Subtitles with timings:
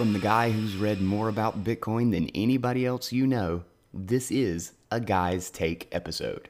[0.00, 4.72] From the guy who's read more about Bitcoin than anybody else you know, this is
[4.90, 6.48] a Guy's Take episode.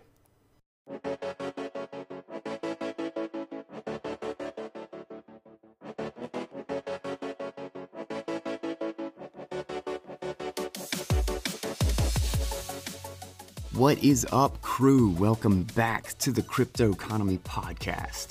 [13.73, 15.10] What is up, crew?
[15.19, 18.28] Welcome back to the Cryptoconomy Podcast.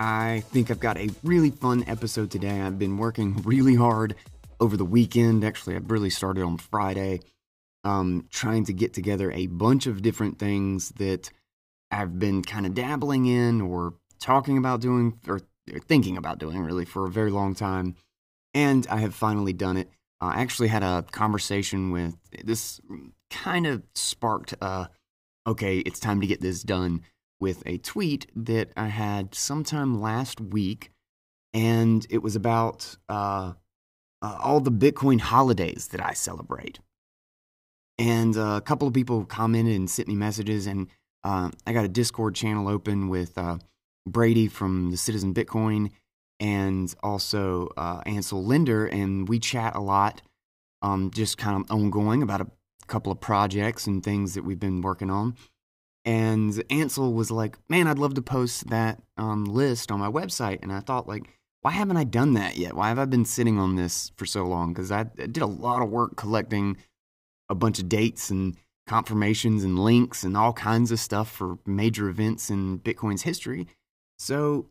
[0.00, 2.60] I think I've got a really fun episode today.
[2.60, 4.16] I've been working really hard
[4.60, 5.44] over the weekend.
[5.44, 7.20] Actually, I really started on Friday,
[7.84, 11.30] um, trying to get together a bunch of different things that
[11.90, 15.40] I've been kind of dabbling in or talking about doing or,
[15.72, 17.94] or thinking about doing really for a very long time.
[18.54, 19.90] And I have finally done it.
[20.20, 22.80] Uh, I actually had a conversation with this
[23.30, 24.86] kind of sparked, uh,
[25.46, 27.02] okay, it's time to get this done
[27.38, 30.90] with a tweet that I had sometime last week.
[31.52, 33.52] And it was about uh,
[34.26, 36.80] uh, all the Bitcoin holidays that I celebrate.
[37.98, 40.88] And uh, a couple of people commented and sent me messages, and
[41.22, 43.58] uh, I got a Discord channel open with uh,
[44.06, 45.90] Brady from the Citizen Bitcoin
[46.38, 50.20] and also uh, Ansel Linder, and we chat a lot,
[50.82, 52.50] um, just kind of ongoing about a
[52.86, 55.36] couple of projects and things that we've been working on.
[56.04, 60.58] And Ansel was like, "Man, I'd love to post that um, list on my website,"
[60.62, 61.24] and I thought, like,
[61.62, 62.74] why haven't I done that yet?
[62.74, 64.72] Why have I been sitting on this for so long?
[64.72, 66.76] Because I, did a lot of work collecting
[67.48, 72.08] a bunch of dates and confirmations and links and all kinds of stuff for major
[72.08, 73.66] events in Bitcoin's history.
[74.18, 74.66] So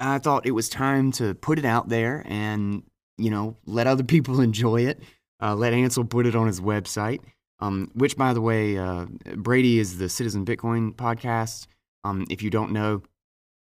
[0.00, 2.82] I thought it was time to put it out there and,
[3.16, 5.02] you know, let other people enjoy it.
[5.40, 7.20] Uh, let Ansel put it on his website,
[7.60, 11.68] um, which, by the way, uh, Brady is the Citizen Bitcoin podcast.
[12.02, 13.02] Um, if you don't know,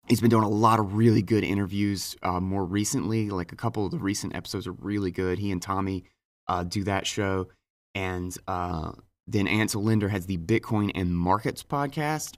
[0.07, 3.29] he's been doing a lot of really good interviews uh, more recently.
[3.29, 5.39] Like a couple of the recent episodes are really good.
[5.39, 6.05] He and Tommy
[6.47, 7.47] uh, do that show,
[7.93, 8.91] and uh,
[9.27, 12.35] then Ansel Linder has the Bitcoin and Markets podcast,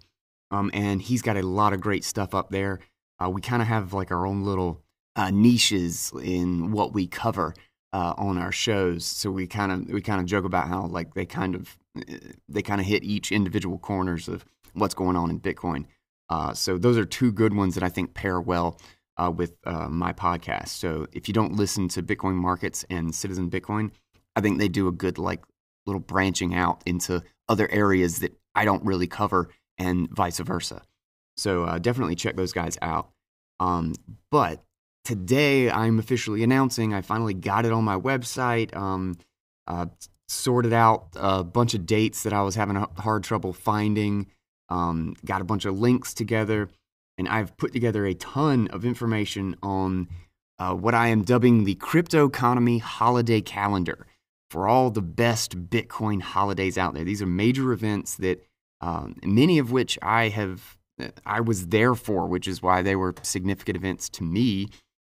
[0.51, 2.79] um, and he's got a lot of great stuff up there.
[3.19, 4.81] Uh, we kind of have like our own little
[5.15, 7.53] uh, niches in what we cover
[7.91, 9.05] uh, on our shows.
[9.05, 11.77] So we kind of we kind of joke about how like they kind of
[12.47, 15.85] they kind of hit each individual corners of what's going on in Bitcoin.
[16.29, 18.79] Uh, so those are two good ones that I think pair well
[19.17, 20.69] uh, with uh, my podcast.
[20.69, 23.91] So if you don't listen to Bitcoin Markets and Citizen Bitcoin,
[24.35, 25.43] I think they do a good like
[25.85, 30.81] little branching out into other areas that I don't really cover, and vice versa.
[31.37, 33.09] So uh, definitely check those guys out.
[33.59, 33.93] Um,
[34.31, 34.63] but
[35.05, 38.75] today I'm officially announcing I finally got it on my website.
[38.75, 39.17] Um,
[39.67, 39.87] uh,
[40.27, 44.27] sorted out a bunch of dates that I was having a hard trouble finding
[44.69, 46.69] um, got a bunch of links together,
[47.17, 50.07] and I've put together a ton of information on
[50.59, 54.07] uh, what I am dubbing the Cryptoconomy holiday calendar
[54.49, 57.03] for all the best Bitcoin holidays out there.
[57.03, 58.43] These are major events that
[58.81, 60.77] um, many of which I have
[61.25, 64.69] I was there for, which is why they were significant events to me,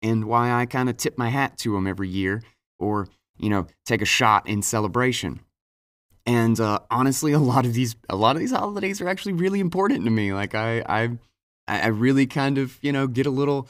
[0.01, 2.43] and why I kind of tip my hat to them every year,
[2.79, 3.07] or
[3.37, 5.39] you know, take a shot in celebration.
[6.29, 9.59] And uh, honestly, a lot of these a lot of these holidays are actually really
[9.59, 10.31] important to me.
[10.31, 11.17] Like I I
[11.67, 13.67] I really kind of you know get a little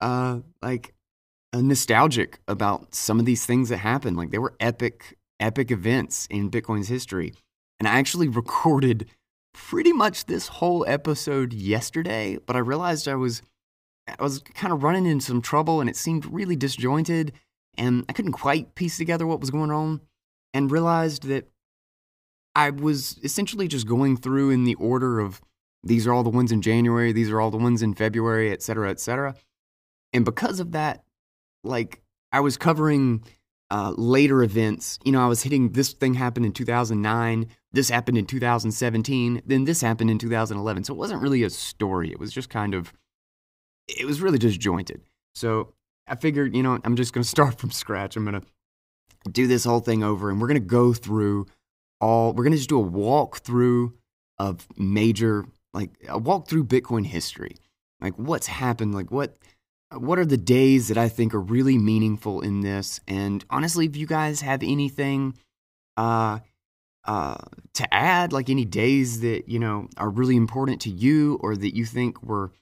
[0.00, 0.94] uh, like
[1.52, 4.16] uh, nostalgic about some of these things that happened.
[4.16, 7.34] Like they were epic epic events in Bitcoin's history.
[7.78, 9.06] And I actually recorded
[9.52, 13.42] pretty much this whole episode yesterday, but I realized I was
[14.08, 17.32] I was kind of running into some trouble and it seemed really disjointed
[17.76, 20.00] and I couldn't quite piece together what was going on
[20.54, 21.48] and realized that
[22.54, 25.40] I was essentially just going through in the order of
[25.82, 28.62] these are all the ones in January, these are all the ones in February, et
[28.62, 29.34] cetera, et cetera.
[30.12, 31.04] And because of that,
[31.64, 32.02] like
[32.32, 33.24] I was covering
[33.70, 34.98] uh, later events.
[35.04, 39.64] You know, I was hitting this thing happened in 2009, this happened in 2017, then
[39.64, 40.84] this happened in 2011.
[40.84, 42.10] So it wasn't really a story.
[42.10, 42.92] It was just kind of,
[43.86, 45.02] it was really disjointed.
[45.34, 45.74] So
[46.08, 48.16] I figured, you know, I'm just going to start from scratch.
[48.16, 51.46] I'm going to do this whole thing over and we're going to go through
[52.00, 53.92] all we're going to just do a walkthrough
[54.38, 57.56] of major like a walk through Bitcoin history.
[58.00, 59.36] Like what's happened, like what
[59.92, 63.00] what are the days that I think are really meaningful in this?
[63.06, 65.36] And honestly, if you guys have anything
[65.96, 66.40] uh
[67.04, 67.38] uh
[67.74, 71.76] to add, like any days that, you know, are really important to you or that
[71.76, 72.52] you think were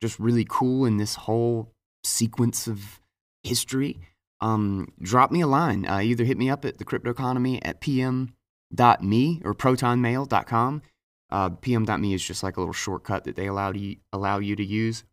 [0.00, 1.72] just really cool in this whole
[2.04, 3.00] sequence of
[3.44, 4.00] history,
[4.40, 5.86] um, drop me a line.
[5.86, 8.34] Uh, either hit me up at the cryptoconomy at PM
[8.76, 10.82] pm.me or protonmail.com.
[11.30, 14.64] Uh, pm.me is just like a little shortcut that they allow you, allow you to
[14.64, 15.04] use.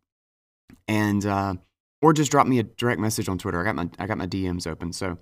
[0.86, 1.54] And, uh,
[2.02, 3.60] or just drop me a direct message on Twitter.
[3.60, 4.92] I got my, I got my DMs open.
[4.92, 5.18] So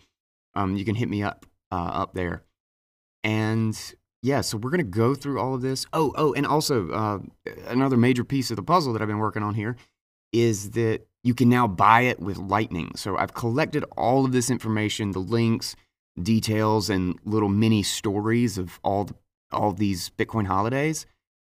[0.54, 2.42] um, you can hit me up uh, up there.
[3.24, 3.78] And
[4.22, 5.86] yeah, so we're gonna go through all of this.
[5.92, 7.18] Oh, oh, and also uh,
[7.66, 9.76] another major piece of the puzzle that I've been working on here
[10.32, 12.92] is that you can now buy it with Lightning.
[12.96, 15.76] So I've collected all of this information, the links,
[16.22, 19.14] details, and little mini stories of all the,
[19.52, 21.06] all these Bitcoin holidays.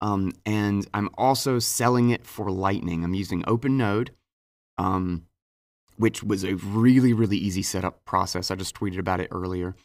[0.01, 3.03] Um, and I'm also selling it for Lightning.
[3.03, 4.09] I'm using OpenNode,
[4.77, 5.25] um,
[5.97, 8.50] which was a really, really easy setup process.
[8.50, 9.75] I just tweeted about it earlier.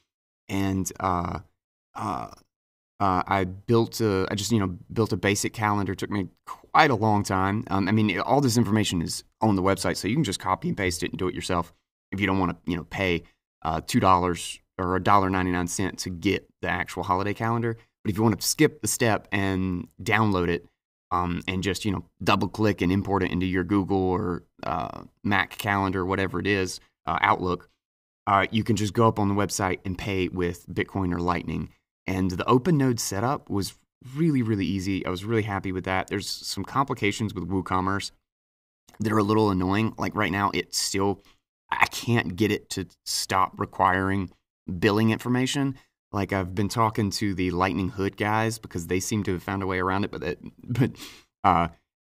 [0.49, 1.41] And uh,
[1.95, 2.29] uh,
[3.01, 5.93] uh, I built a, I just you know built a basic calendar.
[5.93, 7.65] It took me quite a long time.
[7.69, 10.69] Um, I mean, all this information is on the website, so you can just copy
[10.69, 11.73] and paste it and do it yourself
[12.13, 13.25] if you don't want to you know pay
[13.63, 17.77] uh, two dollars or a dollar ninety nine cent to get the actual holiday calendar.
[18.03, 20.67] But if you want to skip the step and download it,
[21.11, 25.03] um, and just you know double click and import it into your Google or uh,
[25.23, 27.69] Mac calendar, whatever it is, uh, Outlook,
[28.27, 31.71] uh, you can just go up on the website and pay with Bitcoin or Lightning.
[32.07, 33.75] And the OpenNode setup was
[34.15, 35.05] really, really easy.
[35.07, 36.09] I was really happy with that.
[36.09, 38.11] There's some complications with WooCommerce
[39.01, 39.95] that are a little annoying.
[39.97, 41.23] Like right now, it's still,
[41.71, 44.31] I can't get it to stop requiring
[44.79, 45.77] billing information.
[46.13, 49.63] Like I've been talking to the Lightning Hood guys because they seem to have found
[49.63, 50.91] a way around it, but but
[51.43, 51.69] uh,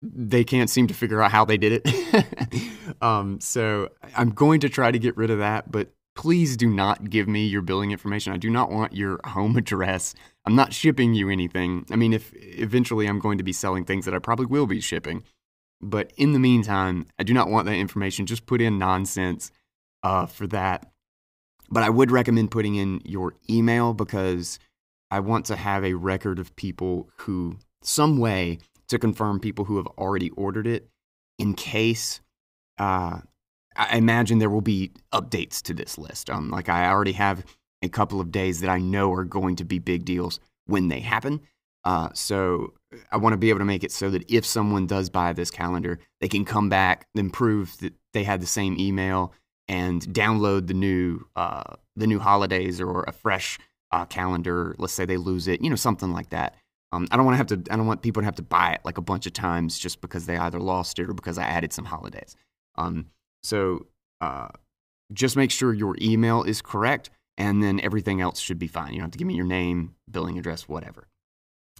[0.01, 3.01] they can't seem to figure out how they did it.
[3.01, 7.09] um, so I'm going to try to get rid of that, but please do not
[7.09, 8.33] give me your billing information.
[8.33, 10.13] I do not want your home address.
[10.45, 11.85] I'm not shipping you anything.
[11.91, 14.81] I mean, if eventually I'm going to be selling things that I probably will be
[14.81, 15.23] shipping.
[15.79, 18.25] But in the meantime, I do not want that information.
[18.25, 19.51] Just put in nonsense
[20.01, 20.91] uh, for that.
[21.69, 24.59] But I would recommend putting in your email because
[25.11, 29.77] I want to have a record of people who, some way to confirm people who
[29.77, 30.89] have already ordered it
[31.37, 32.21] in case
[32.77, 33.19] uh,
[33.77, 36.29] I imagine there will be updates to this list.
[36.29, 37.45] Um, like I already have
[37.83, 40.99] a couple of days that I know are going to be big deals when they
[40.99, 41.41] happen.
[41.83, 42.73] Uh, so
[43.11, 45.51] I want to be able to make it so that if someone does buy this
[45.51, 49.31] calendar, they can come back and prove that they had the same email
[49.67, 53.59] and download the new uh, the new holidays or a fresh
[53.91, 54.75] uh, calendar.
[54.77, 56.55] Let's say they lose it, you know, something like that.
[56.91, 57.73] Um, I don't want to have to.
[57.73, 59.99] I don't want people to have to buy it like a bunch of times just
[60.01, 62.35] because they either lost it or because I added some holidays.
[62.75, 63.07] Um,
[63.43, 63.87] so
[64.21, 64.49] uh,
[65.13, 68.93] just make sure your email is correct, and then everything else should be fine.
[68.93, 71.07] You don't have to give me your name, billing address, whatever.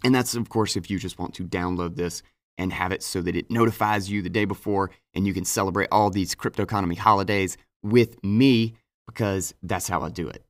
[0.04, 2.22] And that's, of course, if you just want to download this
[2.58, 5.90] and have it so that it notifies you the day before and you can celebrate
[5.92, 8.76] all these Cryptoconomy holidays with me
[9.06, 10.44] because that's how I do it.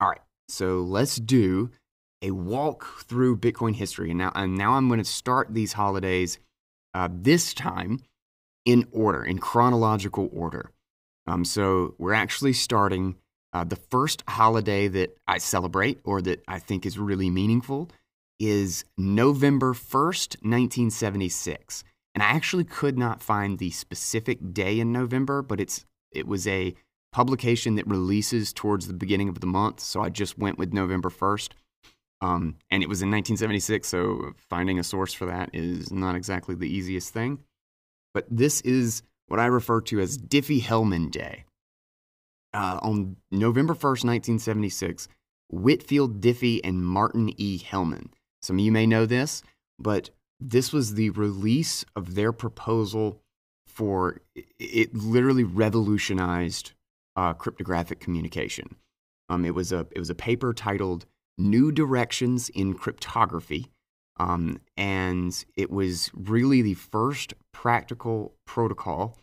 [0.00, 1.70] All right, so let's do
[2.22, 4.10] a walk through Bitcoin history.
[4.10, 6.38] And now, and now I'm going to start these holidays
[6.94, 8.00] uh, this time
[8.64, 10.72] in order, in chronological order.
[11.26, 13.16] Um, so we're actually starting
[13.52, 17.90] uh, the first holiday that I celebrate or that I think is really meaningful
[18.38, 21.84] is November 1st, 1976.
[22.14, 26.46] And I actually could not find the specific day in November, but it's it was
[26.46, 26.74] a
[27.12, 31.10] publication that releases towards the beginning of the month, so I just went with November
[31.10, 31.50] 1st.
[32.22, 36.54] Um, and it was in 1976, so finding a source for that is not exactly
[36.54, 37.40] the easiest thing
[38.16, 41.44] but this is what I refer to as Diffie-Hellman Day.
[42.54, 45.08] Uh, on November 1st, 1976,
[45.50, 47.58] Whitfield Diffie and Martin E.
[47.58, 48.06] Hellman.
[48.40, 49.42] Some of you may know this,
[49.78, 50.08] but
[50.40, 53.20] this was the release of their proposal
[53.76, 54.20] for
[54.58, 56.72] it literally revolutionized
[57.14, 58.76] uh, cryptographic communication.
[59.28, 61.04] Um, it was a it was a paper titled
[61.36, 63.70] "New Directions in Cryptography,"
[64.18, 69.18] Um, and it was really the first practical protocol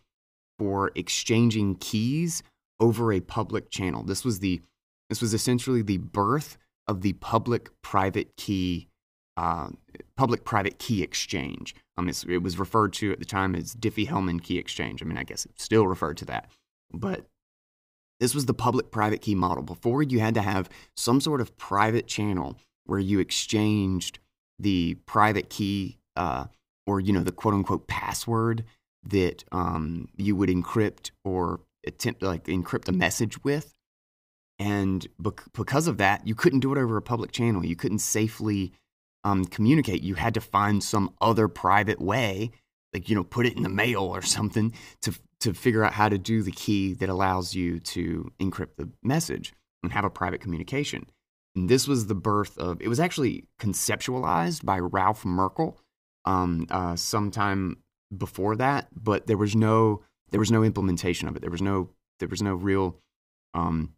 [0.60, 2.44] for exchanging keys
[2.80, 4.04] over a public channel.
[4.04, 4.62] This was the
[5.10, 6.58] this was essentially the birth
[6.88, 8.88] of the public private key
[9.38, 9.70] uh,
[10.16, 11.76] public private key exchange.
[11.98, 15.02] Um, it was referred to at the time as Diffie-Hellman key exchange.
[15.02, 16.50] I mean, I guess it's still referred to that,
[16.92, 17.26] but
[18.20, 19.64] this was the public private key model.
[19.64, 24.20] Before you had to have some sort of private channel where you exchanged
[24.60, 26.46] the private key uh,
[26.86, 28.64] or you know the quote unquote password
[29.04, 33.74] that um, you would encrypt or attempt to like encrypt a message with
[34.60, 35.08] and
[35.52, 38.72] because of that you couldn't do it over a public channel you couldn't safely
[39.24, 42.52] um, communicate you had to find some other private way
[42.94, 46.08] like you know put it in the mail or something to to figure out how
[46.08, 50.40] to do the key that allows you to encrypt the message and have a private
[50.40, 51.06] communication
[51.56, 55.80] and this was the birth of, it was actually conceptualized by Ralph Merkle
[56.26, 57.78] um, uh, sometime
[58.16, 60.02] before that, but there was no,
[60.32, 61.42] there was no implementation of it.
[61.42, 61.90] There was no,
[62.20, 62.98] there was no real
[63.54, 63.94] um,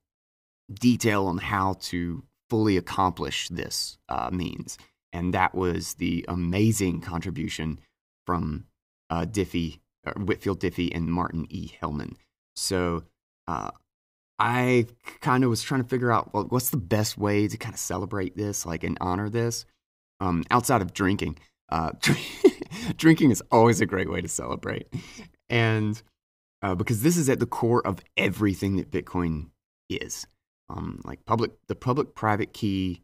[0.73, 4.77] detail on how to fully accomplish this uh, means.
[5.15, 7.79] And that was the amazing contribution
[8.25, 8.65] from
[9.09, 11.71] uh, Diffie, uh, Whitfield Diffie, and Martin E.
[11.81, 12.15] Hellman.
[12.57, 13.05] So
[13.47, 13.71] uh,
[14.39, 14.87] I
[15.21, 17.79] kind of was trying to figure out well, what's the best way to kind of
[17.79, 19.65] celebrate this, like, and honor this
[20.19, 21.37] um, outside of drinking.
[21.69, 21.91] Uh,
[22.97, 24.93] drinking is always a great way to celebrate.
[25.49, 26.01] And
[26.61, 29.51] uh, because this is at the core of everything that Bitcoin
[29.89, 30.27] is.
[30.69, 33.03] Um, like public, the public private key,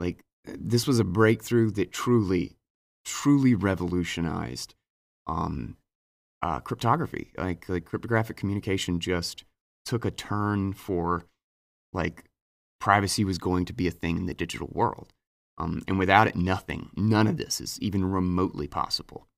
[0.00, 2.56] like this was a breakthrough that truly,
[3.04, 4.74] truly revolutionized
[5.26, 5.76] um,
[6.42, 7.32] uh, cryptography.
[7.36, 9.44] Like, like cryptographic communication just
[9.84, 11.26] took a turn for
[11.92, 12.24] like
[12.80, 15.12] privacy was going to be a thing in the digital world.
[15.58, 19.28] Um, and without it, nothing, none of this is even remotely possible.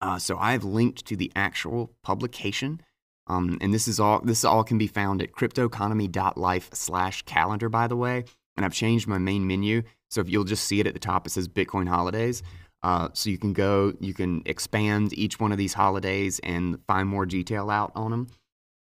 [0.00, 2.80] Uh, so I've linked to the actual publication,
[3.26, 4.20] um, and this is all.
[4.20, 7.68] This all can be found at cryptoconomy.life slash calendar.
[7.68, 8.24] By the way,
[8.56, 11.26] and I've changed my main menu, so if you'll just see it at the top,
[11.26, 12.42] it says Bitcoin holidays.
[12.82, 17.08] Uh, so you can go, you can expand each one of these holidays and find
[17.08, 18.28] more detail out on them,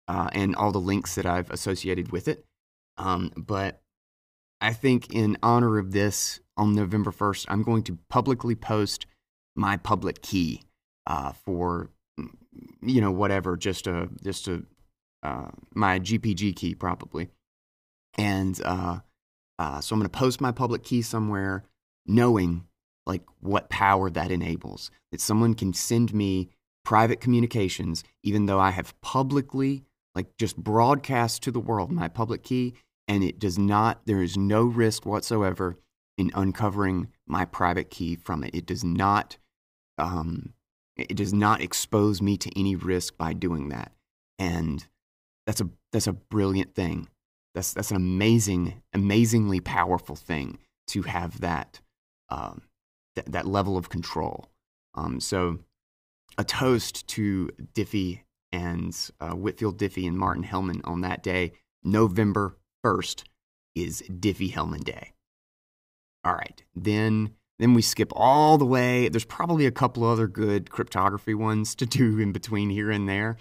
[0.09, 2.45] uh, and all the links that I've associated with it.
[2.97, 3.83] Um, but
[4.61, 9.07] I think in honor of this, on November 1st, I'm going to publicly post
[9.57, 10.62] my public key
[11.07, 11.91] uh, for
[12.83, 14.62] you know whatever, just a just a
[15.23, 17.31] uh, my GPG key probably,
[18.19, 18.61] and
[19.62, 21.62] uh, so I'm going to post my public key somewhere,
[22.04, 22.64] knowing
[23.07, 24.90] like what power that enables.
[25.12, 26.49] That someone can send me
[26.85, 29.85] private communications, even though I have publicly
[30.16, 32.75] like just broadcast to the world my public key,
[33.07, 34.02] and it does not.
[34.04, 35.78] There is no risk whatsoever
[36.19, 38.57] in uncovering my private key from it.
[38.57, 39.37] It does not.
[39.97, 40.54] Um,
[40.97, 43.92] it does not expose me to any risk by doing that.
[44.40, 44.85] And
[45.47, 47.07] that's a that's a brilliant thing.
[47.55, 51.81] That's that's an amazing, amazingly powerful thing to have that
[52.29, 52.63] um,
[53.15, 54.49] th- that level of control.
[54.95, 55.59] Um, so,
[56.39, 58.21] a toast to Diffie
[58.53, 63.25] and uh, Whitfield Diffie and Martin Hellman on that day, November first,
[63.75, 65.13] is Diffie Hellman Day.
[66.25, 69.09] All right, then then we skip all the way.
[69.09, 73.37] There's probably a couple other good cryptography ones to do in between here and there.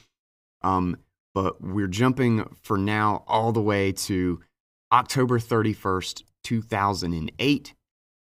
[0.61, 0.97] Um,
[1.33, 4.41] but we're jumping for now all the way to
[4.91, 7.73] October 31st, 2008,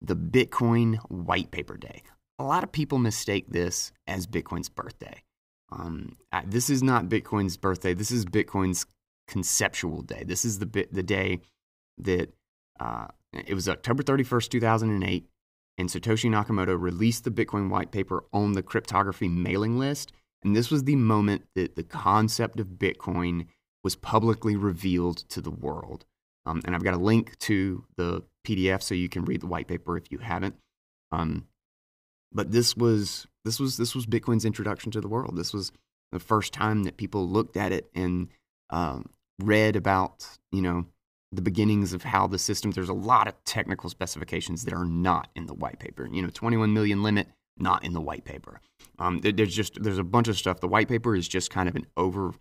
[0.00, 2.02] the Bitcoin White Paper Day.
[2.38, 5.22] A lot of people mistake this as Bitcoin's birthday.
[5.70, 7.94] Um, this is not Bitcoin's birthday.
[7.94, 8.86] This is Bitcoin's
[9.26, 10.24] conceptual day.
[10.24, 11.40] This is the bit, the day
[11.98, 12.32] that
[12.78, 15.28] uh, it was October 31st, 2008
[15.78, 20.12] and Satoshi Nakamoto released the Bitcoin white paper on the cryptography mailing list.
[20.42, 23.46] And this was the moment that the concept of Bitcoin
[23.82, 26.04] was publicly revealed to the world.
[26.46, 29.68] Um, and I've got a link to the PDF so you can read the white
[29.68, 30.56] paper if you haven't.
[31.12, 31.46] Um,
[32.32, 35.36] but this was this was this was Bitcoin's introduction to the world.
[35.36, 35.72] This was
[36.12, 38.28] the first time that people looked at it and
[38.70, 40.86] um, read about you know
[41.32, 45.28] the beginnings of how the system, there's a lot of technical specifications that are not
[45.36, 46.08] in the white paper.
[46.10, 47.28] You know, 21 million limit,
[47.60, 48.60] not in the white paper.
[48.98, 50.60] Um, there's just, there's a bunch of stuff.
[50.60, 52.32] The white paper is just kind of an over,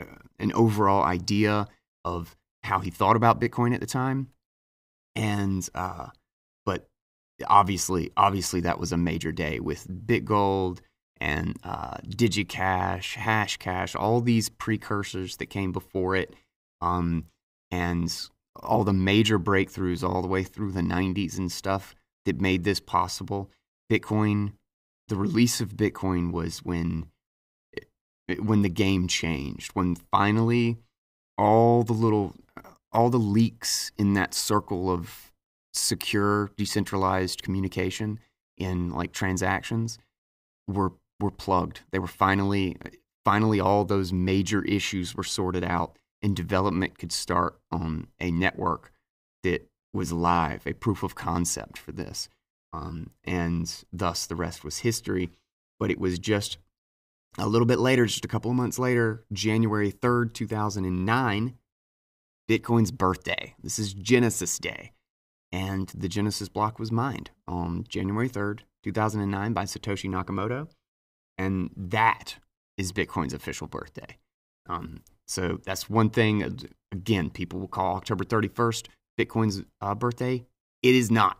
[0.00, 0.04] uh,
[0.38, 1.68] an overall idea
[2.04, 4.28] of how he thought about Bitcoin at the time.
[5.14, 6.08] And, uh,
[6.64, 6.88] but
[7.46, 10.80] obviously, obviously that was a major day with BitGold
[11.18, 16.34] and uh, DigiCash, Hashcash, all these precursors that came before it.
[16.82, 17.24] Um,
[17.70, 18.12] and
[18.62, 21.94] all the major breakthroughs all the way through the 90s and stuff
[22.24, 23.50] that made this possible.
[23.90, 24.52] Bitcoin,
[25.08, 27.06] the release of Bitcoin was when
[28.40, 30.78] when the game changed, when finally
[31.38, 32.34] all the little
[32.92, 35.32] all the leaks in that circle of
[35.74, 38.18] secure decentralized communication
[38.56, 39.98] in like transactions
[40.66, 41.80] were were plugged.
[41.92, 42.76] They were finally
[43.24, 48.92] finally all those major issues were sorted out and development could start on a network
[49.42, 52.28] that was live, a proof of concept for this.
[52.72, 55.30] Um, and thus the rest was history.
[55.78, 56.58] But it was just
[57.38, 61.54] a little bit later, just a couple of months later, January 3rd, 2009,
[62.48, 63.54] Bitcoin's birthday.
[63.62, 64.92] This is Genesis Day.
[65.52, 70.68] And the Genesis block was mined on January 3rd, 2009 by Satoshi Nakamoto.
[71.38, 72.36] And that
[72.76, 74.18] is Bitcoin's official birthday.
[74.68, 76.66] Um, so that's one thing.
[76.92, 78.86] Again, people will call October 31st
[79.18, 80.44] Bitcoin's uh, birthday.
[80.82, 81.38] It is not.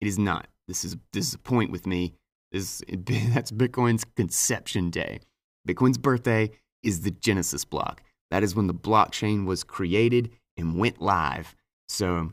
[0.00, 0.46] It is not.
[0.68, 2.14] This is this is a point with me.
[2.52, 5.20] This that's Bitcoin's conception day.
[5.66, 6.50] Bitcoin's birthday
[6.82, 8.02] is the Genesis block.
[8.30, 11.54] That is when the blockchain was created and went live.
[11.88, 12.32] So,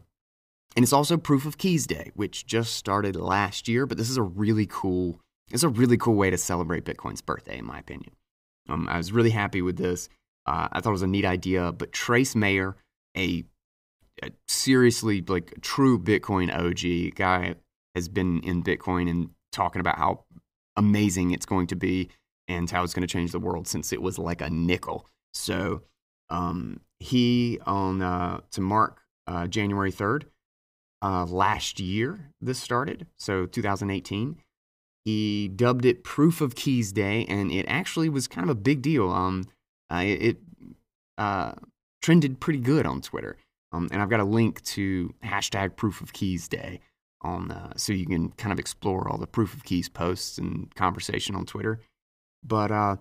[0.75, 3.85] and it's also Proof of Keys Day, which just started last year.
[3.85, 5.19] But this is a really cool.
[5.51, 8.13] It's a really cool way to celebrate Bitcoin's birthday, in my opinion.
[8.69, 10.07] Um, I was really happy with this.
[10.45, 11.71] Uh, I thought it was a neat idea.
[11.71, 12.77] But Trace Mayer,
[13.17, 13.43] a,
[14.23, 17.55] a seriously like true Bitcoin OG guy,
[17.95, 20.25] has been in Bitcoin and talking about how
[20.77, 22.10] amazing it's going to be
[22.48, 25.05] and how it's going to change the world since it was like a nickel.
[25.33, 25.81] So
[26.29, 30.25] um, he on uh, to mark uh, January third
[31.01, 32.31] uh, last year.
[32.39, 34.38] This started so 2018.
[35.03, 38.83] He dubbed it Proof of Keys Day, and it actually was kind of a big
[38.83, 39.10] deal.
[39.10, 39.48] Um,
[39.91, 40.38] uh, it,
[41.17, 41.53] uh,
[42.01, 43.38] trended pretty good on Twitter.
[43.71, 46.81] Um, and I've got a link to hashtag Proof of Keys Day
[47.23, 50.73] on uh, so you can kind of explore all the Proof of Keys posts and
[50.75, 51.79] conversation on Twitter.
[52.43, 52.95] But uh,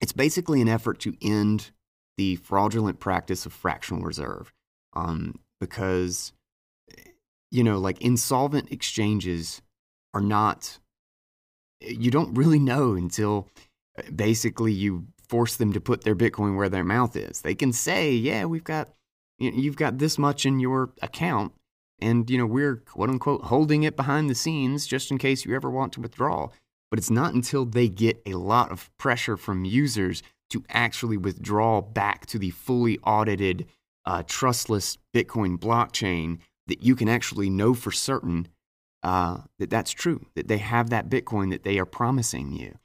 [0.00, 1.70] it's basically an effort to end
[2.16, 4.52] the fraudulent practice of fractional reserve
[4.94, 6.32] um, because,
[7.50, 9.62] you know, like insolvent exchanges
[10.12, 10.78] are not,
[11.80, 13.48] you don't really know until
[13.98, 17.40] uh, basically you force them to put their Bitcoin where their mouth is.
[17.40, 18.90] They can say, yeah, we've got,
[19.38, 21.52] you've got this much in your account.
[22.00, 25.54] And, you know, we're quote unquote holding it behind the scenes just in case you
[25.54, 26.48] ever want to withdraw.
[26.90, 31.80] But it's not until they get a lot of pressure from users to actually withdraw
[31.80, 33.66] back to the fully audited,
[34.04, 38.48] uh, trustless Bitcoin blockchain that you can actually know for certain
[39.02, 42.78] uh, that that's true, that they have that Bitcoin that they are promising you.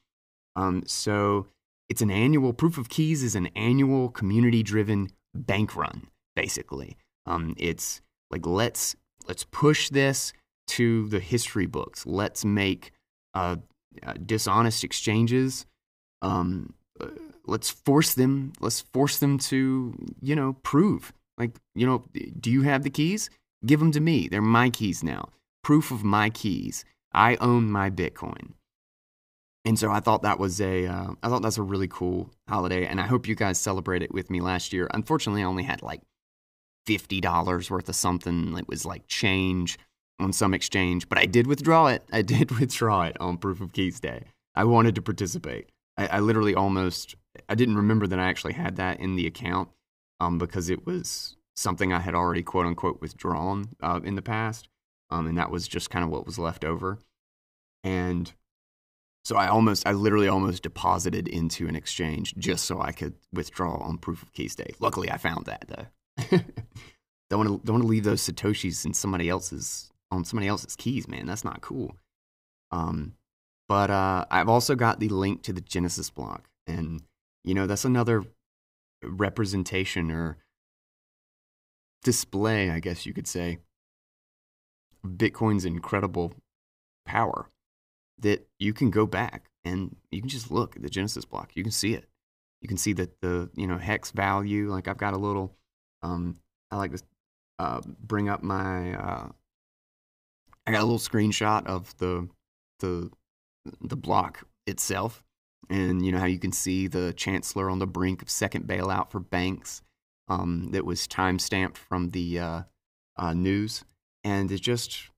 [0.55, 1.47] Um, so
[1.87, 6.97] it's an annual proof of keys is an annual community driven bank run, basically.
[7.25, 8.01] Um, it's
[8.31, 8.95] like let's
[9.27, 10.33] let's push this
[10.67, 12.05] to the history books.
[12.05, 12.91] Let's make
[13.33, 13.57] uh,
[14.03, 15.65] uh, dishonest exchanges.
[16.21, 17.07] Um, uh,
[17.45, 18.53] let's force them.
[18.59, 22.05] Let's force them to you know prove like you know
[22.39, 23.29] do you have the keys?
[23.65, 24.27] Give them to me.
[24.27, 25.29] They're my keys now.
[25.63, 26.85] Proof of my keys.
[27.13, 28.53] I own my Bitcoin.
[29.65, 32.85] And so I thought that was a, uh, I thought that's a really cool holiday,
[32.85, 34.87] and I hope you guys celebrate it with me last year.
[34.93, 36.01] Unfortunately, I only had like
[36.85, 38.57] fifty dollars worth of something.
[38.57, 39.77] It was like change
[40.19, 42.03] on some exchange, but I did withdraw it.
[42.11, 44.23] I did withdraw it on Proof of Keys Day.
[44.55, 45.69] I wanted to participate.
[45.97, 47.15] I, I literally almost
[47.47, 49.69] I didn't remember that I actually had that in the account
[50.19, 54.67] um, because it was something I had already quote unquote withdrawn uh, in the past,
[55.09, 56.99] um, and that was just kind of what was left over.
[57.83, 58.31] And
[59.23, 63.77] so I almost, I literally almost deposited into an exchange just so I could withdraw
[63.77, 64.73] on Proof of Keys Day.
[64.79, 65.85] Luckily, I found that though.
[67.29, 70.75] don't want to don't want to leave those satoshis in somebody else's on somebody else's
[70.75, 71.25] keys, man.
[71.25, 71.95] That's not cool.
[72.71, 73.13] Um,
[73.67, 77.03] but uh, I've also got the link to the Genesis block, and
[77.43, 78.23] you know that's another
[79.03, 80.37] representation or
[82.03, 83.59] display, I guess you could say,
[85.05, 86.33] Bitcoin's incredible
[87.05, 87.47] power.
[88.21, 91.51] That you can go back and you can just look at the Genesis block.
[91.55, 92.05] You can see it.
[92.61, 94.69] You can see that the you know hex value.
[94.69, 95.55] Like I've got a little.
[96.01, 96.37] Um,
[96.71, 97.03] I like to
[97.57, 99.29] uh, bring up my uh,
[100.65, 102.29] I got a little screenshot of the
[102.79, 103.11] the
[103.81, 105.23] the block itself,
[105.69, 109.11] and you know how you can see the chancellor on the brink of second bailout
[109.11, 109.81] for banks.
[110.27, 112.61] Um, that was time stamped from the uh,
[113.17, 113.83] uh, news,
[114.23, 115.09] and it just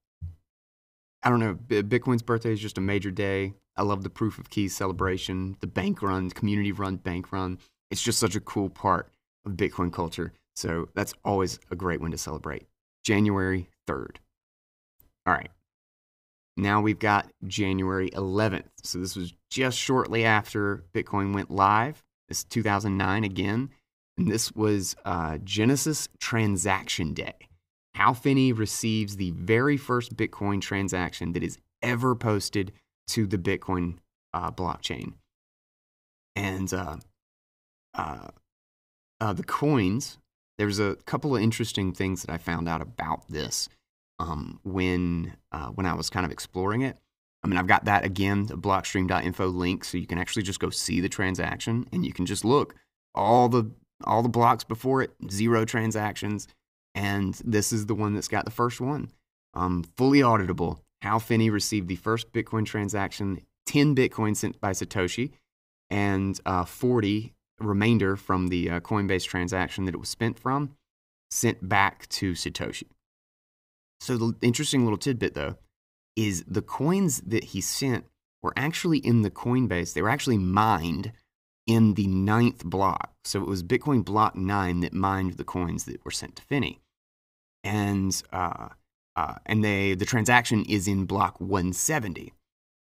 [1.21, 1.55] I don't know.
[1.55, 3.53] Bitcoin's birthday is just a major day.
[3.75, 7.59] I love the proof of keys celebration, the bank run, community run bank run.
[7.89, 9.11] It's just such a cool part
[9.45, 10.33] of Bitcoin culture.
[10.55, 12.67] So that's always a great one to celebrate.
[13.03, 14.17] January 3rd.
[15.25, 15.49] All right.
[16.57, 18.69] Now we've got January 11th.
[18.83, 22.03] So this was just shortly after Bitcoin went live.
[22.29, 23.69] It's 2009 again.
[24.17, 27.33] And this was uh, Genesis Transaction Day.
[27.95, 32.71] Hal Finney receives the very first Bitcoin transaction that is ever posted
[33.07, 33.97] to the Bitcoin
[34.33, 35.13] uh, blockchain.
[36.35, 36.97] And uh,
[37.93, 38.27] uh,
[39.19, 40.17] uh the coins,
[40.61, 43.67] there's a couple of interesting things that I found out about this
[44.19, 46.97] um, when uh, when I was kind of exploring it.
[47.43, 50.69] I mean, I've got that again, the blockstream.info link, so you can actually just go
[50.69, 52.75] see the transaction and you can just look
[53.15, 53.71] all the
[54.03, 56.47] all the blocks before it, zero transactions,
[56.93, 59.09] and this is the one that's got the first one.
[59.55, 60.77] Um, fully auditable.
[61.01, 65.31] Hal Finney received the first Bitcoin transaction, 10 Bitcoin sent by Satoshi,
[65.89, 70.75] and uh, 40 remainder from the uh, Coinbase transaction that it was spent from,
[71.29, 72.87] sent back to Satoshi.
[73.99, 75.57] So the interesting little tidbit though
[76.15, 78.05] is the coins that he sent
[78.41, 79.93] were actually in the Coinbase.
[79.93, 81.13] They were actually mined
[81.67, 83.13] in the ninth block.
[83.23, 86.79] So it was Bitcoin block nine that mined the coins that were sent to Finney.
[87.63, 88.69] And, uh,
[89.15, 92.33] uh, and they, the transaction is in block 170.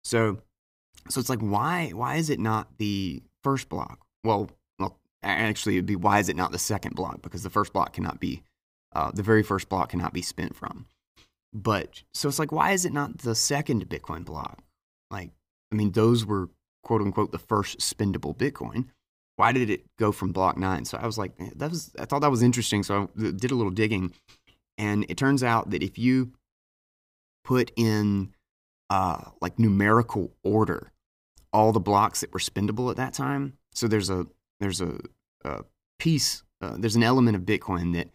[0.04, 0.38] So,
[1.08, 3.98] so it's like, why, why is it not the first block?
[4.24, 4.48] Well,
[5.22, 7.22] actually, it'd be why is it not the second block?
[7.22, 8.42] Because the first block cannot be,
[8.94, 10.86] uh, the very first block cannot be spent from.
[11.52, 14.62] But so it's like, why is it not the second Bitcoin block?
[15.10, 15.30] Like,
[15.72, 16.50] I mean, those were
[16.82, 18.86] quote unquote the first spendable Bitcoin.
[19.36, 20.84] Why did it go from block nine?
[20.84, 22.82] So I was like, that was I thought that was interesting.
[22.82, 24.12] So I did a little digging,
[24.76, 26.32] and it turns out that if you
[27.44, 28.34] put in
[28.90, 30.92] uh, like numerical order
[31.52, 34.26] all the blocks that were spendable at that time, so there's a
[34.60, 34.98] there's a,
[35.44, 35.64] a
[35.98, 38.08] piece uh, there's an element of Bitcoin that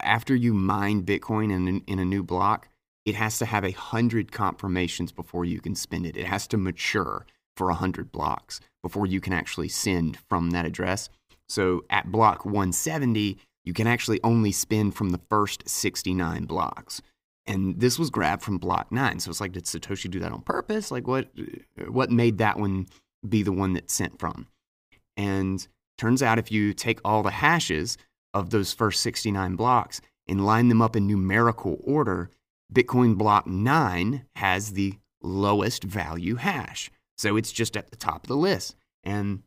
[0.00, 2.68] after you mine Bitcoin in, in a new block,
[3.04, 6.16] it has to have a hundred confirmations before you can spend it.
[6.16, 10.64] It has to mature for a 100 blocks before you can actually send from that
[10.64, 11.08] address.
[11.48, 17.02] So at block 170, you can actually only spend from the first 69 blocks.
[17.44, 19.18] And this was grabbed from block 9.
[19.18, 20.92] So it's like did Satoshi do that on purpose?
[20.92, 21.28] Like what
[21.88, 22.86] what made that one
[23.28, 24.46] be the one that sent from?
[25.16, 25.66] And
[25.98, 27.98] turns out if you take all the hashes
[28.34, 32.30] of those first 69 blocks and line them up in numerical order,
[32.72, 36.90] Bitcoin block 9 has the lowest value hash.
[37.18, 38.74] So it's just at the top of the list.
[39.04, 39.42] And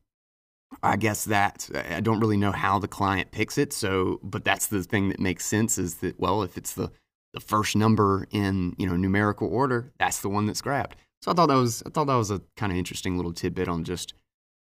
[0.84, 3.74] I guess that I don't really know how the client picks it.
[3.74, 6.92] So, but that's the thing that makes sense is that, well, if it's the,
[7.34, 10.96] the first number in, you know, numerical order, that's the one that's grabbed.
[11.22, 13.68] So I thought that was, I thought that was a kind of interesting little tidbit
[13.68, 14.14] on just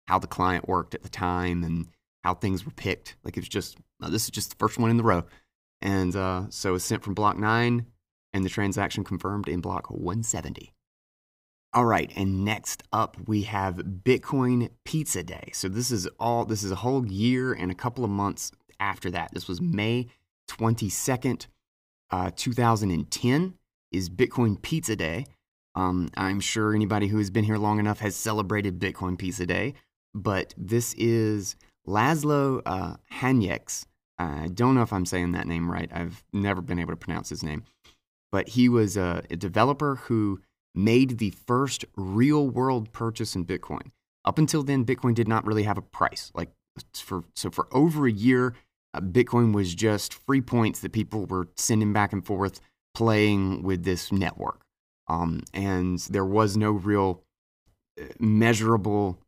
[0.08, 1.88] how the client worked at the time and
[2.24, 3.16] how things were picked.
[3.24, 5.24] Like it was just, no, this is just the first one in the row.
[5.82, 7.88] And uh, so it's sent from block nine
[8.34, 10.74] and the transaction confirmed in block 170.
[11.76, 15.50] All right, and next up we have Bitcoin Pizza Day.
[15.54, 19.10] So this is all this is a whole year and a couple of months after
[19.10, 19.32] that.
[19.34, 20.08] This was May
[20.50, 21.48] 22nd,
[22.12, 23.56] uh, 2010
[23.92, 25.26] is Bitcoin Pizza Day.
[25.76, 29.74] Um, I'm sure anybody who has been here long enough has celebrated Bitcoin Pizza Day,
[30.14, 31.56] but this is
[31.88, 33.86] Laszlo uh, Hanyecz.
[34.20, 35.90] I don't know if I'm saying that name right.
[35.94, 37.64] I've never been able to pronounce his name,
[38.32, 40.40] but he was a, a developer who
[40.76, 43.92] made the first real world purchase in Bitcoin.
[44.26, 46.32] Up until then, Bitcoin did not really have a price.
[46.34, 46.52] Like
[46.94, 48.54] for so for over a year,
[48.94, 52.60] uh, Bitcoin was just free points that people were sending back and forth,
[52.94, 54.62] playing with this network.
[55.08, 57.24] Um, and there was no real
[58.00, 59.20] uh, measurable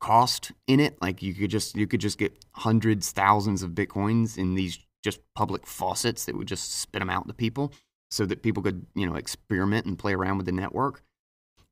[0.00, 1.00] cost in it.
[1.00, 5.20] Like you could just you could just get hundreds, thousands of bitcoins in these just
[5.34, 7.72] public faucets that would just spit them out to people
[8.10, 11.02] so that people could, you know, experiment and play around with the network.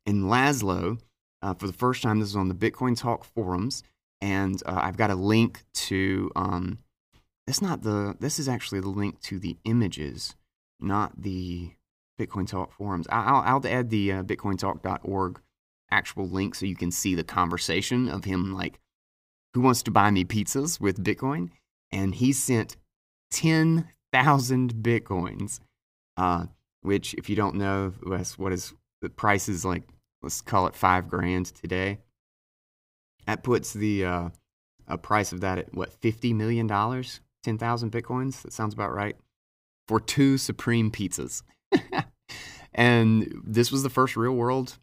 [0.07, 1.01] And Laszlo,
[1.43, 3.83] uh, for the first time, this is on the Bitcoin Talk forums,
[4.21, 6.31] and uh, I've got a link to.
[6.37, 6.79] Um,
[7.47, 8.17] it's not the.
[8.21, 10.35] This is actually the link to the images,
[10.81, 11.73] not the
[12.19, 13.07] Bitcoin Talk forums.
[13.11, 15.41] I'll, I'll add the uh, BitcoinTalk.org
[15.90, 18.79] actual link so you can see the conversation of him like,
[19.55, 21.51] who wants to buy me pizzas with Bitcoin?
[21.90, 22.77] And he sent
[23.31, 25.61] ten thousand bitcoins
[26.18, 26.46] uh,
[26.83, 27.94] which, if you don't know,
[28.37, 29.85] what is the price is like,
[30.20, 31.98] let's call it five grand today.
[33.27, 34.29] That puts the uh,
[34.88, 36.66] a price of that at what, $50 million?
[36.68, 38.42] 10,000 bitcoins?
[38.42, 39.16] That sounds about right.
[39.87, 41.42] For two Supreme pizzas.
[42.74, 44.79] and this was the first real world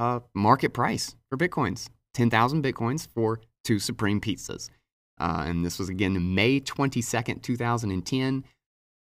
[0.00, 4.70] uh, market price for bitcoins 10,000 bitcoins for two Supreme pizzas.
[5.18, 8.44] Uh, and this was again May 22nd, 2010.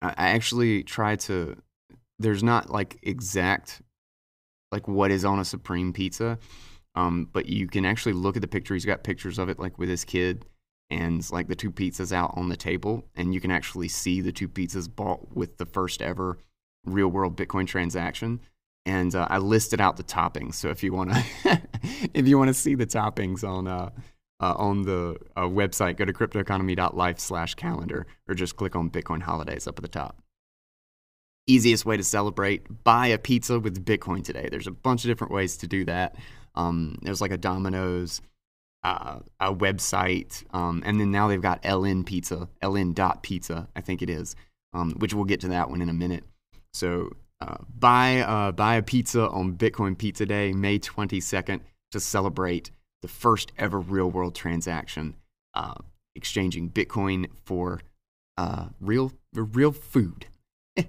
[0.01, 1.57] I actually tried to
[2.19, 3.81] there's not like exact
[4.71, 6.37] like what is on a supreme pizza
[6.95, 9.77] um, but you can actually look at the picture he's got pictures of it like
[9.77, 10.45] with his kid
[10.89, 14.31] and like the two pizzas out on the table and you can actually see the
[14.31, 16.37] two pizzas bought with the first ever
[16.85, 18.39] real world bitcoin transaction
[18.89, 20.55] and uh, i listed out the toppings.
[20.55, 21.61] So if you want to
[22.13, 23.89] if you want to see the toppings on uh,
[24.39, 29.21] uh, on the uh, website go to cryptoconomy.life slash calendar or just click on bitcoin
[29.21, 30.21] holidays up at the top.
[31.47, 34.49] Easiest way to celebrate buy a pizza with bitcoin today.
[34.49, 36.15] There's a bunch of different ways to do that.
[36.55, 38.21] Um, there's like a domino's
[38.83, 43.81] uh, a website um, and then now they've got ln pizza ln dot pizza i
[43.81, 44.37] think it is
[44.73, 46.23] um, which we'll get to that one in a minute.
[46.73, 52.71] So uh, buy, uh, buy a pizza on bitcoin pizza day may 22nd to celebrate
[53.01, 55.15] the first ever real world transaction
[55.53, 55.75] uh,
[56.15, 57.81] exchanging bitcoin for
[58.37, 60.27] uh, real real food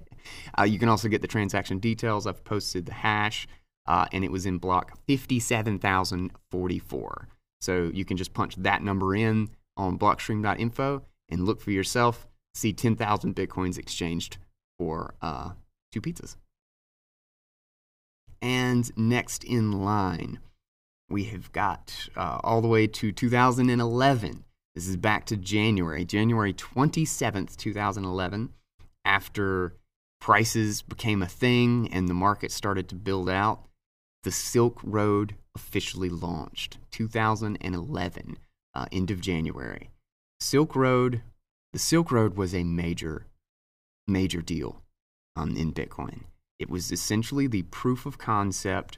[0.57, 2.27] uh, you can also get the transaction details.
[2.27, 3.47] I've posted the hash,
[3.87, 7.27] uh, and it was in block 57,044.
[7.61, 12.27] So you can just punch that number in on blockstream.info and look for yourself.
[12.53, 14.37] See 10,000 Bitcoins exchanged
[14.77, 15.13] for
[15.91, 16.35] two pizzas.
[18.41, 20.39] And next in line,
[21.09, 24.43] we have got uh, all the way to 2011.
[24.73, 28.53] This is back to January, January 27th, 2011,
[29.03, 29.75] after
[30.21, 33.63] prices became a thing and the market started to build out.
[34.23, 38.37] The Silk Road officially launched 2011,
[38.73, 39.89] uh, end of January.
[40.39, 41.21] Silk Road,
[41.73, 43.25] the Silk Road was a major,
[44.07, 44.80] major deal
[45.35, 46.21] um, in Bitcoin.
[46.59, 48.97] It was essentially the proof of concept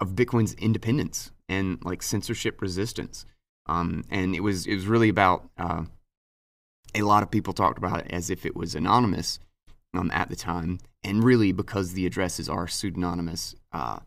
[0.00, 3.24] of Bitcoin's independence and like censorship resistance.
[3.66, 5.84] Um, and it was it was really about uh,
[6.94, 9.40] a lot of people talked about it as if it was anonymous
[9.94, 13.98] um, at the time, and really because the addresses are pseudonymous, uh,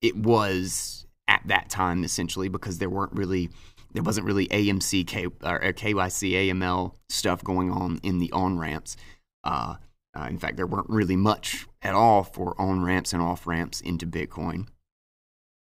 [0.00, 3.50] it was at that time essentially because there weren't really
[3.92, 8.96] there wasn't really AMC K, or KYC AML stuff going on in the on ramps.
[9.44, 9.76] Uh,
[10.16, 13.80] uh, in fact, there weren't really much at all for on ramps and off ramps
[13.80, 14.68] into Bitcoin.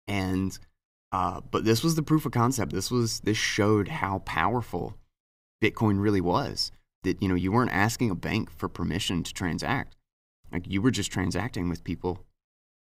[0.08, 0.58] And
[1.12, 2.72] uh, but this was the proof of concept.
[2.72, 4.96] This was this showed how powerful
[5.62, 6.72] Bitcoin really was.
[7.02, 9.96] That you know you weren't asking a bank for permission to transact,
[10.52, 12.24] like you were just transacting with people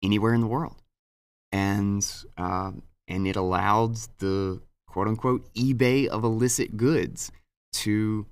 [0.04, 0.82] anywhere in the world,
[1.52, 2.72] and uh,
[3.08, 7.32] and it allowed the quote unquote eBay of illicit goods
[7.74, 8.28] to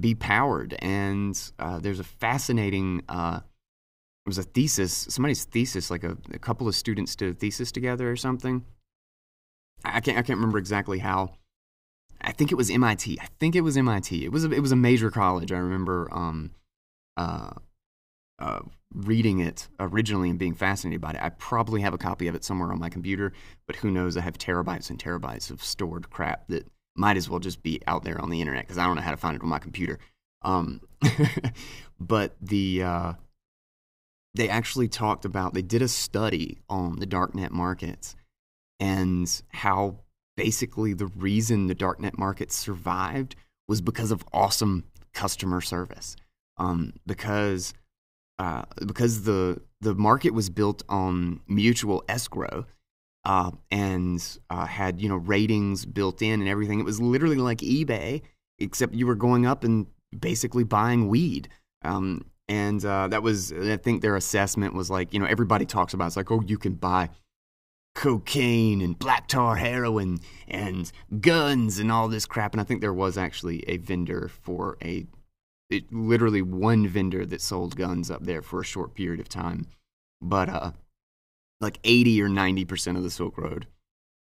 [0.00, 0.74] be powered.
[0.80, 3.40] And uh, there's a fascinating, uh,
[4.26, 7.72] it was a thesis, somebody's thesis, like a, a, couple of students did a thesis
[7.72, 8.64] together or something.
[9.84, 11.34] I can't, I can't remember exactly how.
[12.20, 13.18] I think it was MIT.
[13.20, 14.24] I think it was MIT.
[14.24, 15.52] It was a, it was a major college.
[15.52, 16.50] I remember um,
[17.16, 17.52] uh,
[18.38, 18.60] uh,
[18.94, 21.18] reading it originally and being fascinated by it.
[21.22, 23.32] I probably have a copy of it somewhere on my computer,
[23.66, 24.16] but who knows?
[24.16, 28.04] I have terabytes and terabytes of stored crap that might as well just be out
[28.04, 29.98] there on the internet because I don't know how to find it on my computer.
[30.42, 30.80] Um,
[32.00, 33.12] but the uh,
[34.34, 38.16] they actually talked about they did a study on the darknet markets
[38.78, 39.98] and how
[40.36, 43.36] basically the reason the darknet markets survived
[43.68, 46.16] was because of awesome customer service.
[46.56, 47.74] Um, because
[48.38, 52.66] uh, because the the market was built on mutual escrow
[53.24, 56.80] uh, and uh, had you know ratings built in and everything.
[56.80, 58.22] It was literally like eBay,
[58.58, 59.86] except you were going up and
[60.18, 61.48] basically buying weed.
[61.82, 65.94] Um, and uh, that was, I think, their assessment was like, you know, everybody talks
[65.94, 66.08] about it.
[66.08, 67.10] it's like, oh, you can buy
[67.94, 72.52] cocaine and black tar heroin and guns and all this crap.
[72.52, 75.06] And I think there was actually a vendor for a,
[75.70, 79.66] it, literally one vendor that sold guns up there for a short period of time.
[80.20, 80.72] But uh,
[81.60, 83.66] like 80 or 90% of the Silk Road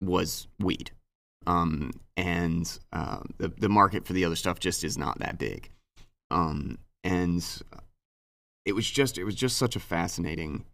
[0.02, 0.92] was weed.
[1.48, 5.70] Um, and uh, the, the market for the other stuff just is not that big.
[6.32, 7.44] Um, and
[8.66, 10.66] it was just it was just such a fascinating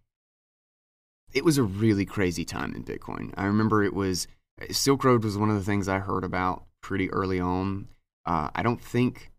[1.34, 4.28] it was a really crazy time in bitcoin i remember it was
[4.72, 7.88] silk road was one of the things i heard about pretty early on
[8.26, 9.32] uh, i don't think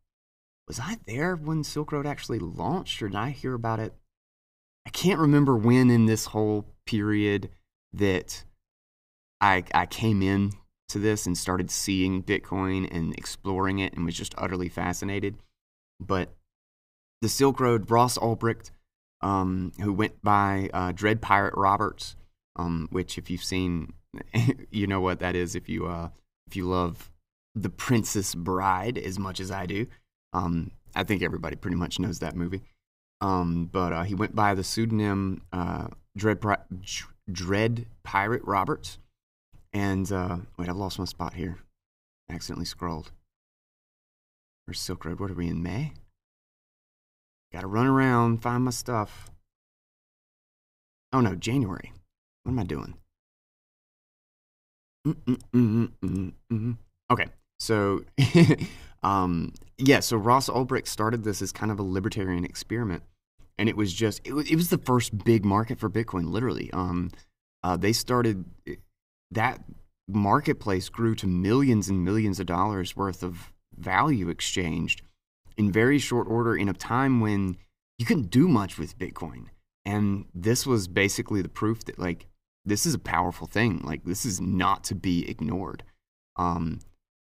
[0.67, 3.95] was i there when silk road actually launched or did i hear about it
[4.87, 7.51] i can't remember when in this whole period
[7.93, 8.45] that
[9.41, 10.53] I, I came in
[10.89, 15.37] to this and started seeing Bitcoin and exploring it and was just utterly fascinated.
[16.01, 16.35] But
[17.23, 18.71] the Silk Road, Ross Ulbricht,
[19.21, 22.17] um, who went by uh, Dread Pirate Roberts,
[22.57, 23.93] um, which if you've seen,
[24.71, 25.55] you know what that is.
[25.55, 26.11] If you uh,
[26.47, 27.11] if you love
[27.55, 29.87] The Princess Bride as much as I do,
[30.33, 32.63] um, I think everybody pretty much knows that movie.
[33.21, 36.41] Um, but uh, he went by the pseudonym uh, Dread,
[37.31, 38.99] Dread Pirate Roberts.
[39.73, 41.59] And uh, wait, I've lost my spot here.
[42.31, 43.13] I accidentally scrolled.
[44.65, 45.21] Where's Silk Road?
[45.21, 45.93] What are we in May?
[47.53, 49.31] Gotta run around, find my stuff.
[51.13, 51.93] Oh no, January.
[52.43, 52.95] What am I doing?
[55.07, 56.77] Mm-mm-mm-mm-mm.
[57.11, 57.27] Okay,
[57.61, 58.03] so
[59.03, 63.05] um, yeah, so Ross Ulbricht started this as kind of a libertarian experiment
[63.59, 66.31] and it was just it was, it was the first big market for Bitcoin.
[66.31, 67.11] Literally, um,
[67.63, 68.45] uh, they started
[69.31, 69.61] that
[70.09, 75.03] marketplace grew to millions and millions of dollars worth of value exchanged
[75.57, 77.57] in very short order in a time when
[77.99, 79.47] you couldn't do much with Bitcoin.
[79.85, 82.27] And this was basically the proof that like
[82.65, 83.81] this is a powerful thing.
[83.85, 85.83] Like this is not to be ignored.
[86.37, 86.81] Um,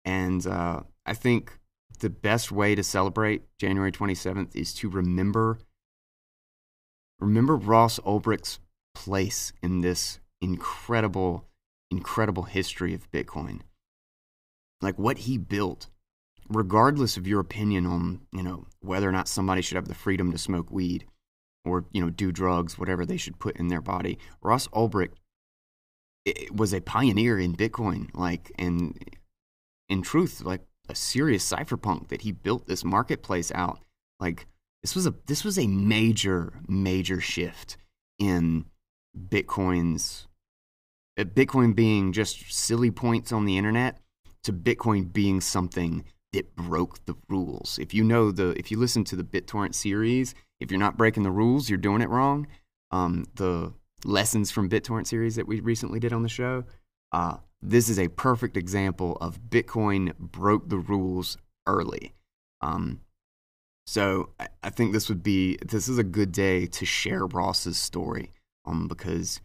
[0.06, 1.60] and uh, I think
[2.00, 5.60] the best way to celebrate January 27th is to remember
[7.20, 8.60] remember Ross Ulbricht's
[8.96, 11.46] place in this incredible,
[11.90, 13.62] incredible history of Bitcoin.
[14.84, 15.88] like what he built,
[16.50, 20.32] regardless of your opinion on, you know, whether or not somebody should have the freedom
[20.32, 21.06] to smoke weed
[21.66, 24.20] or, you know, do drugs, whatever they should put in their body.
[24.42, 25.14] Ross Ulbricht
[26.52, 28.98] was a pioneer in Bitcoin, like, and
[29.90, 33.80] in truth, like a serious cypherpunk that he built this marketplace out.
[34.20, 34.46] Like,
[34.84, 37.78] this was a this was a major major shift
[38.20, 38.66] in
[39.30, 40.28] Bitcoin's
[41.18, 44.00] uh, Bitcoin being just silly points on the internet
[44.44, 47.80] to Bitcoin being something that broke the rules.
[47.80, 51.24] If you know the if you listen to the BitTorrent series, if you're not breaking
[51.24, 52.48] the rules, you're doing it wrong.
[52.92, 56.66] Um, the lessons from BitTorrent series that we recently did on the show,
[57.12, 62.14] uh, this is a perfect example of Bitcoin broke the rules early.
[62.62, 63.02] Um,
[63.86, 68.32] so I, think this would be this is a good day to share Ross's story,
[68.66, 69.42] um, because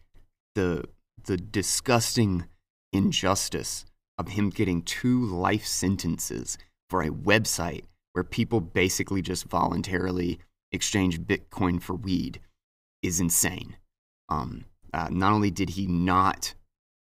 [0.55, 0.85] the
[1.25, 2.45] the disgusting
[2.93, 3.85] injustice
[4.17, 6.57] of him getting two life sentences
[6.89, 10.39] for a website where people basically just voluntarily
[10.71, 12.39] exchange Bitcoin for weed
[13.01, 13.77] is insane.
[14.29, 16.53] Um, uh, not only did he not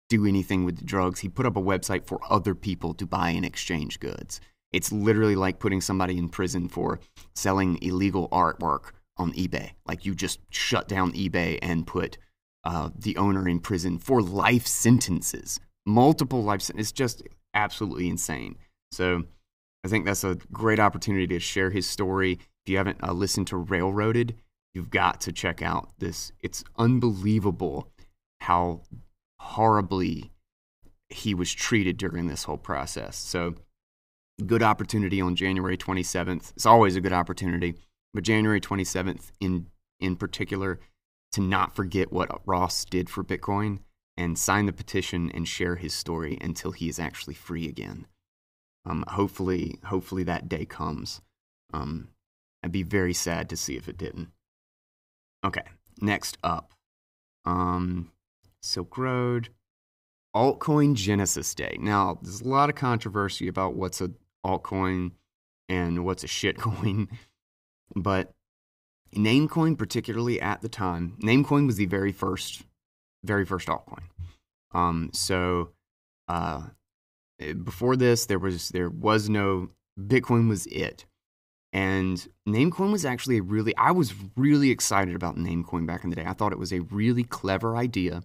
[0.09, 3.31] do anything with the drugs, he put up a website for other people to buy
[3.31, 4.41] and exchange goods.
[4.73, 7.01] It's literally like putting somebody in prison for
[7.35, 9.73] selling illegal artwork on eBay.
[9.87, 12.19] Like you just shut down eBay and put
[12.65, 16.91] uh, the owner in prison for life sentences, multiple life sentences.
[16.91, 17.23] It's just
[17.55, 18.57] absolutely insane.
[18.93, 19.25] So
[19.85, 22.33] I think that's a great opportunity to share his story.
[22.33, 24.37] If you haven't uh, listened to Railroaded,
[24.75, 26.33] you've got to check out this.
[26.41, 27.91] It's unbelievable
[28.41, 28.83] how
[29.39, 30.33] horribly
[31.09, 33.17] he was treated during this whole process.
[33.17, 33.55] So
[34.41, 36.53] good opportunity on January 27th.
[36.57, 37.75] It's always a good opportunity,
[38.15, 39.67] but January 27th in
[40.01, 40.81] in particular
[41.33, 43.81] to not forget what Ross did for Bitcoin
[44.17, 48.07] and sign the petition and share his story until he is actually free again.
[48.85, 51.21] Um, hopefully, hopefully that day comes.
[51.73, 52.09] Um,
[52.63, 54.29] I'd be very sad to see if it didn't.
[55.45, 55.65] Okay,
[56.01, 56.73] next up,
[57.45, 58.11] um,
[58.63, 59.51] Silk Road,
[60.35, 61.79] altcoin Genesis Day.
[61.81, 64.11] Now, there's a lot of controversy about what's a
[64.45, 65.13] altcoin
[65.69, 67.09] and what's a shitcoin.
[67.97, 68.33] But
[69.17, 72.63] Namecoin, particularly at the time, Namecoin was the very first,
[73.25, 74.05] very first altcoin.
[74.73, 75.71] Um, so
[76.29, 76.63] uh,
[77.65, 81.07] before this, there was there was no Bitcoin was it,
[81.73, 86.17] and Namecoin was actually a really I was really excited about Namecoin back in the
[86.17, 86.25] day.
[86.27, 88.23] I thought it was a really clever idea,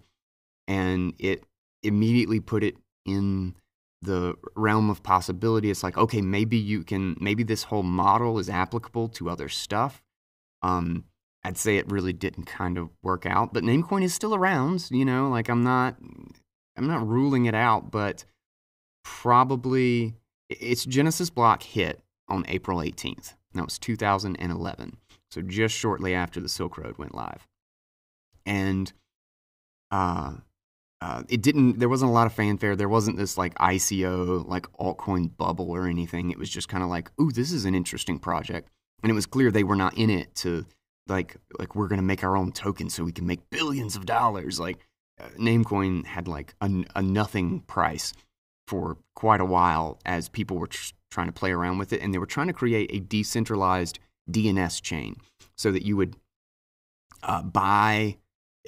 [0.68, 1.44] and it
[1.82, 3.56] immediately put it in
[4.06, 5.70] the realm of possibility.
[5.70, 10.02] It's like, okay, maybe you can, maybe this whole model is applicable to other stuff.
[10.62, 11.06] Um,
[11.44, 14.88] I'd say it really didn't kind of work out, but Namecoin is still around.
[14.90, 15.96] You know, like I'm not,
[16.76, 18.26] I'm not ruling it out, but
[19.04, 20.16] probably
[20.50, 23.36] its Genesis block hit on April 18th.
[23.54, 24.98] That was 2011,
[25.30, 27.48] so just shortly after the Silk Road went live,
[28.46, 28.92] and
[29.92, 30.34] uh,
[31.02, 32.76] uh, it didn't there wasn't a lot of fanfare.
[32.76, 36.32] There wasn't this like ico like altcoin bubble or anything.
[36.32, 38.70] It was just kind of like ooh this is an interesting project.
[39.04, 40.66] And it was clear they were not in it to
[41.08, 44.06] like like we're going to make our own token so we can make billions of
[44.06, 44.60] dollars.
[44.60, 44.80] Like
[45.20, 48.14] uh, namecoin had like a, a, nothing price
[48.68, 52.14] for quite a while as people were tr- trying to play around with it and
[52.14, 55.16] they were trying to create a decentralized dns chain
[55.56, 56.18] so that you would
[57.24, 58.18] uh, buy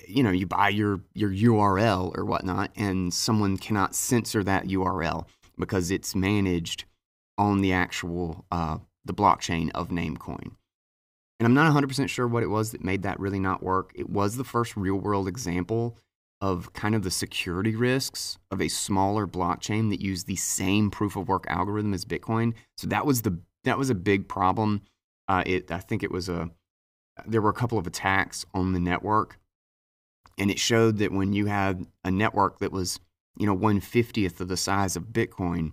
[0.08, 5.26] you know, you buy your, your URL or whatnot, and someone cannot censor that URL
[5.58, 6.86] because it's managed
[7.38, 10.52] on the actual uh, the blockchain of Namecoin.
[11.40, 13.92] And I'm not 100% sure what it was that made that really not work.
[13.96, 15.98] It was the first real world example
[16.42, 21.16] of kind of the security risks of a smaller blockchain that used the same proof
[21.16, 22.54] of work algorithm as Bitcoin.
[22.78, 24.82] So that was the that was a big problem.
[25.28, 26.50] Uh, it I think it was a
[27.26, 29.40] there were a couple of attacks on the network
[30.38, 33.00] and it showed that when you had a network that was
[33.38, 35.72] you know 150th of the size of bitcoin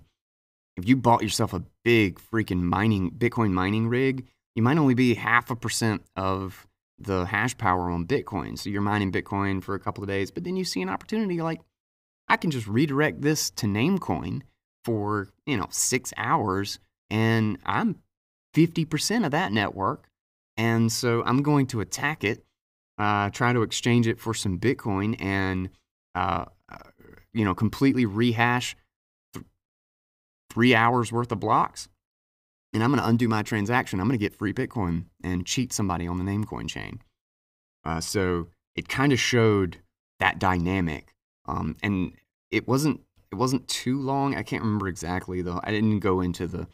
[0.76, 5.14] if you bought yourself a big freaking mining bitcoin mining rig you might only be
[5.14, 6.66] half a percent of
[6.98, 8.56] the hash power on bitcoin.
[8.56, 11.40] So you're mining bitcoin for a couple of days but then you see an opportunity
[11.40, 11.60] like
[12.28, 14.42] i can just redirect this to namecoin
[14.84, 16.78] for you know six hours
[17.10, 17.96] and i'm
[18.54, 20.08] 50% of that network
[20.56, 22.44] and so i'm going to attack it
[22.98, 25.68] uh, try to exchange it for some Bitcoin and
[26.14, 26.90] uh, uh,
[27.32, 28.76] you know completely rehash
[29.32, 29.44] th-
[30.50, 31.88] three hours worth of blocks,
[32.72, 34.00] and I'm going to undo my transaction.
[34.00, 37.00] I'm going to get free Bitcoin and cheat somebody on the Namecoin chain.
[37.84, 39.78] Uh, so it kind of showed
[40.20, 41.14] that dynamic,
[41.46, 42.12] um, and
[42.50, 43.00] it wasn't
[43.32, 44.36] it wasn't too long.
[44.36, 45.60] I can't remember exactly though.
[45.64, 46.68] I didn't go into the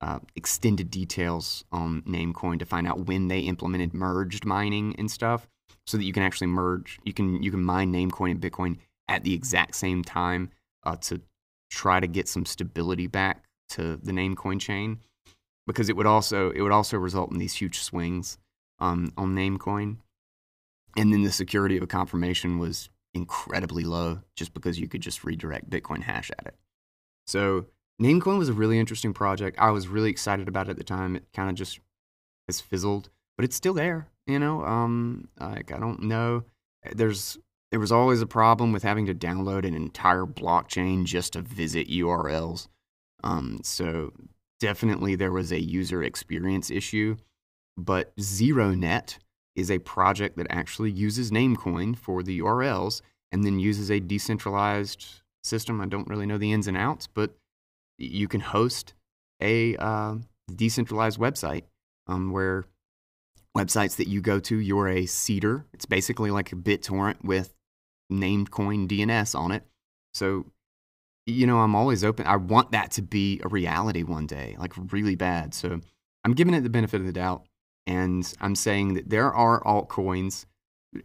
[0.00, 5.48] uh, extended details on Namecoin to find out when they implemented merged mining and stuff,
[5.86, 6.98] so that you can actually merge.
[7.04, 8.78] You can you can mine Namecoin and Bitcoin
[9.08, 10.50] at the exact same time
[10.84, 11.20] uh, to
[11.70, 15.00] try to get some stability back to the Namecoin chain,
[15.66, 18.38] because it would also it would also result in these huge swings
[18.78, 19.98] um, on Namecoin,
[20.96, 25.22] and then the security of a confirmation was incredibly low just because you could just
[25.24, 26.56] redirect Bitcoin hash at it.
[27.26, 27.66] So
[28.02, 29.58] Namecoin was a really interesting project.
[29.58, 31.16] I was really excited about it at the time.
[31.16, 31.78] It kind of just
[32.48, 34.08] has fizzled, but it's still there.
[34.26, 36.44] You know, um, like I don't know.
[36.92, 37.38] There's
[37.70, 41.88] there was always a problem with having to download an entire blockchain just to visit
[41.88, 42.68] URLs.
[43.24, 44.12] Um, so
[44.60, 47.16] definitely there was a user experience issue.
[47.76, 49.18] But ZeroNet
[49.56, 53.00] is a project that actually uses Namecoin for the URLs
[53.32, 55.04] and then uses a decentralized
[55.42, 55.80] system.
[55.80, 57.34] I don't really know the ins and outs, but
[57.98, 58.94] you can host
[59.40, 60.16] a uh,
[60.54, 61.64] decentralized website
[62.06, 62.64] um, where
[63.56, 65.66] websites that you go to, you're a seeder.
[65.72, 67.54] It's basically like a BitTorrent with
[68.12, 69.64] Namecoin DNS on it.
[70.12, 70.46] So,
[71.26, 72.26] you know, I'm always open.
[72.26, 75.54] I want that to be a reality one day, like really bad.
[75.54, 75.80] So
[76.24, 77.46] I'm giving it the benefit of the doubt.
[77.86, 80.46] And I'm saying that there are altcoins,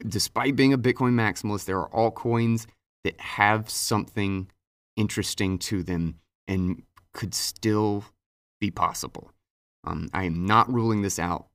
[0.08, 2.66] despite being a Bitcoin maximalist, there are altcoins
[3.04, 4.50] that have something
[4.96, 6.16] interesting to them
[6.48, 6.84] and
[7.14, 8.06] could still
[8.60, 9.32] be possible.
[9.84, 11.48] Um, I am not ruling this out,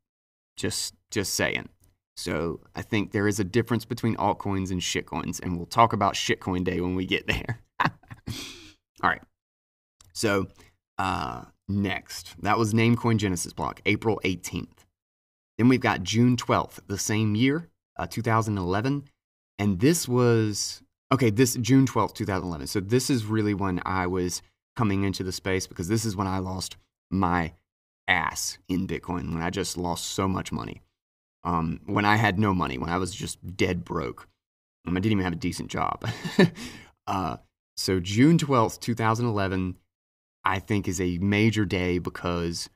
[0.57, 1.69] just just saying.
[2.17, 6.15] So I think there is a difference between altcoins and shitcoins, and we'll talk about
[6.15, 7.61] shitcoin day when we get there.
[7.81, 7.91] All
[9.11, 9.23] right.
[10.13, 10.47] So
[10.99, 14.85] uh, next, that was Namecoin Genesis block, April 18th.
[15.59, 19.05] Then we've got June 12th, the same year, uh, 2011.
[19.59, 20.83] And this was,
[21.13, 22.69] okay, this June 12th, 2011.
[22.69, 24.43] So this is really when I was
[24.77, 26.77] coming into the space because this is when I lost
[27.11, 27.53] my
[28.09, 30.83] ass in Bitcoin, when I just lost so much money.
[31.45, 34.29] Um, when I had no money, when I was just dead broke.
[34.87, 36.07] Um, I didn't even have a decent job.
[37.07, 37.37] uh,
[37.77, 39.77] so June 12th, 2011,
[40.45, 42.69] I think is a major day because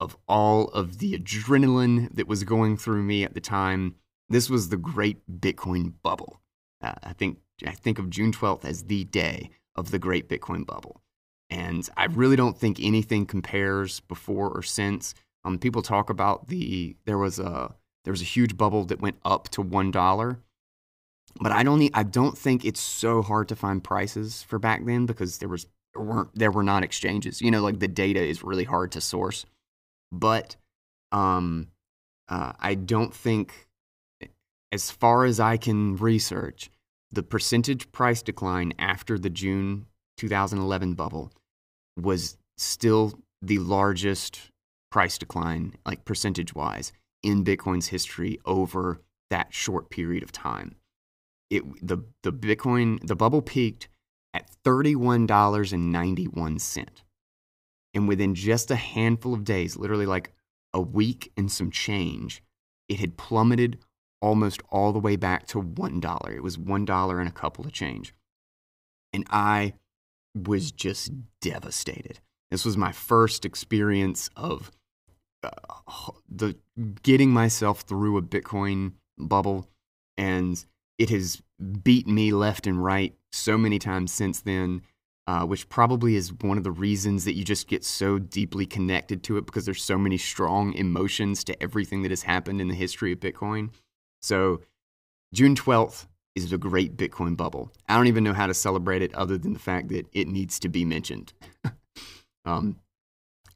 [0.00, 3.94] of all of the adrenaline that was going through me at the time.
[4.28, 6.40] This was the great Bitcoin bubble.
[6.82, 10.66] Uh, I think I think of June 12th as the day of the great Bitcoin
[10.66, 11.02] bubble.
[11.52, 15.14] And I really don't think anything compares before or since.
[15.44, 17.74] Um, people talk about the there was a
[18.04, 20.38] there was a huge bubble that went up to one dollar,
[21.40, 25.04] but I don't I don't think it's so hard to find prices for back then
[25.06, 27.42] because there was there weren't there were not exchanges.
[27.42, 29.44] You know, like the data is really hard to source
[30.12, 30.56] but
[31.10, 31.68] um,
[32.28, 33.66] uh, I don't think,
[34.70, 36.70] as far as I can research,
[37.10, 39.86] the percentage price decline after the June
[40.18, 41.32] 2011 bubble
[42.00, 44.50] was still the largest
[44.90, 50.76] price decline, like percentage wise, in Bitcoin's history over that short period of time.
[51.50, 53.88] It, the, the Bitcoin, the bubble peaked
[54.34, 56.88] at $31.91.
[57.94, 60.32] And within just a handful of days, literally like
[60.72, 62.42] a week and some change,
[62.88, 63.78] it had plummeted
[64.22, 66.34] almost all the way back to $1.
[66.34, 68.14] It was $1 and a couple of change.
[69.12, 69.74] And I
[70.34, 72.20] was just devastated.
[72.50, 74.70] This was my first experience of
[75.42, 75.50] uh,
[76.28, 76.56] the
[77.02, 79.68] getting myself through a Bitcoin bubble
[80.16, 80.64] and
[80.98, 81.42] it has
[81.82, 84.82] beat me left and right so many times since then
[85.26, 89.22] uh, which probably is one of the reasons that you just get so deeply connected
[89.22, 92.74] to it because there's so many strong emotions to everything that has happened in the
[92.74, 93.70] history of Bitcoin.
[94.20, 94.62] So,
[95.32, 97.70] June 12th is the great Bitcoin bubble.
[97.88, 100.58] I don't even know how to celebrate it other than the fact that it needs
[100.60, 101.32] to be mentioned.
[102.44, 102.76] um,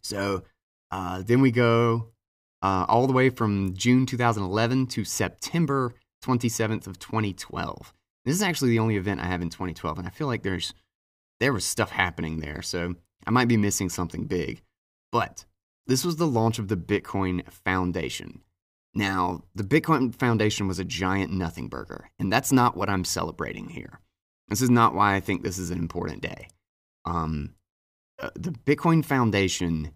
[0.03, 0.45] so,
[0.91, 2.09] uh, then we go
[2.63, 7.93] uh, all the way from June 2011 to September 27th of 2012.
[8.25, 10.75] This is actually the only event I have in 2012, and I feel like there's
[11.39, 12.95] there was stuff happening there, so
[13.27, 14.63] I might be missing something big.
[15.13, 15.45] But
[15.87, 18.41] this was the launch of the Bitcoin Foundation.
[18.97, 23.69] Now, the Bitcoin Foundation was a giant nothing burger, and that's not what I'm celebrating
[23.69, 24.01] here.
[24.49, 26.49] This is not why I think this is an important day.
[27.05, 27.55] Um,
[28.21, 29.93] uh, the Bitcoin Foundation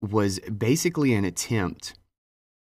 [0.00, 1.94] was basically an attempt,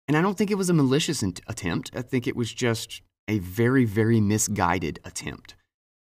[0.07, 1.91] and I don't think it was a malicious attempt.
[1.95, 5.55] I think it was just a very, very misguided attempt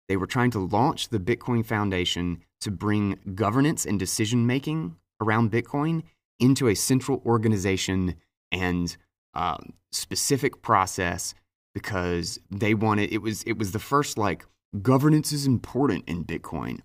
[0.07, 5.51] they were trying to launch the Bitcoin Foundation to bring governance and decision making around
[5.51, 6.03] Bitcoin
[6.39, 8.15] into a central organization
[8.51, 8.95] and
[9.33, 11.33] um, specific process
[11.73, 14.45] because they wanted it was it was the first like
[14.81, 16.79] governance is important in Bitcoin,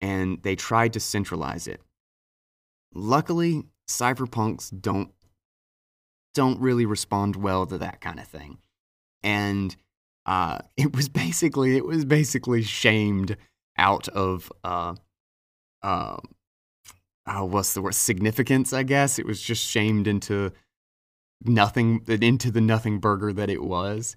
[0.00, 1.80] and they tried to centralize it.
[2.94, 5.10] Luckily, cypherpunks don't
[6.34, 8.58] don't really respond well to that kind of thing,
[9.22, 9.76] and
[10.26, 13.36] uh, it was basically it was basically shamed
[13.78, 14.94] out of uh,
[15.82, 16.16] uh,
[17.26, 18.72] uh, what's the word significance?
[18.72, 20.52] I guess it was just shamed into
[21.44, 24.16] nothing into the nothing burger that it was,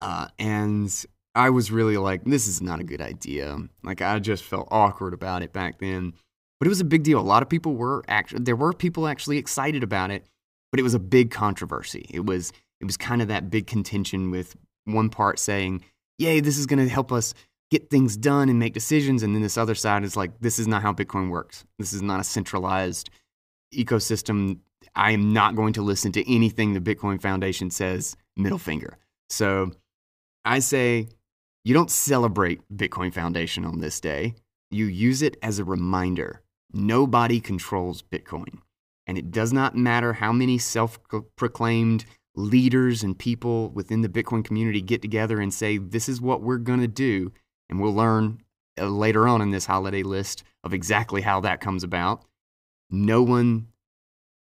[0.00, 3.56] uh, and I was really like, this is not a good idea.
[3.82, 6.14] Like I just felt awkward about it back then,
[6.58, 7.20] but it was a big deal.
[7.20, 10.26] A lot of people were actually there were people actually excited about it,
[10.70, 12.06] but it was a big controversy.
[12.10, 15.84] It was it was kind of that big contention with one part saying,
[16.18, 17.34] "Yay, this is going to help us
[17.70, 20.66] get things done and make decisions," and then this other side is like, "This is
[20.66, 21.64] not how Bitcoin works.
[21.78, 23.10] This is not a centralized
[23.72, 24.58] ecosystem.
[24.94, 28.98] I am not going to listen to anything the Bitcoin Foundation says." Middle finger.
[29.30, 29.72] So
[30.44, 31.08] I say
[31.64, 34.34] you don't celebrate Bitcoin Foundation on this day.
[34.70, 36.42] You use it as a reminder.
[36.72, 38.60] Nobody controls Bitcoin.
[39.06, 40.98] And it does not matter how many self
[41.36, 46.42] proclaimed leaders and people within the Bitcoin community get together and say, this is what
[46.42, 47.32] we're going to do.
[47.68, 48.40] And we'll learn
[48.80, 52.24] uh, later on in this holiday list of exactly how that comes about.
[52.90, 53.68] No one,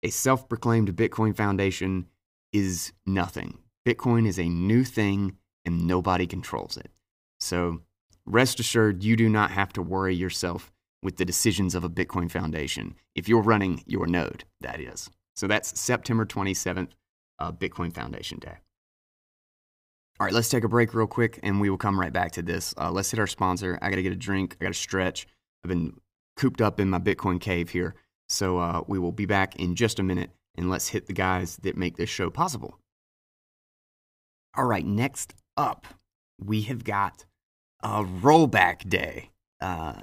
[0.06, 2.06] a self proclaimed Bitcoin Foundation,
[2.54, 3.58] is nothing.
[3.86, 5.36] Bitcoin is a new thing
[5.66, 6.92] and nobody controls it.
[7.40, 7.82] So
[8.26, 12.30] rest assured, you do not have to worry yourself with the decisions of a Bitcoin
[12.30, 15.10] Foundation if you're running your node, that is.
[15.36, 16.92] So that's September 27th,
[17.40, 18.58] uh, Bitcoin Foundation Day.
[20.20, 22.44] All right, let's take a break real quick and we will come right back to
[22.44, 22.76] this.
[22.78, 23.80] Uh, let's hit our sponsor.
[23.82, 25.28] I got to get a drink, I got to stretch.
[25.64, 26.00] I've been
[26.38, 27.96] cooped up in my Bitcoin cave here.
[28.30, 31.58] So uh, we will be back in just a minute and let's hit the guys
[31.58, 32.80] that make this show possible.
[34.56, 35.86] All right, next up,
[36.44, 37.26] we have got
[37.84, 39.32] a rollback day.
[39.62, 40.02] Uh,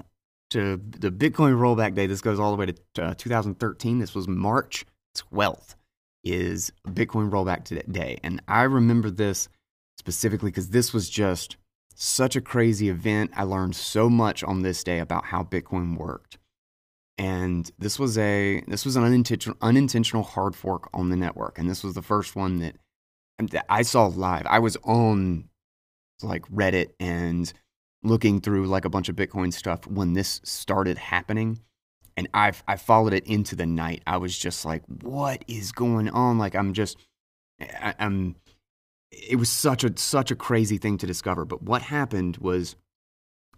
[0.51, 3.97] to the Bitcoin rollback day, this goes all the way to uh, 2013.
[3.97, 4.85] This was March
[5.17, 5.75] 12th,
[6.23, 8.19] is Bitcoin rollback day.
[8.23, 9.49] And I remember this
[9.97, 11.57] specifically because this was just
[11.95, 13.31] such a crazy event.
[13.35, 16.37] I learned so much on this day about how Bitcoin worked.
[17.17, 21.69] And this was a this was an unintentional unintentional hard fork on the network, and
[21.69, 22.75] this was the first one that,
[23.51, 24.47] that I saw live.
[24.47, 25.49] I was on
[26.23, 27.51] like Reddit and
[28.03, 31.59] looking through like a bunch of Bitcoin stuff when this started happening.
[32.15, 34.03] And I've I followed it into the night.
[34.05, 36.37] I was just like, what is going on?
[36.37, 36.97] Like I'm just
[37.59, 38.35] I, I'm
[39.11, 41.45] it was such a such a crazy thing to discover.
[41.45, 42.75] But what happened was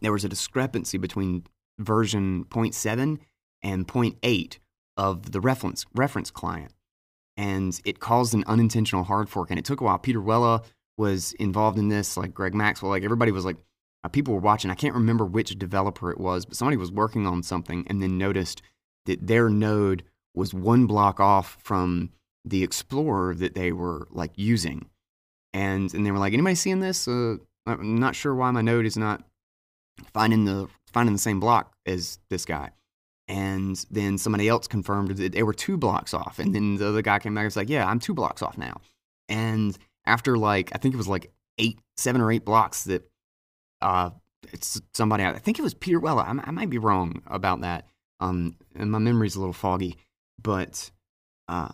[0.01, 1.45] there was a discrepancy between
[1.79, 3.19] version 0.7
[3.63, 4.57] and 0.8
[4.97, 6.73] of the reference reference client.
[7.37, 9.49] And it caused an unintentional hard fork.
[9.49, 9.97] And it took a while.
[9.97, 10.63] Pieter Wuille
[10.97, 13.57] was involved in this, like Greg Maxwell, like everybody was like,
[14.03, 14.71] uh, people were watching.
[14.71, 18.17] I can't remember which developer it was, but somebody was working on something and then
[18.17, 18.61] noticed
[19.05, 20.03] that their node
[20.33, 22.11] was one block off from
[22.45, 24.89] the Explorer that they were like using.
[25.53, 27.07] And, and they were like, anybody seeing this?
[27.07, 29.23] Uh, I'm not sure why my node is not
[30.13, 32.71] finding the, finding the same block as this guy.
[33.27, 36.37] And then somebody else confirmed that they were two blocks off.
[36.37, 38.57] And then the other guy came back and was like, yeah, I'm two blocks off
[38.57, 38.81] now.
[39.27, 43.09] And after like I think it was like eight, seven or eight blocks that
[43.81, 44.11] uh,
[44.53, 45.23] it's somebody.
[45.23, 47.87] I think it was Pieter Wuille I, I might be wrong about that.
[48.19, 49.97] Um, and my memory's a little foggy,
[50.41, 50.89] but
[51.47, 51.69] uh,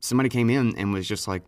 [0.00, 1.42] somebody came in and was just like,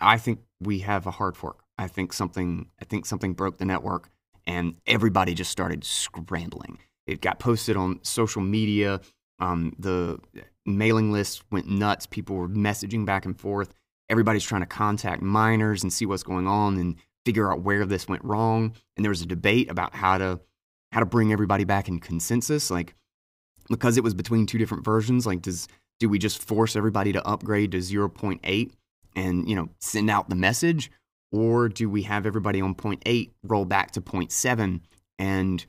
[0.00, 1.64] "I think we have a hard fork.
[1.78, 2.66] I think something.
[2.80, 4.08] I think something broke the network."
[4.46, 6.78] And everybody just started scrambling.
[7.06, 9.00] It got posted on social media.
[9.38, 10.18] Um, the
[10.64, 12.06] mailing list went nuts.
[12.06, 13.72] People were messaging back and forth
[14.08, 18.08] everybody's trying to contact miners and see what's going on and figure out where this
[18.08, 18.72] went wrong.
[18.96, 20.40] And there was a debate about how to
[20.92, 22.94] how to bring everybody back in consensus, like
[23.68, 25.26] because it was between two different versions.
[25.26, 28.70] Like, does do we just force everybody to upgrade to 0.8
[29.14, 30.90] and you know send out the message,
[31.32, 34.80] or do we have everybody on 0.8 roll back to 0.7
[35.18, 35.66] and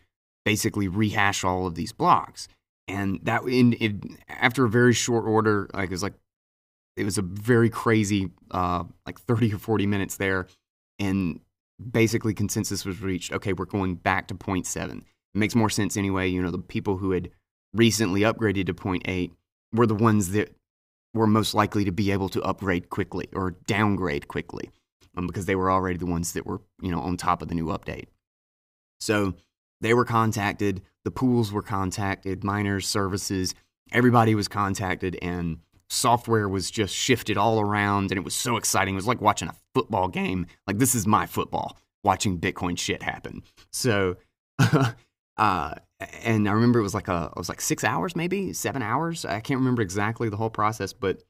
[0.48, 2.48] basically rehash all of these blocks?
[2.88, 6.14] And that in, in after a very short order, like it was like
[6.96, 10.48] it was a very crazy, uh, like 30 or 40 minutes there.
[11.00, 11.42] And
[11.92, 15.00] basically, consensus was reached okay, we're going back to 0.7.
[15.00, 16.30] It makes more sense anyway.
[16.30, 17.30] You know, the people who had
[17.74, 19.32] recently upgraded to 0.8
[19.74, 20.56] were the ones that
[21.14, 24.70] were most likely to be able to upgrade quickly or downgrade quickly
[25.18, 27.56] um, because they were already the ones that were, you know, on top of the
[27.56, 28.06] new update.
[29.00, 29.34] So
[29.82, 33.54] they were contacted, the pools were contacted, miners, services,
[33.92, 35.60] everybody was contacted, and
[35.90, 38.94] software was just shifted all around and it was so exciting.
[38.94, 40.48] It was like watching a football game.
[40.66, 43.44] Like this is my football, watching Bitcoin shit happen.
[43.72, 44.18] So
[45.38, 45.76] uh,
[46.24, 49.26] and I remember it was like a, it was like six hours, maybe seven hours.
[49.26, 51.24] I can't remember exactly the whole process, but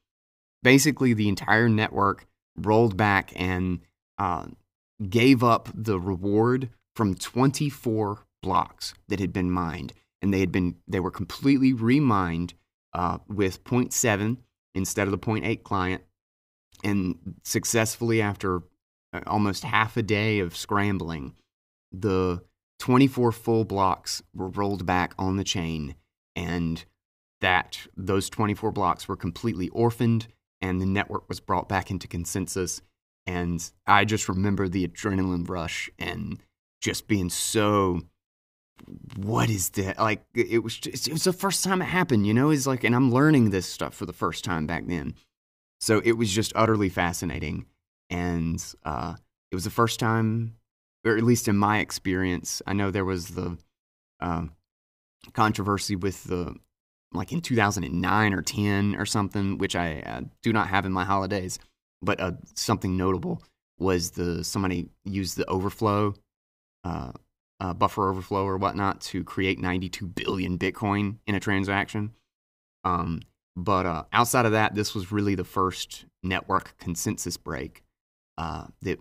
[0.62, 2.26] basically the entire network
[2.56, 3.80] rolled back and
[4.18, 4.46] uh,
[5.08, 10.76] gave up the reward from 24 blocks that had been mined, and they had been
[10.86, 12.54] they were completely remined
[12.92, 14.38] uh, with 0.7
[14.74, 16.02] instead of the 0.8 client,
[16.84, 18.62] and successfully after
[19.12, 21.34] uh, almost half a day of scrambling,
[21.92, 22.42] the
[22.78, 25.94] 24 full blocks were rolled back on the chain,
[26.36, 26.84] and
[27.40, 30.28] that those 24 blocks were completely orphaned,
[30.60, 32.80] and the network was brought back into consensus.
[33.26, 36.42] And I just remember the adrenaline rush and
[36.80, 38.02] just being so
[39.16, 39.98] what is that?
[39.98, 42.50] Like it was just, it was the first time it happened you know?
[42.50, 45.14] It's like and i'm learning this stuff for the first time back then.
[45.80, 47.66] So it was just utterly fascinating.
[48.10, 49.14] And uh,
[49.50, 50.54] it was the first time
[51.04, 53.56] or at least in my experience i know there was the
[54.20, 54.44] uh,
[55.32, 56.54] controversy with the
[57.12, 61.04] like in 2009 or 10 or something which i uh, do not have in my
[61.04, 61.58] holidays
[62.02, 63.42] but uh, something notable
[63.78, 66.14] was the somebody used the overflow
[67.60, 72.12] uh, buffer overflow or whatnot to create 92 billion Bitcoin in a transaction.
[72.84, 73.20] Um,
[73.56, 77.82] but uh, outside of that, this was really the first network consensus break
[78.36, 78.98] uh, that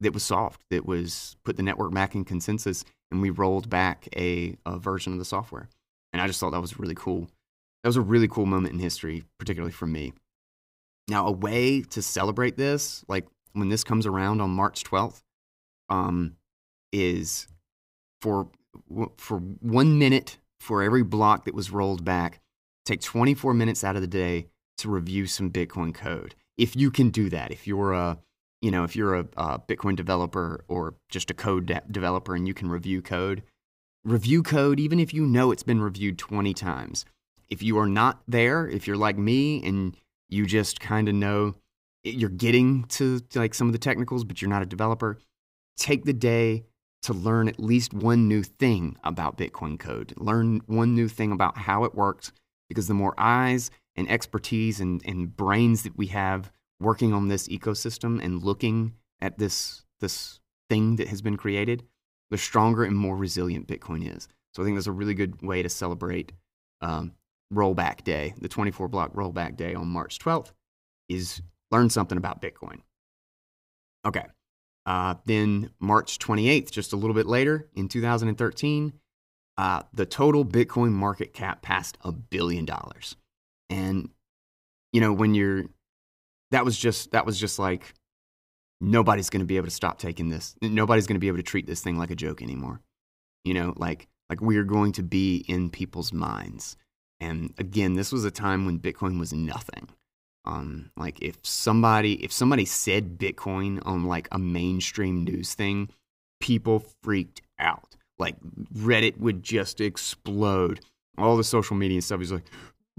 [0.00, 0.62] that was solved.
[0.70, 5.12] That was put the network back in consensus, and we rolled back a, a version
[5.12, 5.68] of the software.
[6.12, 7.28] And I just thought that was really cool.
[7.82, 10.12] That was a really cool moment in history, particularly for me.
[11.08, 15.22] Now, a way to celebrate this, like when this comes around on March 12th,
[15.88, 16.36] um,
[16.92, 17.46] is
[18.24, 18.48] for
[19.18, 22.40] for one minute for every block that was rolled back.
[22.86, 24.46] Take 24 minutes out of the day
[24.78, 26.34] to review some Bitcoin code.
[26.56, 28.18] If you can do that, if you're a
[28.62, 32.48] you know if you're a, a Bitcoin developer or just a code de- developer and
[32.48, 33.42] you can review code,
[34.04, 37.04] review code even if you know it's been reviewed 20 times.
[37.50, 39.94] If you are not there, if you're like me and
[40.30, 41.56] you just kind of know
[42.02, 45.18] you're getting to, to like some of the technicals, but you're not a developer,
[45.76, 46.64] take the day
[47.04, 51.58] to learn at least one new thing about Bitcoin code, learn one new thing about
[51.58, 52.32] how it works,
[52.68, 56.50] because the more eyes and expertise and, and brains that we have
[56.80, 61.84] working on this ecosystem and looking at this, this thing that has been created,
[62.30, 64.28] the stronger and more resilient Bitcoin is.
[64.52, 66.32] So I think that's a really good way to celebrate
[66.80, 67.12] um,
[67.52, 70.52] rollback day, the 24 block rollback day on March 12th,
[71.08, 72.80] is learn something about Bitcoin.
[74.06, 74.24] Okay.
[74.86, 78.92] Uh, then March 28th, just a little bit later in 2013,
[79.56, 83.16] uh, the total Bitcoin market cap passed a billion dollars.
[83.70, 84.10] And
[84.92, 85.64] you know when you're
[86.50, 87.94] that was just that was just like
[88.80, 90.54] nobody's going to be able to stop taking this.
[90.60, 92.80] Nobody's going to be able to treat this thing like a joke anymore.
[93.44, 96.76] You know, like like we are going to be in people's minds.
[97.20, 99.88] And again, this was a time when Bitcoin was nothing.
[100.44, 105.88] Um, like if somebody if somebody said Bitcoin on like a mainstream news thing,
[106.40, 107.96] people freaked out.
[108.18, 108.36] Like
[108.74, 110.80] Reddit would just explode.
[111.16, 112.44] All the social media stuff is like,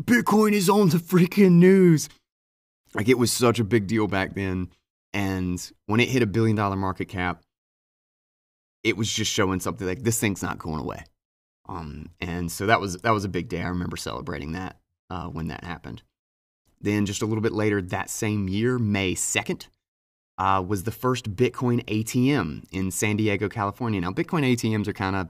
[0.02, 2.10] Bitcoin is on the freaking news.
[2.94, 4.70] Like it was such a big deal back then.
[5.14, 7.42] And when it hit a billion dollar market cap,
[8.84, 11.04] it was just showing something like this thing's not going away.
[11.68, 13.62] Um, and so that was that was a big day.
[13.62, 14.78] I remember celebrating that
[15.10, 16.04] uh, when that happened.
[16.82, 19.68] Then, just a little bit later that same year, May 2nd,
[20.38, 24.02] uh, was the first Bitcoin ATM in San Diego, California.
[24.02, 25.30] Now, Bitcoin ATMs are kind of,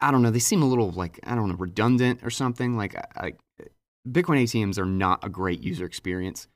[0.00, 2.76] I don't know, they seem a little like, I don't know, redundant or something.
[2.76, 3.34] Like, I,
[4.08, 6.48] Bitcoin ATMs are not a great user experience,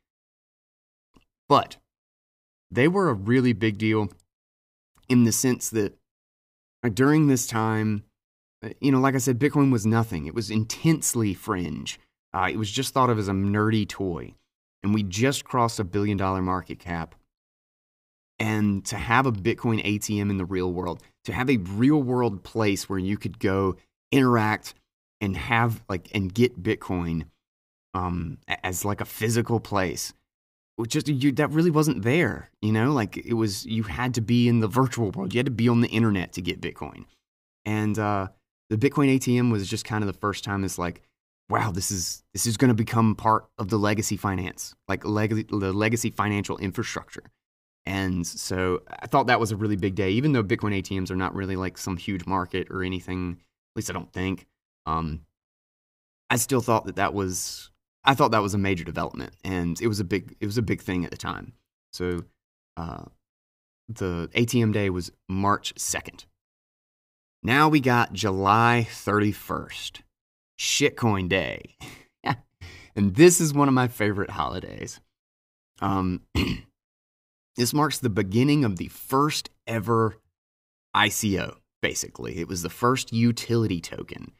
[1.49, 1.78] but
[2.70, 4.11] they were a really big deal
[5.09, 5.97] in the sense that
[6.95, 8.05] during this time,
[8.80, 10.26] you know, like I said, Bitcoin was nothing.
[10.26, 11.99] It was intensely fringe.
[12.33, 14.35] Uh, it was just thought of as a nerdy toy.
[14.83, 17.14] And we just crossed a billion dollar market cap.
[18.39, 22.43] And to have a Bitcoin ATM in the real world, to have a real world
[22.43, 23.76] place where you could go
[24.11, 24.74] interact
[25.20, 27.26] and have like and get Bitcoin
[27.93, 30.14] um, as like a physical place,
[30.87, 32.49] just you, that really wasn't there.
[32.62, 35.35] You know, like it was you had to be in the virtual world.
[35.35, 37.05] You had to be on the internet to get Bitcoin.
[37.64, 38.28] And uh,
[38.70, 41.03] the Bitcoin ATM was just kind of the first time it's like,
[41.51, 45.48] wow, this is this is going to become part of the legacy finance, like leg-
[45.48, 47.24] the legacy financial infrastructure.
[47.86, 51.16] And so I thought that was a really big day, even though Bitcoin ATMs are
[51.16, 53.38] not really like some huge market or anything.
[53.40, 54.46] At least I don't think.
[54.86, 55.22] Um,
[56.28, 57.70] I still thought that that was
[58.05, 60.62] I thought that was a major development, and it was a big it was a
[60.62, 61.55] big thing at the time.
[61.92, 62.24] So
[62.76, 63.05] uh,
[63.88, 66.26] the ATM day was March second.
[67.42, 70.03] Now we got July 31st,
[70.61, 71.75] Shitcoin Day.
[72.95, 75.01] and this is one of my favorite holidays.
[75.81, 76.21] Um,
[77.57, 80.19] this marks the beginning of the first ever
[80.95, 82.39] ICO, basically.
[82.39, 84.33] It was the first utility token.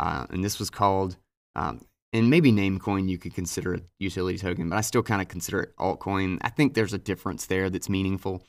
[0.00, 1.16] Uh, and this was called,
[1.54, 5.28] um, and maybe Namecoin you could consider a utility token, but I still kind of
[5.28, 6.38] consider it altcoin.
[6.42, 8.42] I think there's a difference there that's meaningful.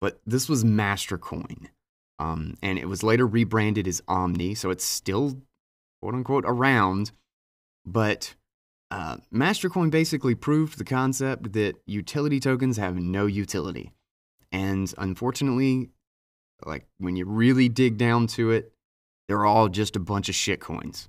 [0.00, 1.68] But this was Mastercoin.
[2.18, 5.42] Um, and it was later rebranded as Omni, so it's still
[6.06, 7.10] quote unquote around.
[7.84, 8.36] But
[8.92, 13.92] uh, Mastercoin basically proved the concept that utility tokens have no utility.
[14.52, 15.90] And unfortunately,
[16.64, 18.72] like when you really dig down to it,
[19.26, 21.08] they're all just a bunch of shit coins.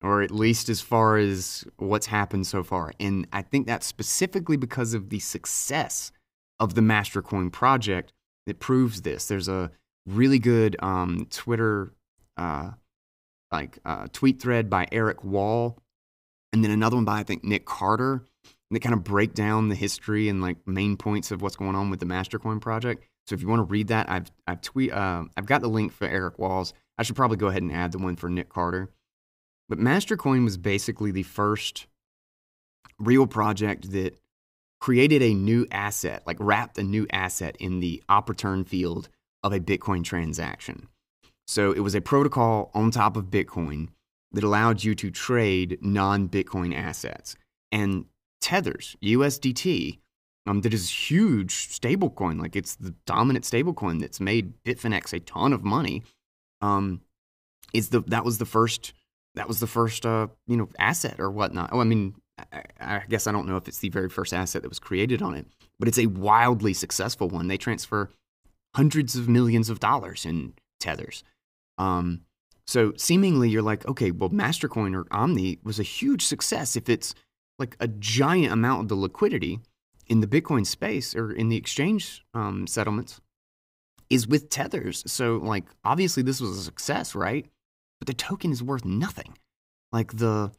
[0.00, 2.92] Or at least as far as what's happened so far.
[3.00, 6.12] And I think that's specifically because of the success
[6.60, 8.12] of the Mastercoin project
[8.46, 9.26] that proves this.
[9.26, 9.72] There's a
[10.06, 11.92] really good um, Twitter
[12.36, 12.70] uh,
[13.52, 15.78] like uh, tweet thread by Eric Wall,
[16.52, 18.24] and then another one by I think Nick Carter.
[18.44, 21.74] And they kind of break down the history and like main points of what's going
[21.74, 23.04] on with the Mastercoin project.
[23.26, 25.92] So if you want to read that, I've I've tweet uh, I've got the link
[25.92, 26.72] for Eric Wall's.
[26.98, 28.90] I should probably go ahead and add the one for Nick Carter.
[29.68, 31.86] But Mastercoin was basically the first
[32.98, 34.18] real project that
[34.80, 39.08] created a new asset, like wrapped a new asset in the op return field
[39.42, 40.88] of a Bitcoin transaction.
[41.50, 43.88] So it was a protocol on top of Bitcoin
[44.30, 47.34] that allowed you to trade non Bitcoin assets.
[47.72, 48.04] And
[48.40, 49.98] Tethers, USDT,
[50.46, 55.52] um, that is huge stablecoin, like it's the dominant stablecoin that's made Bitfinex a ton
[55.52, 56.04] of money.
[56.62, 57.00] Um,
[57.74, 58.92] is the that was the first
[59.34, 61.70] that was the first uh, you know asset or whatnot.
[61.72, 62.14] Oh, I mean,
[62.52, 65.20] I, I guess I don't know if it's the very first asset that was created
[65.20, 65.46] on it,
[65.80, 67.48] but it's a wildly successful one.
[67.48, 68.08] They transfer
[68.76, 71.24] hundreds of millions of dollars in tethers.
[71.80, 72.20] Um,
[72.66, 77.14] so seemingly you're like, okay, well, Mastercoin or Omni was a huge success if it's
[77.58, 79.60] like a giant amount of the liquidity
[80.06, 83.20] in the Bitcoin space or in the exchange um, settlements
[84.10, 85.02] is with tethers.
[85.06, 87.46] So like obviously this was a success, right?
[87.98, 89.36] But the token is worth nothing.
[89.90, 90.52] Like the,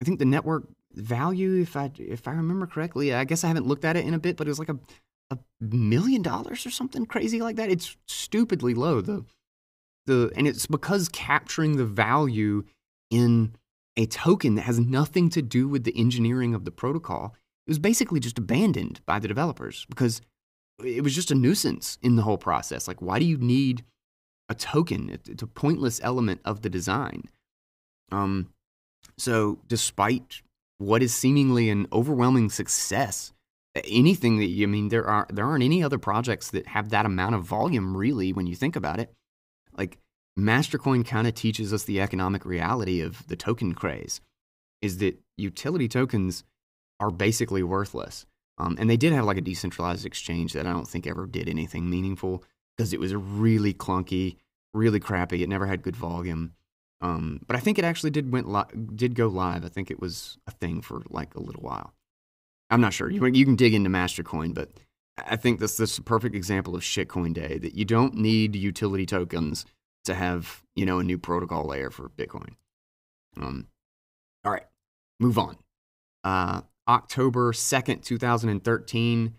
[0.00, 3.66] I think the network value, if I if I remember correctly, I guess I haven't
[3.66, 4.78] looked at it in a bit, but it was like a
[5.30, 7.70] a million dollars or something crazy like that.
[7.70, 9.00] It's stupidly low.
[9.00, 9.24] The
[10.06, 12.64] the and it's because capturing the value
[13.10, 13.54] in
[13.96, 17.34] a token that has nothing to do with the engineering of the protocol,
[17.66, 20.20] it was basically just abandoned by the developers because
[20.84, 22.86] it was just a nuisance in the whole process.
[22.86, 23.84] Like, why do you need
[24.48, 25.08] a token?
[25.10, 27.24] It's a pointless element of the design.
[28.12, 28.50] Um,
[29.18, 30.42] so, despite
[30.78, 33.32] what is seemingly an overwhelming success
[33.84, 37.06] anything that you I mean there are there aren't any other projects that have that
[37.06, 39.12] amount of volume really when you think about it.
[39.76, 39.98] Like
[40.38, 44.20] Mastercoin kind of teaches us the economic reality of the token craze
[44.82, 46.44] is that utility tokens
[47.00, 48.26] are basically worthless.
[48.58, 51.48] Um, and they did have like a decentralized exchange that I don't think ever did
[51.48, 52.42] anything meaningful
[52.76, 54.36] because it was really clunky,
[54.72, 55.42] really crappy.
[55.42, 56.52] It never had good volume.
[57.02, 58.64] Um, but I think it actually did went li-
[58.94, 59.64] did go live.
[59.64, 61.92] I think it was a thing for like a little while.
[62.70, 63.10] I'm not sure.
[63.10, 64.70] You, you can dig into Mastercoin, but
[65.18, 68.54] I think this, this is a perfect example of shitcoin day that you don't need
[68.54, 69.64] utility tokens
[70.04, 72.54] to have, you know, a new protocol layer for Bitcoin.
[73.40, 73.68] Um,
[74.44, 74.66] all right,
[75.18, 75.56] move on.
[76.22, 79.34] Uh, October 2nd, 2013.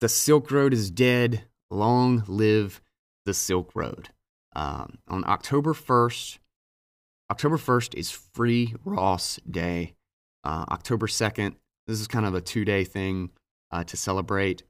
[0.00, 1.44] The Silk Road is dead.
[1.70, 2.80] Long live
[3.26, 4.10] the Silk Road.
[4.54, 6.38] Um, on October 1st,
[7.30, 9.94] October 1st is Free Ross Day.
[10.44, 11.56] Uh, October 2nd
[11.88, 13.30] this is kind of a two day thing
[13.72, 14.62] uh, to celebrate.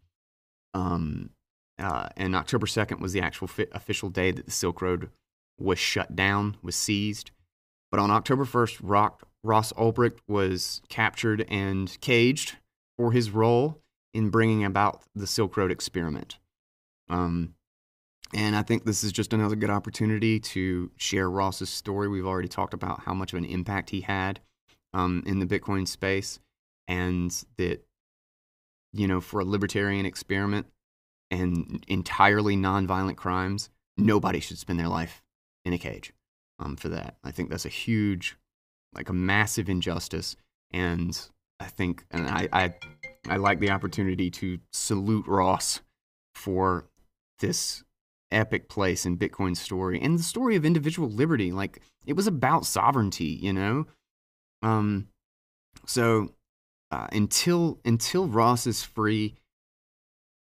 [0.74, 1.30] Um,
[1.78, 5.10] uh, and October 2nd was the actual fi- official day that the Silk Road
[5.58, 7.30] was shut down, was seized.
[7.90, 12.56] But on October 1st, Rock, Ross Ulbricht was captured and caged
[12.96, 13.80] for his role
[14.12, 16.38] in bringing about the Silk Road experiment.
[17.08, 17.54] Um,
[18.34, 22.08] and I think this is just another good opportunity to share Ross's story.
[22.08, 24.40] We've already talked about how much of an impact he had
[24.92, 26.38] um, in the Bitcoin space
[26.86, 27.86] and that
[28.98, 30.66] you know for a libertarian experiment
[31.30, 35.22] and entirely nonviolent crimes nobody should spend their life
[35.64, 36.12] in a cage
[36.58, 37.16] um, for that.
[37.24, 38.36] I think that's a huge
[38.94, 40.34] like a massive injustice
[40.70, 41.28] and
[41.60, 42.74] i think and i i,
[43.28, 45.80] I like the opportunity to salute ross
[46.34, 46.86] for
[47.40, 47.84] this
[48.30, 51.52] epic place in bitcoin's story and the story of individual liberty.
[51.52, 53.86] Like it was about sovereignty you know?
[54.62, 55.08] Um
[55.86, 56.34] so
[56.90, 59.34] uh, until until Ross is free,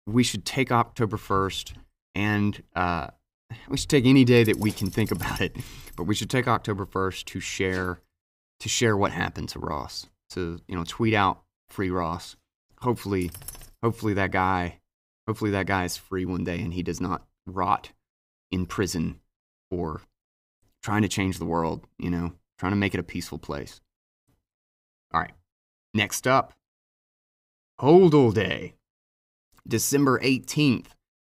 [0.07, 1.75] we should take October first
[2.15, 3.09] and uh,
[3.69, 5.57] we should take any day that we can think about it,
[5.97, 8.01] but we should take October 1st to share
[8.61, 10.07] to share what happened to Ross.
[10.31, 12.37] To, you know, tweet out free Ross.
[12.81, 13.31] Hopefully
[13.83, 14.81] hopefully that guy
[15.27, 17.91] hopefully that guy is free one day and he does not rot
[18.51, 19.21] in prison
[19.71, 20.03] for
[20.83, 23.81] trying to change the world, you know, trying to make it a peaceful place.
[25.13, 25.33] All right.
[25.95, 26.53] Next up,
[27.81, 28.75] Hodl Day,
[29.67, 30.89] December 18th,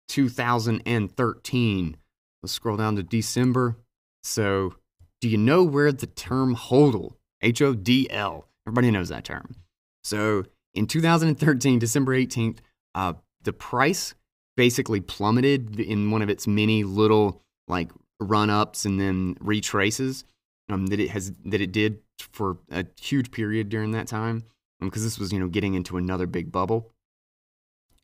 [0.07, 1.97] 2013.
[2.43, 3.78] Let's scroll down to December.
[4.24, 4.76] So,
[5.20, 9.55] do you know where the term hodl, H O D L, everybody knows that term.
[10.03, 10.45] So,
[10.76, 12.59] in 2013, December 18th,
[12.93, 14.14] uh, the price
[14.55, 17.89] basically plummeted in one of its many little like
[18.20, 20.24] run ups and then retraces
[20.70, 24.44] um, that it has that it did for a huge period during that time
[24.80, 26.92] because um, this was you know getting into another big bubble.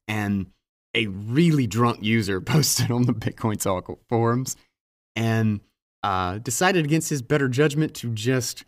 [0.07, 0.47] And
[0.95, 4.55] a really drunk user posted on the bitcoin talk forums
[5.15, 5.61] and
[6.03, 8.63] uh, decided against his better judgment to just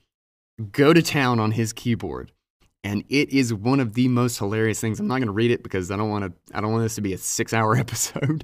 [0.72, 2.32] go to town on his keyboard.
[2.84, 5.00] And it is one of the most hilarious things.
[5.00, 6.96] I'm not going to read it because i don't want to i don't want this
[6.96, 8.44] to be a six hour episode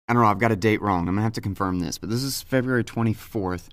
[0.06, 1.00] I don't know, I've got a date wrong.
[1.00, 3.68] I'm going to have to confirm this, but this is February 24th.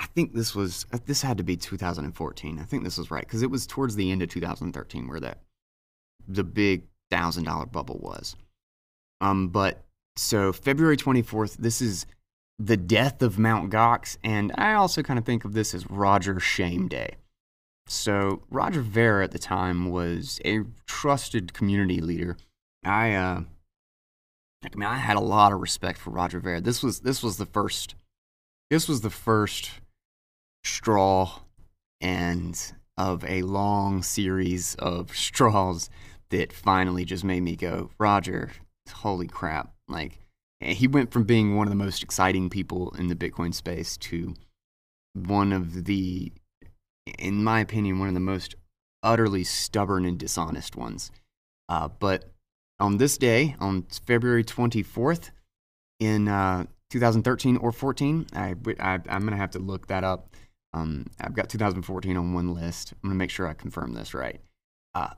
[0.00, 2.58] I think this was uh, this had to be 2014.
[2.58, 5.38] I think this was right because it was towards the end of 2013 where that
[6.26, 8.34] the big thousand dollar bubble was.
[9.20, 9.84] Um, but
[10.16, 12.06] so, February 24th, this is
[12.58, 16.38] the death of Mount Gox, and I also kind of think of this as Roger
[16.38, 17.16] Shame Day.
[17.88, 22.36] So, Roger Ver at the time was a trusted community leader.
[22.84, 23.42] I, uh,
[24.62, 26.60] I mean, I had a lot of respect for Roger Ver.
[26.60, 27.96] This was this was the first,
[28.70, 29.72] this was the first
[30.62, 31.40] straw,
[32.00, 35.90] and of a long series of straws
[36.30, 38.52] that finally just made me go, Roger,
[38.88, 39.73] holy crap!
[39.88, 40.18] Like
[40.60, 44.34] he went from being one of the most exciting people in the Bitcoin space to
[45.14, 46.32] one of the,
[47.18, 48.54] in my opinion, one of the most
[49.02, 51.10] utterly stubborn and dishonest ones.
[51.68, 52.30] Uh, but
[52.80, 55.30] on this day, on February 24th,
[56.00, 60.34] in uh, 2013 or 14, I, I, am going to have to look that up.
[60.72, 62.92] Um, I've got 2014 on one list.
[62.92, 64.40] I'm going to make sure I confirm this right.
[64.94, 65.10] Uh,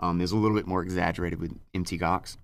[0.00, 2.36] Um, is a little bit more exaggerated with MT Gox,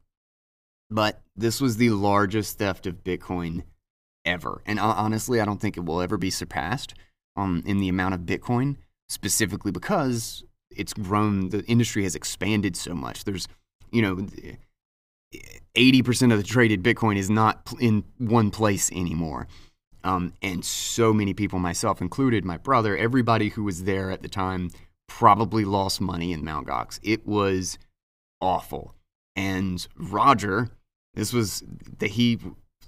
[0.91, 3.65] but this was the largest theft of Bitcoin
[4.25, 6.95] ever, and uh, honestly, I don't think it will ever be surpassed
[7.37, 8.77] um, in the amount of Bitcoin.
[9.09, 13.25] specifically because it's grown, the industry has expanded so much.
[13.25, 13.47] There's,
[13.91, 14.27] you know,
[15.75, 19.49] 80% of the traded Bitcoin is not in one place anymore.
[20.05, 24.29] Um, and so many people, myself included, my brother, everybody who was there at the
[24.29, 24.71] time,
[25.09, 26.67] probably lost money in Mt.
[26.67, 26.99] Gox.
[27.03, 27.79] It was
[28.41, 28.95] awful.
[29.37, 30.71] And Roger,
[31.15, 31.63] this was
[31.99, 32.39] that he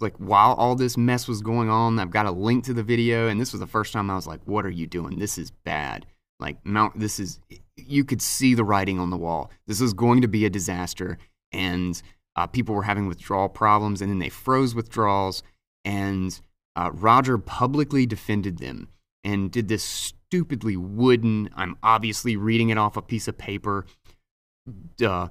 [0.00, 3.28] like while all this mess was going on, I've got a link to the video,
[3.28, 5.18] and this was the first time I was like, "What are you doing?
[5.18, 6.06] This is bad."
[6.40, 7.38] Like Mount, this is
[7.76, 9.50] you could see the writing on the wall.
[9.66, 11.18] This is going to be a disaster,
[11.52, 12.00] and
[12.36, 15.42] uh, people were having withdrawal problems, and then they froze withdrawals,
[15.84, 16.40] and
[16.76, 18.88] uh, Roger publicly defended them
[19.22, 21.48] and did this stupidly wooden.
[21.54, 23.86] I'm obviously reading it off a piece of paper.
[24.96, 25.28] Duh.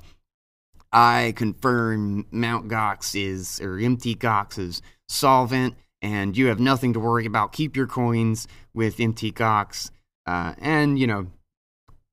[0.92, 4.20] I confirm Mount Gox is, or Mt.
[4.20, 7.52] Gox is solvent, and you have nothing to worry about.
[7.52, 9.34] Keep your coins with Mt.
[9.34, 9.90] Gox.
[10.26, 11.28] Uh, and, you know,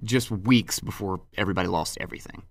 [0.03, 2.43] just weeks before everybody lost everything.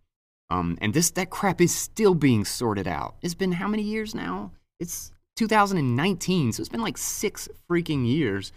[0.49, 3.15] Um, and this that crap is still being sorted out.
[3.21, 4.51] It's been how many years now?
[4.79, 8.51] It's 2019, so it's been like six freaking years,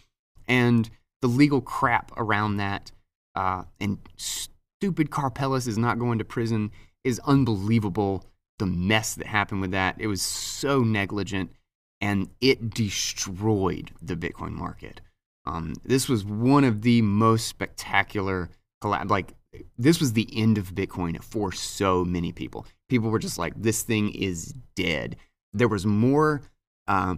[0.48, 0.88] and
[1.20, 2.92] the legal crap around that,
[3.34, 6.70] uh, and stupid Karpelès is not going to prison
[7.04, 8.24] is unbelievable.
[8.58, 11.52] The mess that happened with that, it was so negligent,
[12.00, 15.00] and it destroyed the Bitcoin market.
[15.44, 18.50] Um, this was one of the most spectacular
[18.82, 19.10] collab.
[19.10, 19.34] Like
[19.78, 22.66] this was the end of Bitcoin for so many people.
[22.88, 25.16] People were just like, "This thing is dead."
[25.52, 26.42] There was more
[26.86, 27.16] uh,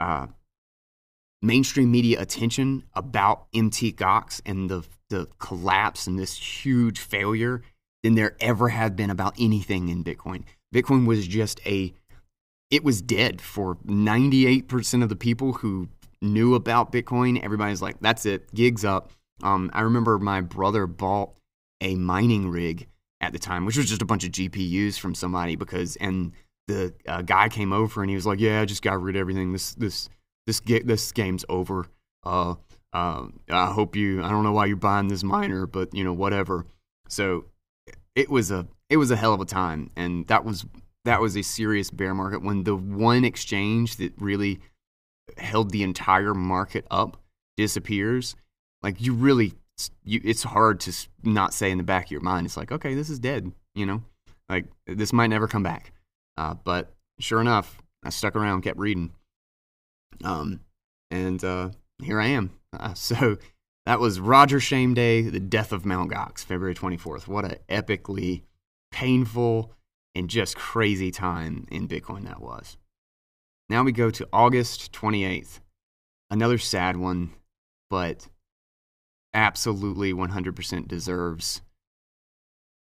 [0.00, 0.26] uh,
[1.42, 7.62] mainstream media attention about MT Gox and the the collapse and this huge failure
[8.02, 10.44] than there ever had been about anything in Bitcoin.
[10.74, 11.94] Bitcoin was just a
[12.70, 15.88] it was dead for 98% of the people who
[16.20, 17.40] knew about Bitcoin.
[17.42, 19.12] Everybody's like, that's it, gigs up.
[19.42, 21.34] Um, I remember my brother bought
[21.80, 22.86] a mining rig
[23.20, 26.32] at the time, which was just a bunch of GPUs from somebody because, and
[26.68, 29.20] the uh, guy came over and he was like, "Yeah, I just got rid of
[29.20, 29.52] everything.
[29.52, 30.08] This this
[30.46, 31.86] this ga- this game's over.
[32.24, 32.54] Uh,
[32.92, 34.22] uh, I hope you.
[34.22, 36.66] I don't know why you're buying this miner, but you know whatever."
[37.08, 37.46] So
[38.14, 40.64] it was a it was a hell of a time, and that was
[41.04, 44.60] that was a serious bear market when the one exchange that really
[45.38, 47.18] held the entire market up
[47.56, 48.36] disappears.
[48.82, 49.54] Like you really,
[50.04, 52.94] you, it's hard to not say in the back of your mind, it's like, okay,
[52.94, 53.52] this is dead.
[53.74, 54.02] You know,
[54.48, 55.92] like this might never come back.
[56.36, 59.12] Uh, but sure enough, I stuck around, kept reading.
[60.22, 60.60] Um,
[61.10, 61.70] and uh,
[62.02, 62.50] here I am.
[62.74, 63.38] Uh, so
[63.86, 67.28] that was Roger Shame Day, the death of Mount Gox, February 24th.
[67.28, 68.42] What an epically
[68.90, 69.70] painful
[70.12, 72.76] and just crazy time in Bitcoin that was.
[73.68, 75.60] Now we go to August 28th.
[76.30, 77.30] Another sad one,
[77.90, 78.26] but
[79.34, 81.60] absolutely 100% deserves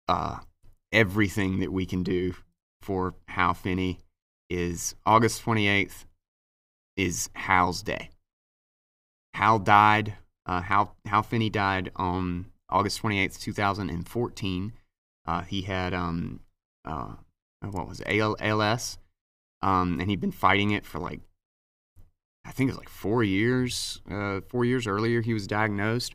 [0.08, 0.38] uh,
[0.90, 2.34] everything that we can do
[2.80, 3.98] for Hal Finney
[4.48, 6.06] is August 28th
[6.96, 8.10] is Hal's day.
[9.34, 10.14] Hal died,
[10.46, 14.72] uh, Hal, Hal Finney died on August 28th, 2014.
[15.26, 16.40] Uh, he had, um,
[16.84, 17.12] uh,
[17.60, 18.98] what was it, AL, ALS,
[19.62, 21.20] um, and he'd been fighting it for like,
[22.44, 24.00] I think it was like four years.
[24.10, 26.14] Uh, four years earlier, he was diagnosed.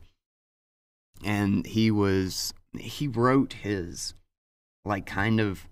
[1.24, 4.14] And he was, he wrote his,
[4.84, 5.66] like, kind of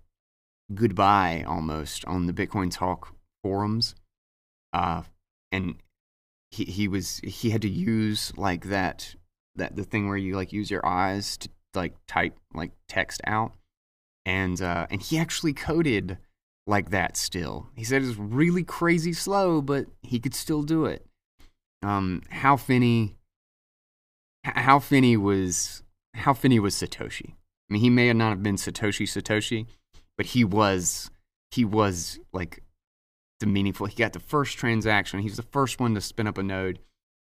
[0.75, 3.95] goodbye almost on the Bitcoin Talk forums.
[4.73, 5.03] Uh,
[5.51, 5.77] and
[6.51, 9.15] he he was he had to use like that
[9.57, 13.53] that the thing where you like use your eyes to like type like text out,
[14.25, 16.19] and uh, and he actually coded
[16.67, 17.69] like that still.
[17.75, 21.07] He said it was really crazy slow, but he could still do it.
[21.83, 23.17] Um, Hal Finney,
[24.45, 25.83] Hal Finney was
[26.15, 27.31] Hal Finney was Satoshi.
[27.31, 29.67] I mean, he may not have been Satoshi Satoshi,
[30.17, 31.11] but he was
[31.51, 32.63] he was like
[33.41, 33.87] the meaningful.
[33.87, 35.21] He got the first transaction.
[35.21, 36.81] He was the first one to spin up a node.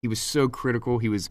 [0.03, 0.99] He was so critical.
[0.99, 1.31] He was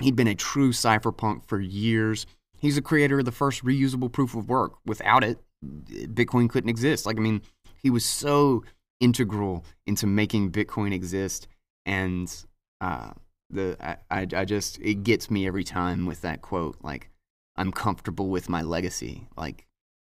[0.00, 2.26] he'd been a true cypherpunk for years.
[2.58, 4.74] He's the creator of the first reusable proof of work.
[4.84, 7.06] Without it, Bitcoin couldn't exist.
[7.06, 7.42] Like I mean,
[7.76, 8.64] he was so
[9.00, 11.48] integral into making Bitcoin exist,
[11.86, 12.44] and
[12.80, 13.10] uh,
[13.50, 13.76] the
[14.10, 16.76] I, I just it gets me every time with that quote.
[16.82, 17.10] Like
[17.56, 19.28] I'm comfortable with my legacy.
[19.36, 19.66] Like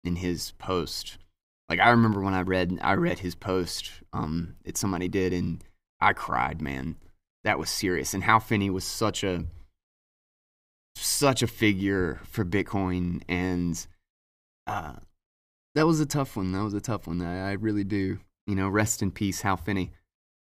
[0.04, 1.18] in his post.
[1.68, 5.64] Like I remember when I read I read his post um that somebody did and
[6.00, 6.96] I cried, man.
[7.42, 8.14] That was serious.
[8.14, 9.44] And Hal Finney was such a
[10.96, 13.86] such a figure for Bitcoin and
[14.66, 14.94] uh
[15.74, 16.52] that was a tough one.
[16.52, 17.20] That was a tough one.
[17.20, 18.18] I, I really do.
[18.46, 19.90] You know, rest in peace, Hal Finney.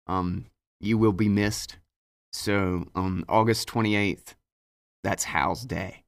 [0.07, 0.47] Um,
[0.81, 1.79] you will be missed.
[2.33, 4.35] So on August 28th,
[5.03, 6.05] that's Hal's day.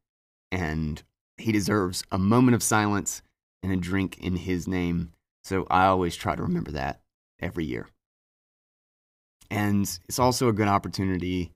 [0.50, 1.02] And
[1.36, 3.22] he deserves a moment of silence
[3.62, 5.12] and a drink in his name.
[5.44, 7.00] So I always try to remember that
[7.40, 7.88] every year.
[9.50, 11.52] And it's also a good opportunity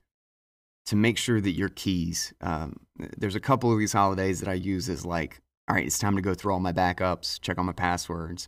[0.87, 2.77] to make sure that your keys, um,
[3.17, 6.15] there's a couple of these holidays that I use as like, all right, it's time
[6.15, 8.47] to go through all my backups, check on my passwords.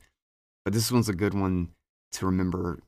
[0.63, 1.70] But this one's a good one
[2.13, 2.80] to remember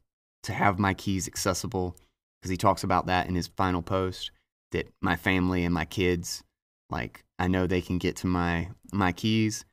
[0.43, 1.95] to have my keys accessible
[2.39, 4.31] because he talks about that in his final post
[4.71, 6.43] that my family and my kids,
[6.89, 9.65] like, I know they can get to my, my keys.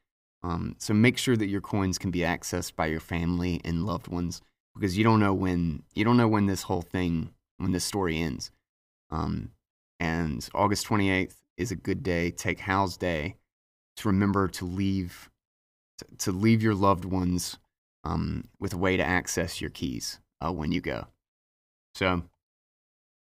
[0.42, 4.08] Um, so make sure that your coins can be accessed by your family and loved
[4.08, 4.42] ones
[4.74, 8.18] because you don't know when you don't know when this whole thing when this story
[8.18, 8.50] ends.
[9.10, 9.52] Um,
[10.00, 12.30] and August 28th is a good day.
[12.30, 13.36] Take Hal's Day
[13.96, 15.30] to remember to leave
[16.18, 17.56] to, leave your loved ones
[18.02, 21.06] um, with a way to access your keys uh, when you go.
[21.94, 22.22] So,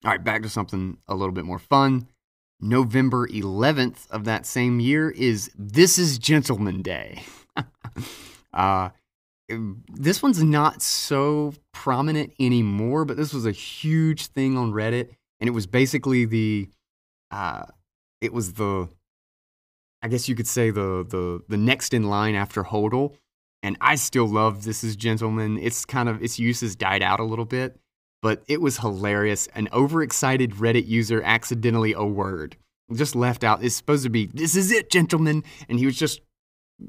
[0.03, 2.07] all right, back to something a little bit more fun.
[2.59, 7.23] November 11th of that same year is This is Gentleman Day.
[8.53, 8.89] uh,
[9.89, 15.09] this one's not so prominent anymore, but this was a huge thing on Reddit
[15.41, 16.69] and it was basically the
[17.31, 17.63] uh,
[18.21, 18.87] it was the
[20.01, 23.15] I guess you could say the the the next in line after HODL.
[23.63, 25.59] And I still love This Is Gentleman.
[25.59, 27.79] It's kind of its use has died out a little bit,
[28.21, 29.47] but it was hilarious.
[29.55, 32.57] An overexcited Reddit user accidentally a word
[32.95, 33.63] just left out.
[33.63, 36.21] It's supposed to be This is it, gentlemen, and he was just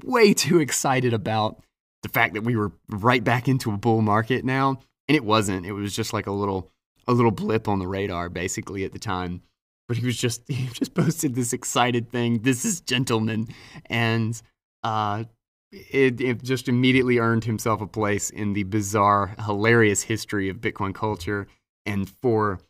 [0.04, 1.62] way too excited about
[2.02, 5.66] the fact that we were right back into a bull market now, and it wasn't.
[5.66, 6.70] It was just like a little
[7.08, 9.42] a little blip on the radar basically at the time.
[9.88, 12.40] But he was just he just posted this excited thing.
[12.40, 13.48] This is gentlemen.
[13.86, 14.40] and
[14.82, 15.24] uh,
[15.72, 20.94] it, it just immediately earned himself a place in the bizarre, hilarious history of Bitcoin
[20.94, 21.46] culture.
[21.86, 22.60] And for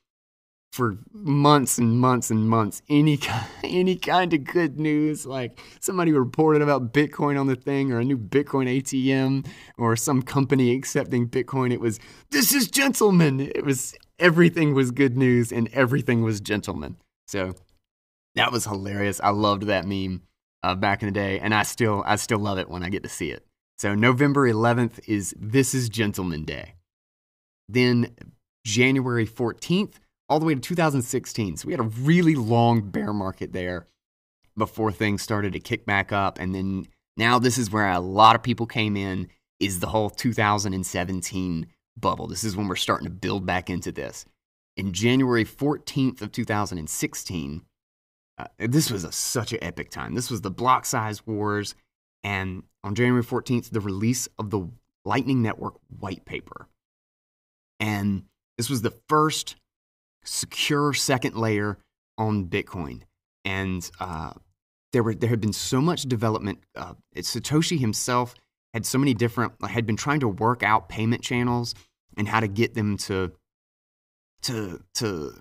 [0.73, 3.19] for months and months and months any
[3.63, 8.05] any kind of good news like somebody reported about bitcoin on the thing or a
[8.07, 9.47] new bitcoin atm
[9.77, 12.01] or some company accepting bitcoin it was
[12.31, 16.97] this is gentleman it was everything was good news and everything was gentleman
[17.27, 17.55] so
[18.35, 19.21] that was hilarious.
[19.23, 20.23] I loved that meme
[20.63, 23.03] uh, back in the day and i still i still love it when i get
[23.03, 23.47] to see it
[23.79, 26.75] so november 11th is this is gentleman day
[27.69, 28.15] then
[28.65, 29.95] january 14th
[30.33, 31.59] all the way to 2016.
[31.59, 33.87] So we had a really long bear market there
[34.57, 36.39] before things started to kick back up.
[36.39, 36.87] And then
[37.19, 39.29] now this is where a lot of people came in
[39.61, 41.67] is the whole 2017
[41.99, 42.27] bubble.
[42.27, 44.25] This is when we're starting to build back into this.
[44.75, 47.63] In January 14th of 2016,
[48.61, 50.15] uh, this was a, such an epic time.
[50.15, 51.75] This was the block size wars.
[52.25, 54.69] And on January 14th, the release of the
[55.05, 56.69] Lightning Network white paper.
[57.81, 58.25] And
[58.57, 59.57] this was the first
[60.25, 61.79] secure second layer
[62.17, 63.03] on Bitcoin.
[63.45, 64.33] And uh,
[64.93, 66.61] there were there had been so much development.
[66.77, 68.35] Uh, Satoshi himself
[68.73, 71.75] had so many different had been trying to work out payment channels
[72.17, 73.33] and how to get them to
[74.43, 75.35] to to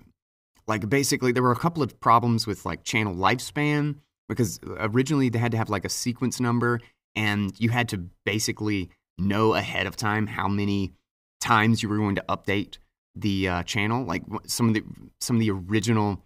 [0.66, 3.96] like basically there were a couple of problems with like channel lifespan
[4.28, 6.80] because originally they had to have like a sequence number
[7.14, 10.92] and you had to basically know ahead of time how many
[11.40, 12.78] times you were going to update
[13.14, 14.82] the uh, channel, like some of the
[15.20, 16.24] some of the original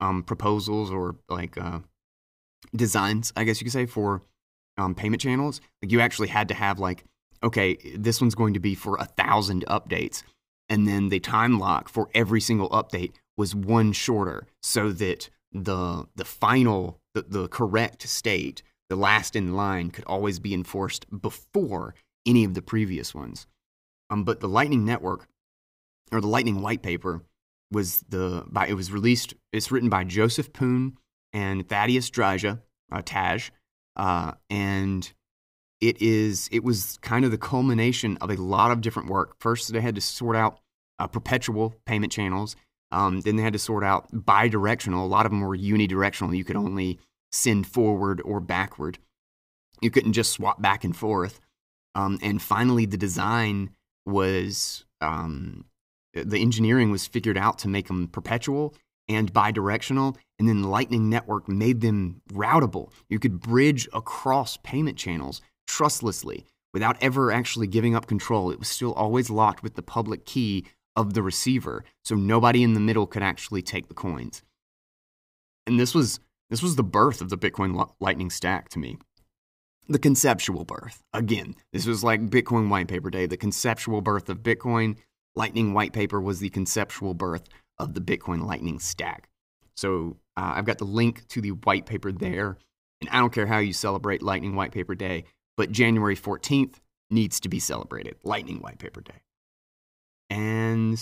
[0.00, 1.80] um, proposals or like uh,
[2.74, 4.22] designs, I guess you could say, for
[4.76, 5.60] um, payment channels.
[5.82, 7.04] Like you actually had to have like,
[7.42, 10.22] okay, this one's going to be for a thousand updates,
[10.68, 16.06] and then the time lock for every single update was one shorter, so that the
[16.16, 21.94] the final the, the correct state, the last in line, could always be enforced before
[22.26, 23.46] any of the previous ones.
[24.10, 25.26] Um, but the Lightning Network
[26.12, 27.22] or the Lightning White Paper
[27.70, 29.34] was the by it was released.
[29.52, 30.96] It's written by Joseph Poon
[31.32, 32.60] and Thaddeus Dryja,
[32.92, 33.50] uh, Tadge,
[33.96, 35.12] uh, and
[35.80, 39.36] it is it was kind of the culmination of a lot of different work.
[39.38, 40.60] First, they had to sort out
[40.98, 42.56] uh, perpetual payment channels.
[42.92, 45.02] Um, then they had to sort out bidirectional.
[45.02, 46.36] A lot of them were unidirectional.
[46.36, 46.98] You could only
[47.32, 48.98] send forward or backward.
[49.82, 51.40] You couldn't just swap back and forth.
[51.94, 53.70] Um, and finally, the design
[54.06, 55.64] was um,
[56.14, 58.74] the engineering was figured out to make them perpetual
[59.08, 62.90] and bidirectional, and then the Lightning Network made them routable.
[63.08, 68.50] You could bridge across payment channels trustlessly without ever actually giving up control.
[68.50, 72.74] It was still always locked with the public key of the receiver, so nobody in
[72.74, 74.42] the middle could actually take the coins.
[75.66, 78.98] And this was this was the birth of the Bitcoin Lightning Stack to me.
[79.88, 81.02] The conceptual birth.
[81.12, 84.96] Again, this was like Bitcoin white paper day, the conceptual birth of Bitcoin
[85.36, 87.48] Lightning White Paper was the conceptual birth
[87.78, 89.28] of the Bitcoin Lightning Stack.
[89.76, 92.56] So uh, I've got the link to the white paper there.
[93.02, 95.24] And I don't care how you celebrate Lightning White Paper Day,
[95.56, 96.76] but January 14th
[97.10, 99.22] needs to be celebrated, Lightning White Paper Day.
[100.28, 101.00] And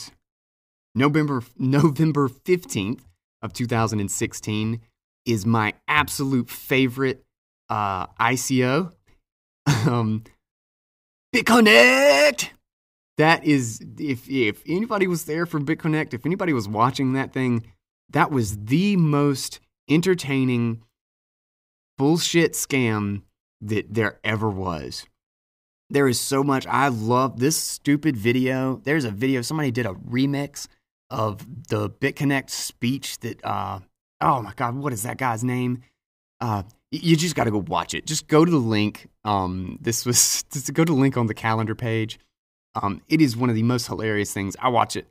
[0.95, 3.01] November, November 15th
[3.43, 4.81] of 2016
[5.27, 7.25] is my absolute favorite
[7.69, 8.93] uh, ICO.
[9.67, 10.25] um,
[11.35, 12.51] BitConnect!
[13.17, 17.65] That is, if, if anybody was there for BitConnect, if anybody was watching that thing,
[18.11, 20.83] that was the most entertaining
[21.97, 23.23] bullshit scam
[23.61, 25.07] that there ever was.
[25.91, 26.67] There is so much.
[26.67, 28.81] I love this stupid video.
[28.85, 30.67] There's a video, somebody did a remix
[31.11, 33.81] of the BitConnect speech that, uh,
[34.21, 35.83] oh my God, what is that guy's name?
[36.41, 38.07] Uh, you just got to go watch it.
[38.07, 39.09] Just go to the link.
[39.25, 42.19] Um, this was, just go to the link on the calendar page.
[42.75, 44.57] Um, it is one of the most hilarious things.
[44.61, 45.07] I watch it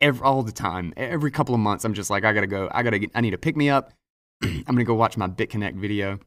[0.00, 0.92] every, all the time.
[0.96, 2.68] Every couple of months, I'm just like, I gotta go.
[2.72, 2.98] I gotta.
[2.98, 3.92] Get, I need to pick me up.
[4.42, 6.18] I'm gonna go watch my BitConnect video.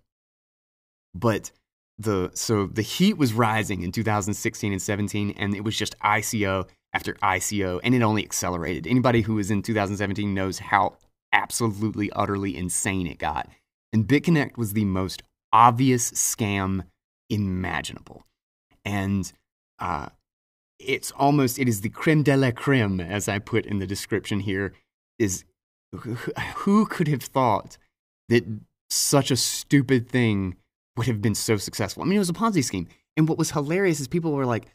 [1.14, 1.52] But
[1.98, 6.68] the so the heat was rising in 2016 and 17, and it was just ICO
[6.94, 8.88] after ICO, and it only accelerated.
[8.88, 10.98] Anybody who was in 2017 knows how
[11.32, 13.48] absolutely utterly insane it got.
[13.94, 15.24] And BitConnect was the most
[15.54, 16.84] obvious scam
[17.30, 18.26] imaginable.
[18.84, 19.32] And
[19.80, 20.10] uh,
[20.80, 24.42] it's almost it is the creme de la creme, as I put in the description
[24.42, 24.74] here.
[25.20, 25.46] Is
[25.94, 27.78] who could have thought
[28.30, 28.46] that
[28.90, 30.56] such a stupid thing
[30.98, 32.04] would have been so successful?
[32.04, 32.88] I mean, it was a Ponzi scheme,
[33.18, 34.68] and what was hilarious is people were like,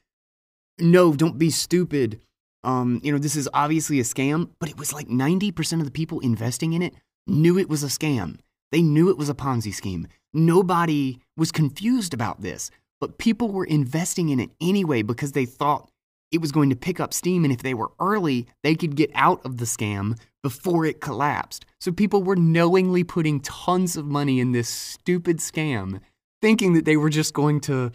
[0.78, 2.20] "No, don't be stupid."
[2.64, 5.93] Um, you know, this is obviously a scam, but it was like 90% of the
[5.93, 6.94] people investing in it
[7.26, 8.38] knew it was a scam.
[8.72, 10.09] They knew it was a Ponzi scheme.
[10.32, 12.70] Nobody was confused about this,
[13.01, 15.90] but people were investing in it anyway because they thought
[16.32, 17.44] it was going to pick up steam.
[17.44, 21.66] And if they were early, they could get out of the scam before it collapsed.
[21.81, 25.98] So people were knowingly putting tons of money in this stupid scam,
[26.40, 27.90] thinking that they were just going to.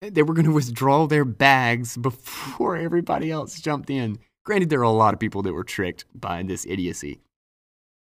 [0.00, 4.20] They were going to withdraw their bags before everybody else jumped in.
[4.44, 7.18] Granted, there are a lot of people that were tricked by this idiocy,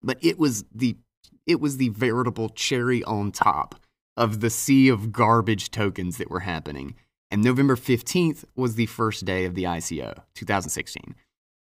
[0.02, 0.98] but it was the
[1.47, 3.77] it was the veritable cherry on top
[4.15, 6.97] of the sea of garbage tokens that were happening.
[7.31, 11.15] And November 15th was the first day of the ICO, 2016.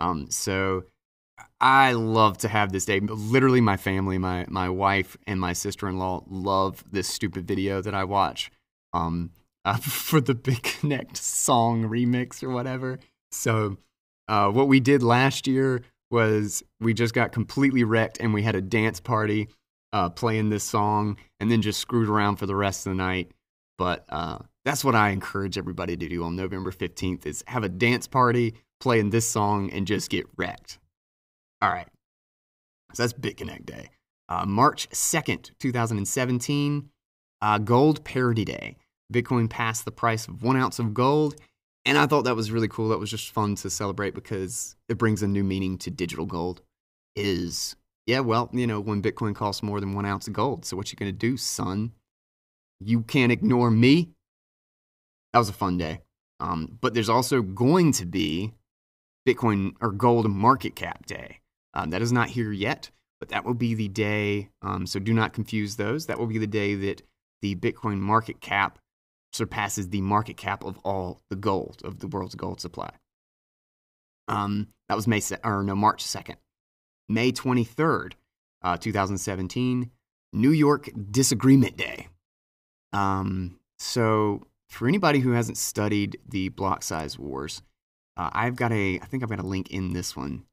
[0.00, 0.86] Um, so
[1.60, 3.00] I love to have this day.
[3.00, 7.80] Literally, my family, my, my wife, and my sister in law love this stupid video
[7.82, 8.50] that I watch
[8.92, 9.30] um,
[9.64, 12.98] uh, for the BitConnect song remix or whatever.
[13.32, 13.76] So,
[14.28, 18.54] uh, what we did last year was we just got completely wrecked and we had
[18.54, 19.48] a dance party
[19.92, 23.32] uh, playing this song and then just screwed around for the rest of the night.
[23.78, 27.68] But uh, that's what I encourage everybody to do on November 15th is have a
[27.68, 30.78] dance party playing this song and just get wrecked.
[31.62, 31.88] All right.
[32.94, 33.90] So that's BitConnect Day.
[34.28, 36.88] Uh, March 2nd, 2017,
[37.42, 38.76] uh, Gold Parity Day.
[39.12, 41.36] Bitcoin passed the price of one ounce of gold.
[41.84, 42.90] And I thought that was really cool.
[42.90, 46.60] That was just fun to celebrate because it brings a new meaning to digital gold.
[47.16, 47.74] Is,
[48.06, 50.64] yeah, well, you know, when Bitcoin costs more than one ounce of gold.
[50.64, 51.92] So what you going to do, son?
[52.80, 54.10] You can't ignore me
[55.32, 56.00] that was a fun day.
[56.40, 58.54] Um, but there's also going to be
[59.28, 61.39] Bitcoin or gold market cap day.
[61.74, 62.90] Um, that is not here yet,
[63.20, 64.50] but that will be the day.
[64.62, 66.06] Um, so do not confuse those.
[66.06, 67.02] That will be the day that
[67.42, 68.78] the Bitcoin market cap
[69.32, 72.90] surpasses the market cap of all the gold of the world's gold supply.
[74.26, 76.36] Um, that was May or no March second,
[77.08, 78.16] May twenty third,
[78.62, 79.90] uh, two thousand seventeen,
[80.32, 82.08] New York Disagreement Day.
[82.92, 87.62] Um, so for anybody who hasn't studied the block size wars,
[88.16, 90.44] uh, I've got a, I think I've got a link in this one.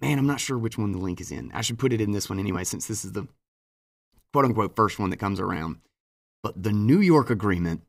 [0.00, 1.50] Man, I'm not sure which one the link is in.
[1.54, 3.26] I should put it in this one anyway, since this is the
[4.32, 5.76] quote unquote first one that comes around.
[6.42, 7.82] But the New York Agreement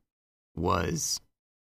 [0.54, 1.20] was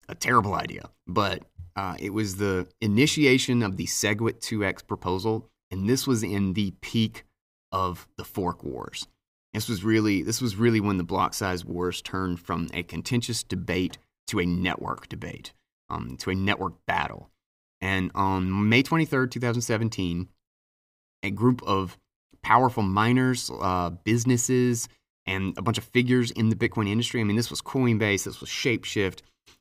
[0.08, 1.42] a terrible idea, but
[1.76, 6.72] uh, it was the initiation of the SegWit 2x proposal, and this was in the
[6.80, 7.24] peak
[7.70, 9.06] of the fork wars.
[9.52, 13.42] This was really this was really when the block size wars turned from a contentious
[13.42, 13.98] debate
[14.28, 15.52] to a network debate,
[15.90, 17.30] um, to a network battle.
[17.80, 20.28] And on May 23rd, 2017,
[21.22, 21.96] a group of
[22.42, 24.88] powerful miners, uh, businesses,
[25.26, 27.20] and a bunch of figures in the Bitcoin industry.
[27.20, 29.20] I mean, this was Coinbase, this was Shapeshift,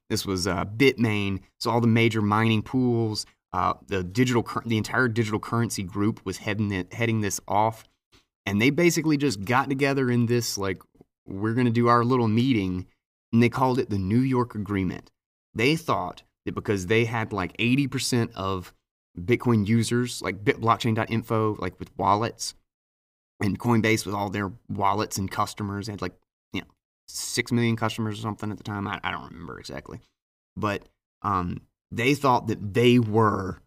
[0.10, 1.42] this was uh, Bitmain.
[1.60, 6.38] So all the major mining pools, uh, the digital, the entire digital currency group was
[6.38, 7.84] heading it, heading this off,
[8.46, 10.82] and they basically just got together in this like
[11.26, 12.88] we're going to do our little meeting
[13.34, 15.12] and they called it the New York Agreement.
[15.54, 16.24] They thought
[16.56, 18.74] because they had like 80% of
[19.20, 22.54] Bitcoin users, like bitblockchain.info, like with wallets,
[23.42, 26.14] and Coinbase with all their wallets and customers had like
[26.54, 26.68] you know
[27.08, 28.88] six million customers or something at the time.
[28.88, 30.00] I, I don't remember exactly,
[30.56, 30.88] but
[31.22, 31.62] um,
[31.92, 33.60] they thought that they were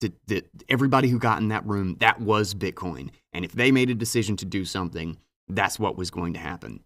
[0.00, 3.90] that, that everybody who got in that room that was Bitcoin, and if they made
[3.90, 5.16] a decision to do something,
[5.48, 6.80] that's what was going to happen.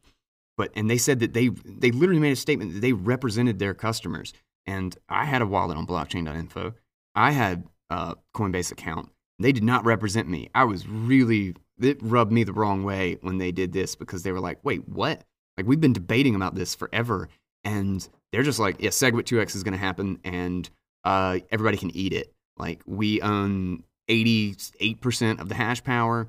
[0.57, 3.75] But and they said that they they literally made a statement that they represented their
[3.75, 4.33] customers.
[4.67, 6.75] And I had a wallet on blockchain.info.
[7.15, 9.11] I had a Coinbase account.
[9.39, 10.51] They did not represent me.
[10.55, 14.33] I was really it rubbed me the wrong way when they did this because they
[14.33, 15.25] were like, "Wait, what?"
[15.57, 17.29] Like we've been debating about this forever,
[17.65, 20.69] and they're just like, "Yeah, SegWit 2x is going to happen, and
[21.05, 26.29] uh, everybody can eat it." Like we own 88% of the hash power.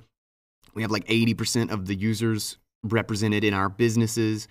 [0.73, 4.47] We have like 80% of the users represented in our businesses,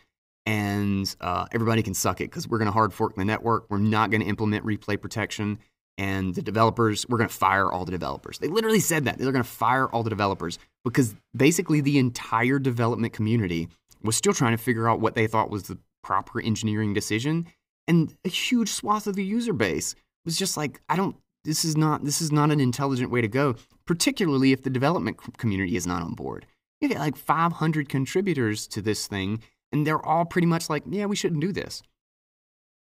[0.47, 3.66] and uh, everybody can suck it because we're going to hard fork the network.
[3.68, 5.59] We're not going to implement replay protection.
[5.98, 8.39] And the developers, we're going to fire all the developers.
[8.39, 9.18] They literally said that.
[9.18, 13.68] They're going to fire all the developers because basically the entire development community
[14.02, 17.47] was still trying to figure out what they thought was the proper engineering decision.
[17.89, 19.94] And a huge swath of the user base
[20.24, 23.28] was just like, I don't, this is not, this is not an intelligent way to
[23.28, 23.56] go,
[23.86, 26.47] particularly if the development community is not on board.
[26.81, 31.06] You get like 500 contributors to this thing, and they're all pretty much like, yeah,
[31.06, 31.82] we shouldn't do this.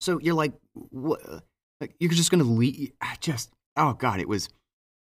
[0.01, 1.21] So you're like, what?
[1.81, 2.91] Like, you're just to leave.
[3.01, 4.49] I Just, oh God, it was,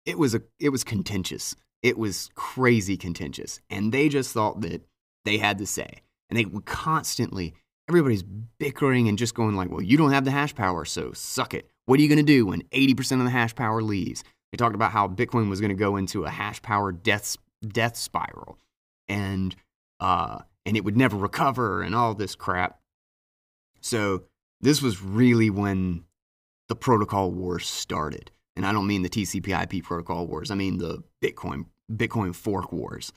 [0.07, 1.57] it was a, it was contentious.
[1.83, 3.61] It was crazy contentious.
[3.69, 4.83] And they just thought that
[5.25, 6.03] they had to say.
[6.31, 7.55] And they would constantly,
[7.89, 11.53] everybody's bickering and just going like, well, you don't have the hash power, so suck
[11.53, 11.69] it.
[11.87, 14.25] What are you to do when 80% of the hash power leaves?
[14.51, 17.37] They talked about how Bitcoin was to go into a hash power death,
[17.67, 18.59] death spiral
[19.09, 19.55] and
[20.01, 22.81] uh, and it would never recover and all this crap.
[23.81, 24.25] So
[24.61, 26.05] this was really when
[26.69, 30.51] the protocol wars started, and I don't mean the TCP/IP protocol wars.
[30.51, 33.13] I mean the Bitcoin Bitcoin fork wars,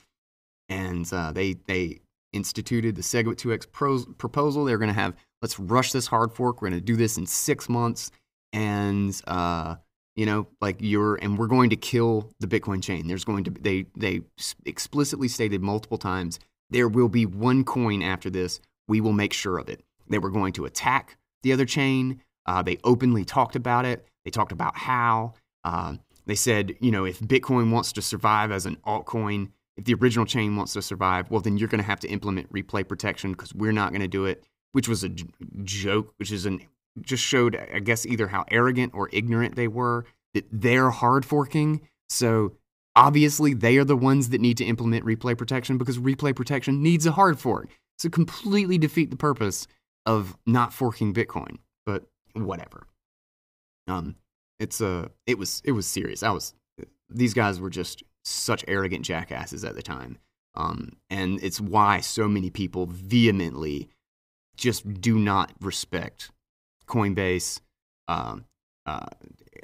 [0.68, 2.00] and uh, they they
[2.34, 4.64] instituted the SegWit 2x pros, proposal.
[4.64, 6.60] They're going to have let's rush this hard fork.
[6.60, 8.10] We're going to do this in six months,
[8.52, 9.76] and uh,
[10.18, 13.50] you know like you're and we're going to kill the bitcoin chain there's going to
[13.52, 14.20] they they
[14.66, 18.60] explicitly stated multiple times there will be one coin after this.
[18.86, 19.82] We will make sure of it.
[20.08, 22.22] They were going to attack the other chain.
[22.46, 24.06] Uh, they openly talked about it.
[24.24, 25.34] They talked about how
[25.64, 25.94] uh,
[26.26, 30.24] they said you know if bitcoin wants to survive as an altcoin if the original
[30.24, 33.54] chain wants to survive well then you're going to have to implement replay protection because
[33.54, 35.26] we're not going to do it which was a j-
[35.64, 36.60] joke which is an
[37.02, 40.04] just showed, I guess, either how arrogant or ignorant they were
[40.34, 41.80] that they're hard forking.
[42.08, 42.52] So
[42.98, 47.06] obviously, they are the ones that need to implement replay protection because replay protection needs
[47.06, 47.68] a hard fork.
[47.98, 49.66] So completely defeat the purpose
[50.04, 51.58] of not forking Bitcoin.
[51.86, 52.04] But
[52.34, 52.86] whatever.
[53.86, 54.16] Um,
[54.58, 56.22] it's a uh, it was it was serious.
[56.22, 56.54] I was
[57.08, 60.18] these guys were just such arrogant jackasses at the time.
[60.54, 63.88] Um, and it's why so many people vehemently
[64.56, 66.30] just do not respect
[66.86, 67.60] Coinbase,
[68.08, 68.44] um,
[68.86, 69.06] uh,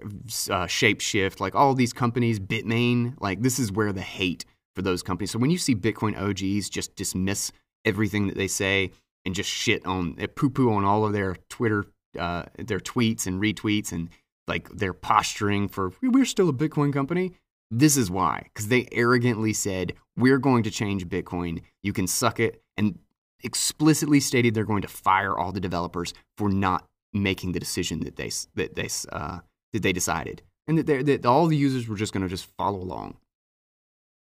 [0.04, 4.44] uh, Shapeshift, like all these companies, Bitmain, like this is where the hate
[4.74, 5.30] for those companies.
[5.30, 7.52] So when you see Bitcoin OGs just dismiss
[7.84, 8.90] everything that they say
[9.24, 11.86] and just shit on, eh, poo poo on all of their Twitter,
[12.18, 14.08] uh, their tweets and retweets and
[14.46, 17.32] like their posturing for we're still a Bitcoin company.
[17.70, 21.62] This is why, because they arrogantly said, we're going to change Bitcoin.
[21.82, 22.62] You can suck it.
[22.76, 22.98] And
[23.42, 28.16] explicitly stated they're going to fire all the developers for not making the decision that
[28.16, 29.38] they that they uh,
[29.74, 32.78] that they decided, and that, that all the users were just going to just follow
[32.78, 33.16] along.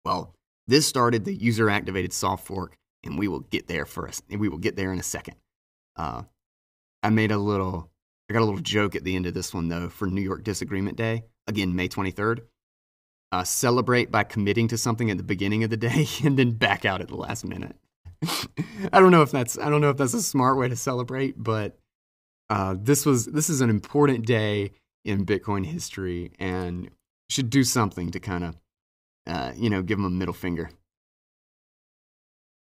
[0.04, 0.34] Well,
[0.66, 4.24] this started the user activated soft fork, and we will get there first.
[4.28, 5.36] And we will get there in a second.
[5.94, 6.24] Uh,
[7.02, 7.90] I made a little,
[8.28, 10.42] I got a little joke at the end of this one though for New York
[10.42, 12.42] Disagreement Day, again May twenty third.
[13.32, 16.84] Uh, celebrate by committing to something at the beginning of the day and then back
[16.84, 17.76] out at the last minute.
[18.92, 21.34] I don't know if that's I don't know if that's a smart way to celebrate,
[21.36, 21.78] but
[22.50, 24.72] uh, this was this is an important day
[25.06, 26.90] in Bitcoin history, and
[27.28, 28.56] should do something to kind of
[29.26, 30.70] uh, you know give them a middle finger.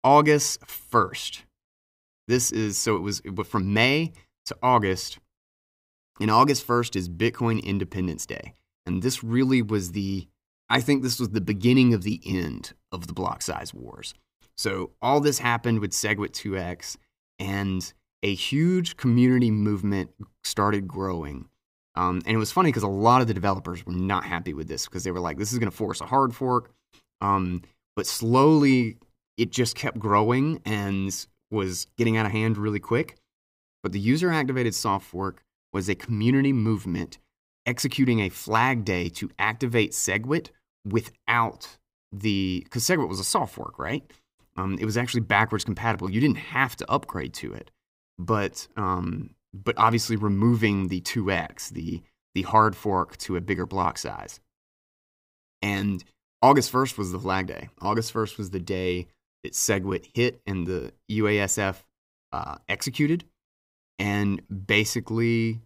[0.03, 1.43] August first.
[2.27, 4.13] This is so it was, it was from May
[4.45, 5.19] to August.
[6.19, 8.53] And August 1st is Bitcoin Independence Day.
[8.85, 10.27] And this really was the,
[10.69, 14.13] I think this was the beginning of the end of the block size wars.
[14.55, 16.97] So all this happened with SegWit 2x,
[17.39, 17.91] and
[18.21, 20.11] a huge community movement
[20.43, 21.49] started growing.
[21.95, 24.67] Um, and it was funny because a lot of the developers were not happy with
[24.67, 26.71] this because they were like, this is going to force a hard fork.
[27.21, 27.61] Um,
[27.95, 28.97] but slowly,
[29.37, 33.17] it just kept growing and was getting out of hand really quick.
[33.83, 37.17] But the user activated soft fork was a community movement
[37.65, 40.49] executing a flag day to activate SegWit
[40.85, 41.77] without
[42.11, 44.03] the because SegWit was a soft fork, right?
[44.55, 46.11] Um, it was actually backwards compatible.
[46.11, 47.71] You didn't have to upgrade to it,
[48.19, 52.01] but um, but obviously removing the 2x, the
[52.33, 54.39] the hard fork to a bigger block size.
[55.61, 56.03] And
[56.41, 57.69] August 1st was the flag day.
[57.81, 59.07] August 1st was the day
[59.43, 61.83] that SegWit hit and the UASF
[62.31, 63.23] uh, executed.
[63.99, 65.61] And basically,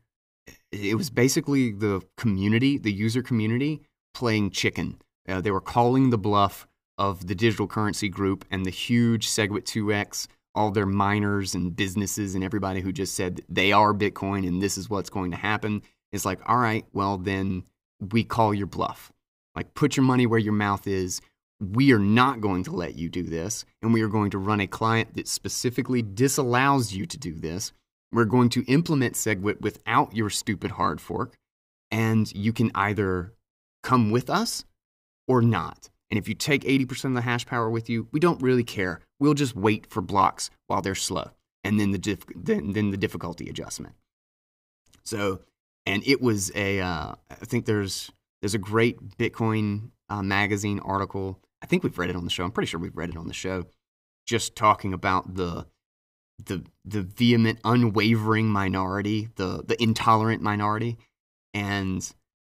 [0.72, 3.82] it was basically the community, the user community,
[4.14, 4.98] playing chicken.
[5.28, 9.64] Uh, they were calling the bluff of the digital currency group and the huge SegWit
[9.64, 10.28] 2x,
[10.58, 14.76] all their miners and businesses and everybody who just said they are Bitcoin and this
[14.76, 15.84] is what's going to happen.
[16.12, 17.64] It's like, all right, well, then
[18.12, 19.12] we call your bluff.
[19.56, 21.22] Like, put your money where your mouth is.
[21.60, 24.60] We are not going to let you do this, and we are going to run
[24.60, 27.72] a client that specifically disallows you to do this.
[28.12, 31.36] We're going to implement SegWit without your stupid hard fork,
[31.92, 33.34] and you can either
[33.84, 34.66] come with us
[35.28, 35.90] or not.
[36.10, 39.02] And if you take 80% of the hash power with you, we don't really care.
[39.20, 41.32] We'll just wait for blocks while they're slow,
[41.64, 43.96] and then the, dif- then, then the difficulty adjustment.
[45.04, 45.42] So,
[45.86, 46.82] and it was a.
[46.82, 48.12] Uh, I think there's
[48.42, 51.40] there's a great Bitcoin uh, magazine article.
[51.62, 52.44] I think we've read it on the show.
[52.44, 53.66] I'm pretty sure we've read it on the show,
[54.26, 55.66] just talking about the
[56.46, 60.98] the the vehement, unwavering minority, the the intolerant minority,
[61.54, 62.14] and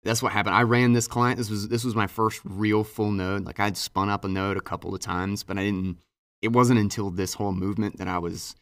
[0.08, 0.54] that's what happened.
[0.54, 1.36] I ran this client.
[1.36, 3.44] This was this was my first real full node.
[3.44, 5.98] Like I'd spun up a node a couple of times, but I didn't.
[6.40, 8.56] It wasn't until this whole movement that I was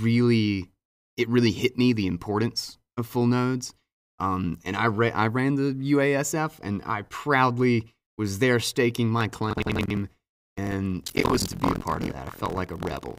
[0.00, 0.70] really.
[1.16, 3.74] It really hit me the importance of full nodes.
[4.18, 9.26] Um, and I ra- I ran the UASF, and I proudly was there staking my
[9.28, 10.08] claim,
[10.56, 12.28] and it was to be a part of that.
[12.28, 13.18] I felt like a rebel.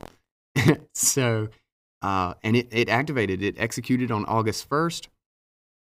[0.94, 1.50] so,
[2.02, 3.44] uh, and it, it activated.
[3.44, 5.10] It executed on August first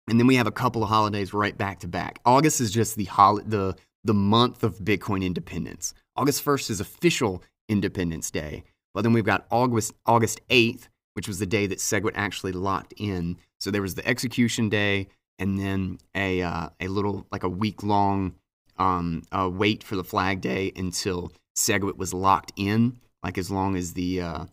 [0.08, 2.20] and then we have a couple of holidays right back to back.
[2.26, 5.94] August is just the hol- the the month of Bitcoin independence.
[6.16, 8.64] August 1st is official Independence Day.
[8.94, 12.94] But then we've got August August 8th, which was the day that SegWit actually locked
[12.98, 13.38] in.
[13.60, 15.08] So there was the execution day
[15.40, 18.36] and then a uh, a little like a week long
[18.78, 23.76] um, uh, wait for the flag day until SegWit was locked in, like as long
[23.76, 24.46] as the uh,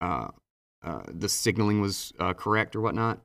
[0.00, 0.28] uh,
[0.84, 3.20] uh the signaling was uh, correct or whatnot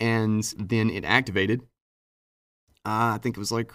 [0.00, 1.62] and then it activated.
[2.84, 3.72] Uh, I think it was like,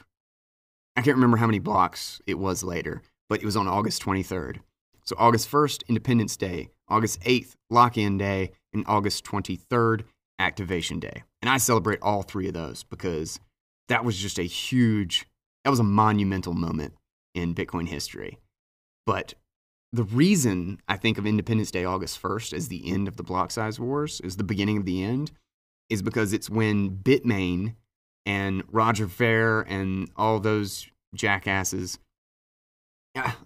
[0.95, 4.59] I can't remember how many blocks it was later, but it was on August 23rd.
[5.05, 10.03] So August 1st, Independence Day, August 8th, lock in day, and August 23rd,
[10.39, 11.23] activation day.
[11.41, 13.39] And I celebrate all three of those because
[13.89, 15.25] that was just a huge,
[15.63, 16.93] that was a monumental moment
[17.33, 18.37] in Bitcoin history.
[19.05, 19.33] But
[19.93, 23.51] the reason I think of Independence Day, August 1st, as the end of the block
[23.51, 25.31] size wars, is the beginning of the end,
[25.91, 27.75] is because it's when Bitmain
[28.25, 31.99] and Roger Ver and all those jackasses,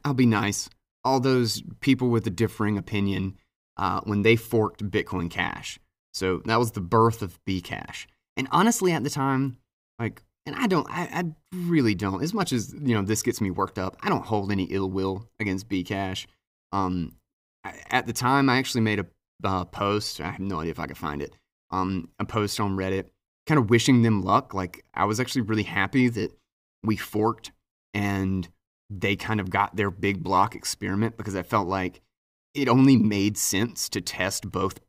[0.06, 0.70] I'll be nice,
[1.04, 3.38] all those people with a differing opinion,
[3.78, 5.80] uh, when they forked Bitcoin Cash.
[6.14, 8.06] So that was the birth of Bcash.
[8.38, 9.58] And honestly, at the time,
[9.98, 13.42] like, and I don't, I, I really don't, as much as, you know, this gets
[13.42, 16.28] me worked up, I don't hold any ill will against Bcash.
[16.72, 17.16] Um,
[17.90, 19.08] at the time, I actually made a
[19.44, 20.22] uh, post.
[20.22, 21.36] I have no idea if I could find it
[21.76, 23.06] um, a post on Reddit,
[23.46, 24.54] kind of wishing them luck.
[24.54, 26.32] Like I was actually really happy that
[26.84, 27.52] we forked
[27.94, 28.48] and
[28.90, 32.02] they kind of got their big block experiment because I felt like
[32.54, 34.80] it only made sense to test both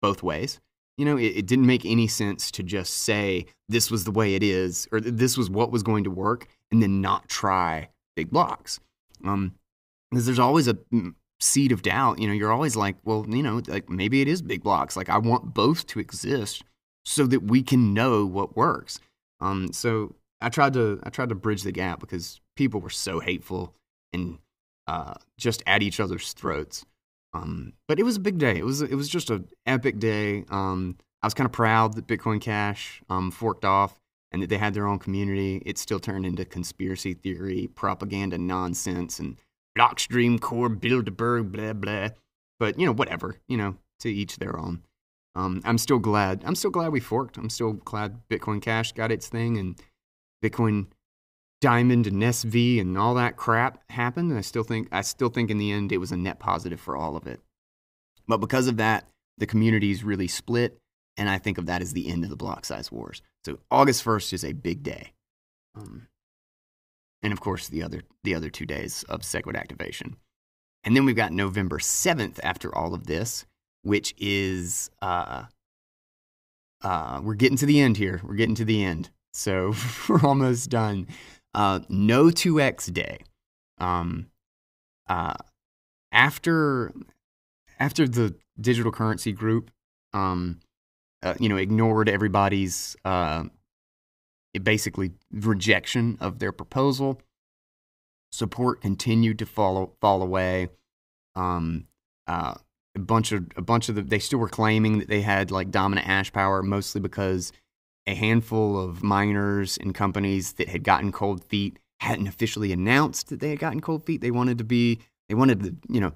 [0.00, 0.60] both ways.
[0.96, 4.34] You know, it, it didn't make any sense to just say this was the way
[4.34, 8.30] it is or this was what was going to work and then not try big
[8.30, 8.80] blocks.
[9.24, 9.54] Um,
[10.10, 10.76] because there's always a
[11.40, 14.42] seed of doubt, you know, you're always like, well, you know, like maybe it is
[14.42, 14.96] big blocks.
[14.96, 16.62] Like I want both to exist
[17.04, 19.00] so that we can know what works.
[19.40, 23.20] Um, so I tried to I tried to bridge the gap because people were so
[23.20, 23.74] hateful
[24.12, 24.38] and
[24.86, 26.84] uh, just at each other's throats.
[27.32, 28.56] Um, but it was a big day.
[28.56, 30.44] It was it was just an epic day.
[30.50, 33.98] Um, I was kind of proud that Bitcoin Cash um, forked off
[34.32, 35.62] and that they had their own community.
[35.66, 39.36] It still turned into conspiracy theory, propaganda nonsense, and
[39.78, 42.08] Blockstream Core Bilderberg, blah blah.
[42.58, 43.36] But you know, whatever.
[43.48, 44.82] You know, to each their own.
[45.34, 46.42] Um, I'm still glad.
[46.44, 47.36] I'm still glad we forked.
[47.36, 49.80] I'm still glad Bitcoin Cash got its thing and
[50.42, 50.86] Bitcoin
[51.60, 54.30] Diamond and SV and all that crap happened.
[54.30, 56.80] And I still think I still think in the end it was a net positive
[56.80, 57.40] for all of it.
[58.26, 60.78] But because of that, the communities really split,
[61.16, 63.22] and I think of that as the end of the block size wars.
[63.44, 65.12] So August 1st is a big day.
[65.74, 66.06] Um,
[67.22, 70.16] and of course the other the other two days of SegWit activation.
[70.84, 73.44] And then we've got November 7th after all of this,
[73.82, 75.44] which is uh,
[76.82, 78.20] uh, we're getting to the end here.
[78.24, 79.10] We're getting to the end.
[79.32, 79.74] So
[80.08, 81.06] we're almost done.
[81.54, 83.18] Uh, no 2x day.
[83.78, 84.26] Um,
[85.08, 85.34] uh,
[86.12, 86.92] after
[87.78, 89.70] after the digital currency group,
[90.12, 90.60] um,
[91.22, 93.44] uh, you know, ignored everybody's uh,
[94.58, 97.20] basically rejection of their proposal.
[98.32, 100.68] Support continued to fall fall away.
[101.34, 101.86] Um,
[102.26, 102.54] uh,
[102.94, 105.70] a bunch of a bunch of the, they still were claiming that they had like
[105.70, 107.52] dominant hash power, mostly because
[108.06, 113.40] a handful of miners and companies that had gotten cold feet hadn't officially announced that
[113.40, 114.20] they had gotten cold feet.
[114.20, 116.12] They wanted to be they wanted to you know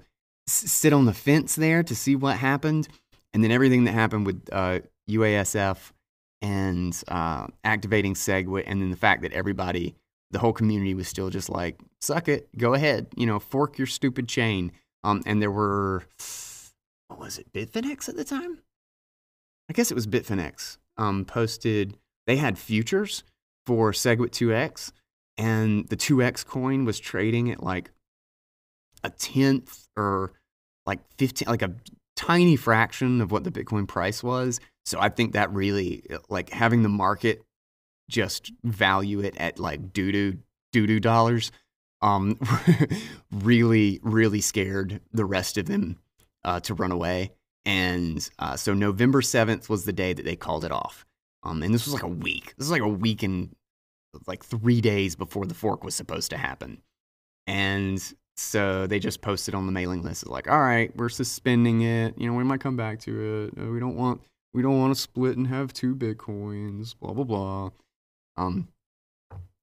[0.47, 2.87] s- sit on the fence there to see what happened,
[3.33, 4.79] and then everything that happened with uh,
[5.09, 5.91] UASF
[6.45, 9.95] and uh, activating SegWit, and then the fact that everybody,
[10.29, 13.87] the whole community was still just like, suck it, go ahead, you know, fork your
[13.87, 14.71] stupid chain.
[15.03, 16.03] Um, and there were,
[17.07, 18.59] what was it, Bitfinex at the time?
[19.71, 20.77] I guess it was Bitfinex.
[20.97, 21.97] Um, posted,
[22.27, 23.23] they had futures
[23.65, 24.91] for SegWit 2x,
[25.39, 27.89] and the 2x coin was trading at like
[29.03, 30.33] a tenth or
[30.85, 31.73] like 15, like a
[32.15, 34.59] tiny fraction of what the Bitcoin price was.
[34.85, 37.41] So I think that really, like having the market
[38.09, 40.37] just value it at like doo doo
[40.71, 41.51] doo doo dollars,
[42.01, 42.39] um,
[43.31, 45.97] really, really scared the rest of them
[46.43, 47.31] uh, to run away.
[47.65, 51.05] And uh, so November 7th was the day that they called it off.
[51.43, 52.53] Um, and this was like a week.
[52.57, 53.55] This was like a week and
[54.27, 56.81] like three days before the fork was supposed to happen.
[57.47, 58.01] And
[58.37, 62.15] so they just posted on the mailing list, like, all right, we're suspending it.
[62.17, 63.57] You know, we might come back to it.
[63.57, 64.21] We don't want
[64.55, 66.95] we don't want to split and have two bitcoins.
[66.97, 67.69] Blah blah blah.
[68.37, 68.69] Um,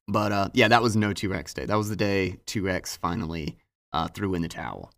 [0.07, 1.65] but uh, yeah, that was no 2x day.
[1.65, 3.57] That was the day 2x finally
[3.95, 4.93] uh, threw in the towel.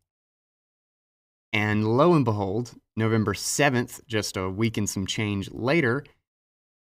[1.52, 6.04] And lo and behold, November 7th, just a week and some change later,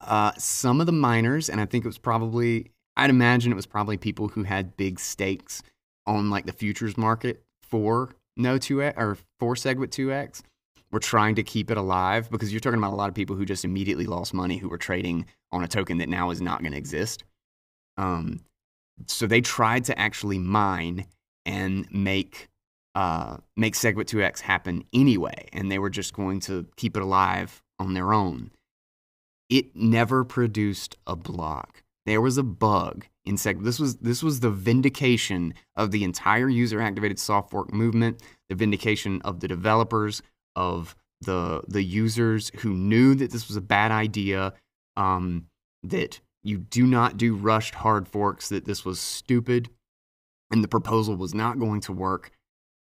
[0.01, 3.65] uh, some of the miners, and I think it was probably, I'd imagine it was
[3.65, 5.63] probably people who had big stakes
[6.05, 10.41] on like the futures market for no 2x or for SegWit 2x,
[10.91, 13.45] were trying to keep it alive because you're talking about a lot of people who
[13.45, 16.71] just immediately lost money who were trading on a token that now is not going
[16.71, 17.23] to exist.
[17.97, 18.41] Um,
[19.05, 21.05] so they tried to actually mine
[21.45, 22.49] and make
[22.95, 27.61] uh, make SegWit 2x happen anyway, and they were just going to keep it alive
[27.77, 28.49] on their own.
[29.49, 31.83] It never produced a block.
[32.07, 33.63] There was a bug in SegWit.
[33.63, 38.55] This was this was the vindication of the entire user activated soft fork movement, the
[38.55, 40.23] vindication of the developers,
[40.57, 44.53] of the the users who knew that this was a bad idea,
[44.97, 45.45] um,
[45.83, 49.69] that you do not do rushed hard forks, that this was stupid,
[50.51, 52.31] and the proposal was not going to work.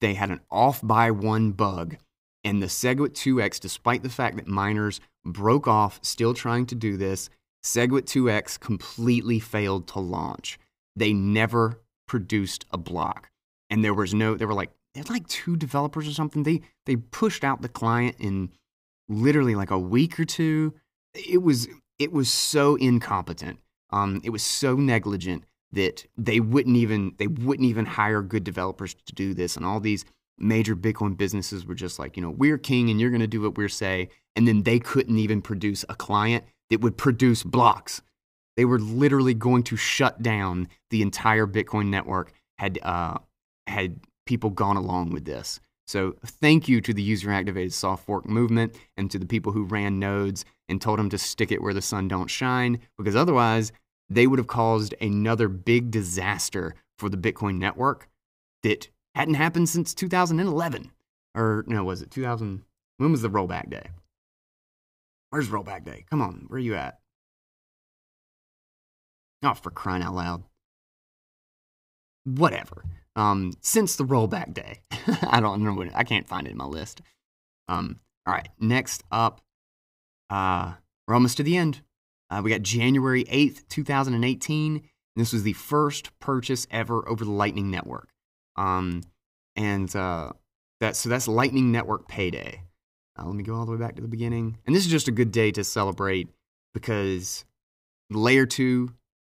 [0.02, 1.98] They had an off by one bug,
[2.44, 6.98] and the SegWit 2x, despite the fact that miners broke off, still trying to do
[6.98, 7.30] this,
[7.64, 10.60] SegWit 2x completely failed to launch.
[10.96, 13.30] They never produced a block.
[13.70, 16.44] And there was no, there were like they had like two developers or something.
[16.44, 18.52] They they pushed out the client in
[19.10, 20.74] literally like a week or two.
[21.14, 21.68] It was
[22.00, 23.60] it was so incompetent.
[23.92, 28.94] Um, it was so negligent that they wouldn't even they wouldn't even hire good developers
[28.94, 29.58] to do this.
[29.58, 30.06] And all these
[30.38, 33.42] major Bitcoin businesses were just like, you know, we're king and you're going to do
[33.42, 34.10] what we say.
[34.36, 38.02] And then they couldn't even produce a client that would produce blocks.
[38.58, 42.34] They were literally going to shut down the entire Bitcoin network.
[42.60, 43.18] Had uh,
[43.68, 45.60] had people gone along with this.
[45.86, 49.64] So thank you to the user activated soft fork movement and to the people who
[49.64, 53.72] ran nodes and told them to stick it where the sun don't shine because otherwise
[54.10, 58.08] they would have caused another big disaster for the Bitcoin network
[58.64, 60.92] that hadn't happened since 2011
[61.36, 62.64] or no was it 2000
[62.98, 63.90] when was the rollback day?
[65.32, 66.06] Where's rollback day?
[66.10, 67.00] Come on where are you at?
[69.44, 70.44] Oh for crying out loud.
[72.24, 74.82] Whatever um, since the rollback day.
[75.30, 77.02] I don't know what I can't find it in my list.
[77.68, 79.42] Um, all right, next up,
[80.30, 80.74] uh,
[81.08, 81.82] we're almost to the end.
[82.30, 84.90] Uh, we got January 8th, 2018.
[85.16, 88.10] This was the first purchase ever over the Lightning Network.
[88.56, 89.04] Um,
[89.56, 90.32] and uh,
[90.80, 92.64] that, so that's Lightning Network payday.
[93.18, 94.58] Uh, let me go all the way back to the beginning.
[94.66, 96.30] And this is just a good day to celebrate
[96.74, 97.46] because
[98.10, 98.94] layer two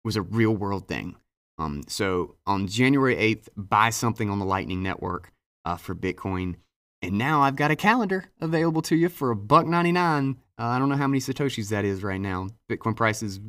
[0.04, 1.16] was a real world thing.
[1.58, 5.32] Um, so on January 8th, buy something on the Lightning Network
[5.66, 6.56] uh, for Bitcoin.
[7.02, 10.38] And now I've got a calendar available to you for a buck 99.
[10.58, 12.50] Uh, I don't know how many Satoshis that is right now.
[12.70, 13.40] Bitcoin price is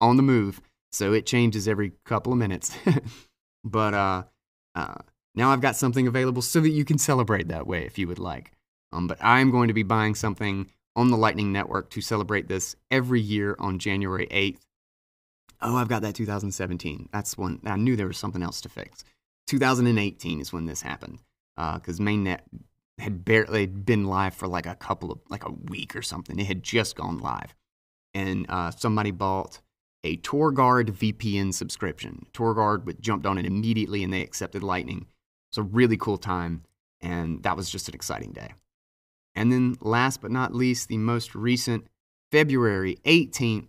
[0.00, 0.60] on the move,
[0.92, 2.76] so it changes every couple of minutes.
[3.64, 4.24] but uh,
[4.74, 4.94] uh,
[5.34, 8.18] now I've got something available so that you can celebrate that way if you would
[8.18, 8.52] like.
[8.92, 12.74] Um, but I'm going to be buying something on the Lightning Network to celebrate this
[12.90, 14.60] every year on January 8th.
[15.60, 17.08] Oh, I've got that 2017.
[17.12, 17.60] That's one.
[17.64, 19.04] I knew there was something else to fix.
[19.48, 21.20] 2018 is when this happened
[21.56, 22.40] because uh, mainnet
[22.98, 26.38] had barely been live for like a couple of like a week or something.
[26.38, 27.54] It had just gone live,
[28.14, 29.60] and uh, somebody bought
[30.04, 32.26] a TorGuard VPN subscription.
[32.32, 35.06] TorGuard jumped on it immediately, and they accepted Lightning.
[35.50, 36.62] It's a really cool time,
[37.00, 38.52] and that was just an exciting day.
[39.34, 41.86] And then, last but not least, the most recent
[42.30, 43.68] February 18th,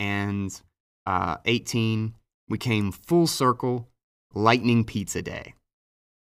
[0.00, 2.14] 2018,
[2.48, 3.88] we came full circle
[4.34, 5.54] Lightning Pizza Day.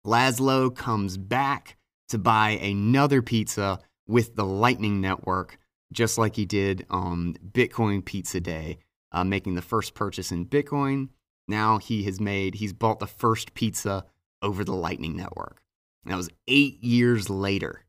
[0.06, 1.78] Laszlo comes back
[2.08, 5.60] to buy another pizza with the Lightning Network,
[5.94, 8.80] just like he did on Bitcoin Pizza Day,
[9.12, 11.10] uh, making the first purchase in Bitcoin.
[11.48, 14.06] Now he has made, he's bought the first pizza
[14.42, 15.62] over the Lightning Network.
[16.04, 17.86] And that was eight years later.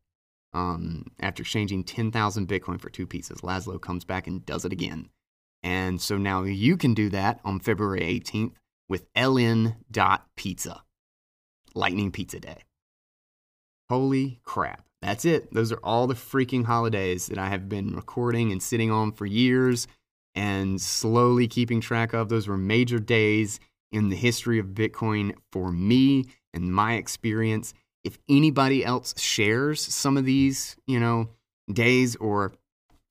[0.53, 5.09] Um, after exchanging 10,000 Bitcoin for two pizzas, Laszlo comes back and does it again.
[5.63, 8.53] And so now you can do that on February 18th
[8.89, 10.83] with ln.pizza.
[11.75, 12.65] Lightning Pizza Day.
[13.89, 14.87] Holy crap.
[15.03, 15.53] That's it.
[15.53, 19.27] Those are all the freaking holidays that I have been recording and sitting on for
[19.27, 19.87] years
[20.35, 22.29] and slowly keeping track of.
[22.29, 23.61] Those were major days
[23.91, 27.75] in the history of Bitcoin for me and my experience.
[28.05, 31.31] If anybody else shares some of these, you know,
[31.73, 32.53] days or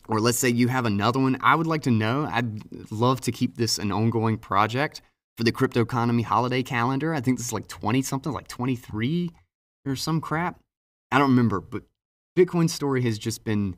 [0.10, 2.28] or let's say you have another one, I would like to know.
[2.30, 5.02] I'd love to keep this an ongoing project
[5.38, 7.14] for the Cryptoconomy holiday calendar.
[7.14, 9.30] I think this is like 20 something, like 23
[9.86, 10.60] or some crap.
[11.12, 11.84] I don't remember, but
[12.36, 13.78] Bitcoin story has just been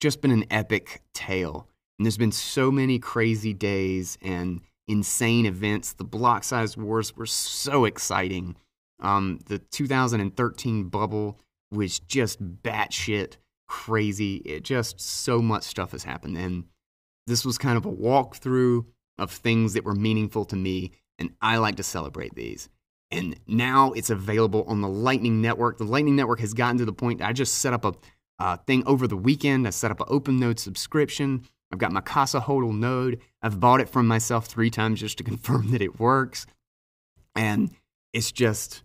[0.00, 1.68] just been an epic tale.
[1.98, 5.92] And there's been so many crazy days and insane events.
[5.92, 8.56] The block size wars were so exciting.
[9.00, 11.38] Um, the 2013 bubble
[11.70, 13.36] was just batshit
[13.70, 14.36] crazy.
[14.44, 16.36] It just so much stuff has happened.
[16.36, 16.64] And
[17.28, 18.84] this was kind of a walkthrough
[19.16, 22.68] of things that were meaningful to me, and I like to celebrate these.
[23.12, 25.78] And now it's available on the Lightning Network.
[25.78, 27.94] The Lightning Network has gotten to the point I just set up a
[28.40, 29.66] uh, thing over the weekend.
[29.66, 31.46] I set up an OpenNode subscription.
[31.72, 33.20] I've got my Casa Hodl node.
[33.40, 36.46] I've bought it from myself three times just to confirm that it works.
[37.36, 37.70] And
[38.12, 38.82] it's just,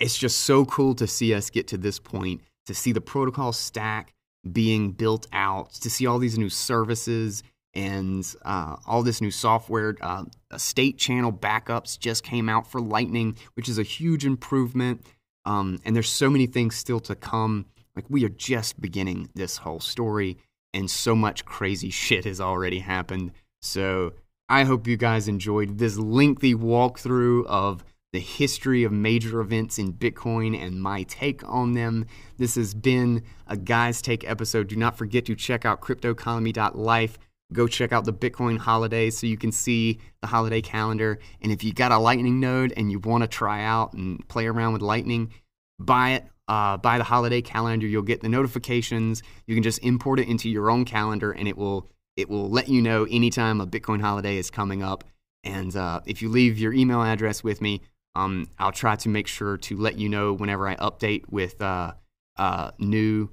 [0.00, 3.50] it's just so cool to see us get to this point, to see the protocol
[3.52, 4.12] stack
[4.52, 7.42] being built out, to see all these new services
[7.72, 9.96] and uh, all this new software.
[10.02, 10.24] Uh,
[10.58, 15.06] state channel backups just came out for Lightning, which is a huge improvement.
[15.46, 17.64] Um, and there's so many things still to come.
[17.96, 20.36] Like we are just beginning this whole story,
[20.74, 23.32] and so much crazy shit has already happened.
[23.62, 24.12] So
[24.50, 27.82] I hope you guys enjoyed this lengthy walkthrough of
[28.12, 32.06] the history of major events in Bitcoin and my take on them.
[32.38, 34.68] This has been a Guys Take episode.
[34.68, 37.18] Do not forget to check out cryptoconomy.life
[37.52, 41.18] go check out the Bitcoin holidays so you can see the holiday calendar.
[41.40, 44.46] And if you got a Lightning node and you want to try out and play
[44.46, 45.32] around with Lightning,
[45.78, 46.24] buy it.
[46.46, 47.86] Uh, buy the holiday calendar.
[47.86, 49.22] You'll get the notifications.
[49.46, 52.70] You can just import it into your own calendar, and it will it will let
[52.70, 55.04] you know anytime a Bitcoin holiday is coming up.
[55.44, 57.82] And uh, if you leave your email address with me,
[58.14, 61.92] um, I'll try to make sure to let you know whenever I update with uh,
[62.36, 63.30] uh new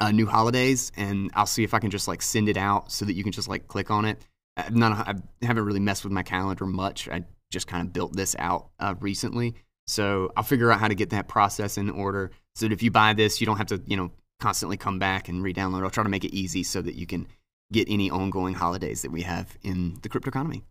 [0.00, 3.04] uh, new holidays, and I'll see if I can just like send it out so
[3.04, 4.20] that you can just like click on it.
[4.56, 5.14] I've not, I
[5.44, 7.08] haven't really messed with my calendar much.
[7.08, 9.54] I just kind of built this out uh, recently,
[9.86, 12.90] so I'll figure out how to get that process in order so that if you
[12.90, 14.10] buy this, you don't have to you know
[14.40, 15.82] constantly come back and re-download.
[15.82, 17.26] I'll try to make it easy so that you can
[17.72, 20.62] get any ongoing holidays that we have in the cryptoconomy.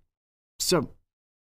[0.60, 0.90] So,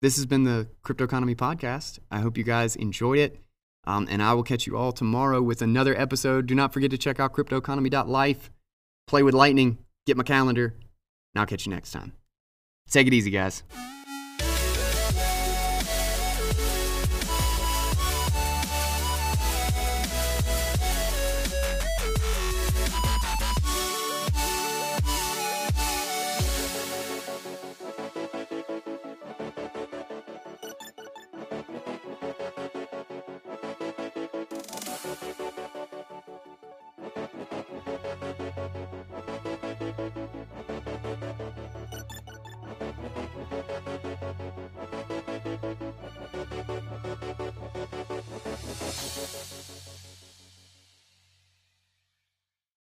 [0.04, 2.00] this has been the Cryptoconomy Podcast.
[2.12, 3.40] I hope you guys enjoyed it.
[3.86, 6.46] Um, and I will catch you all tomorrow with another episode.
[6.46, 8.52] Do not forget to check out cryptoconomy.life,
[9.08, 10.76] play with Lightning, get my calendar,
[11.34, 12.12] and I'll catch you next time.
[12.90, 13.64] Take it easy, guys.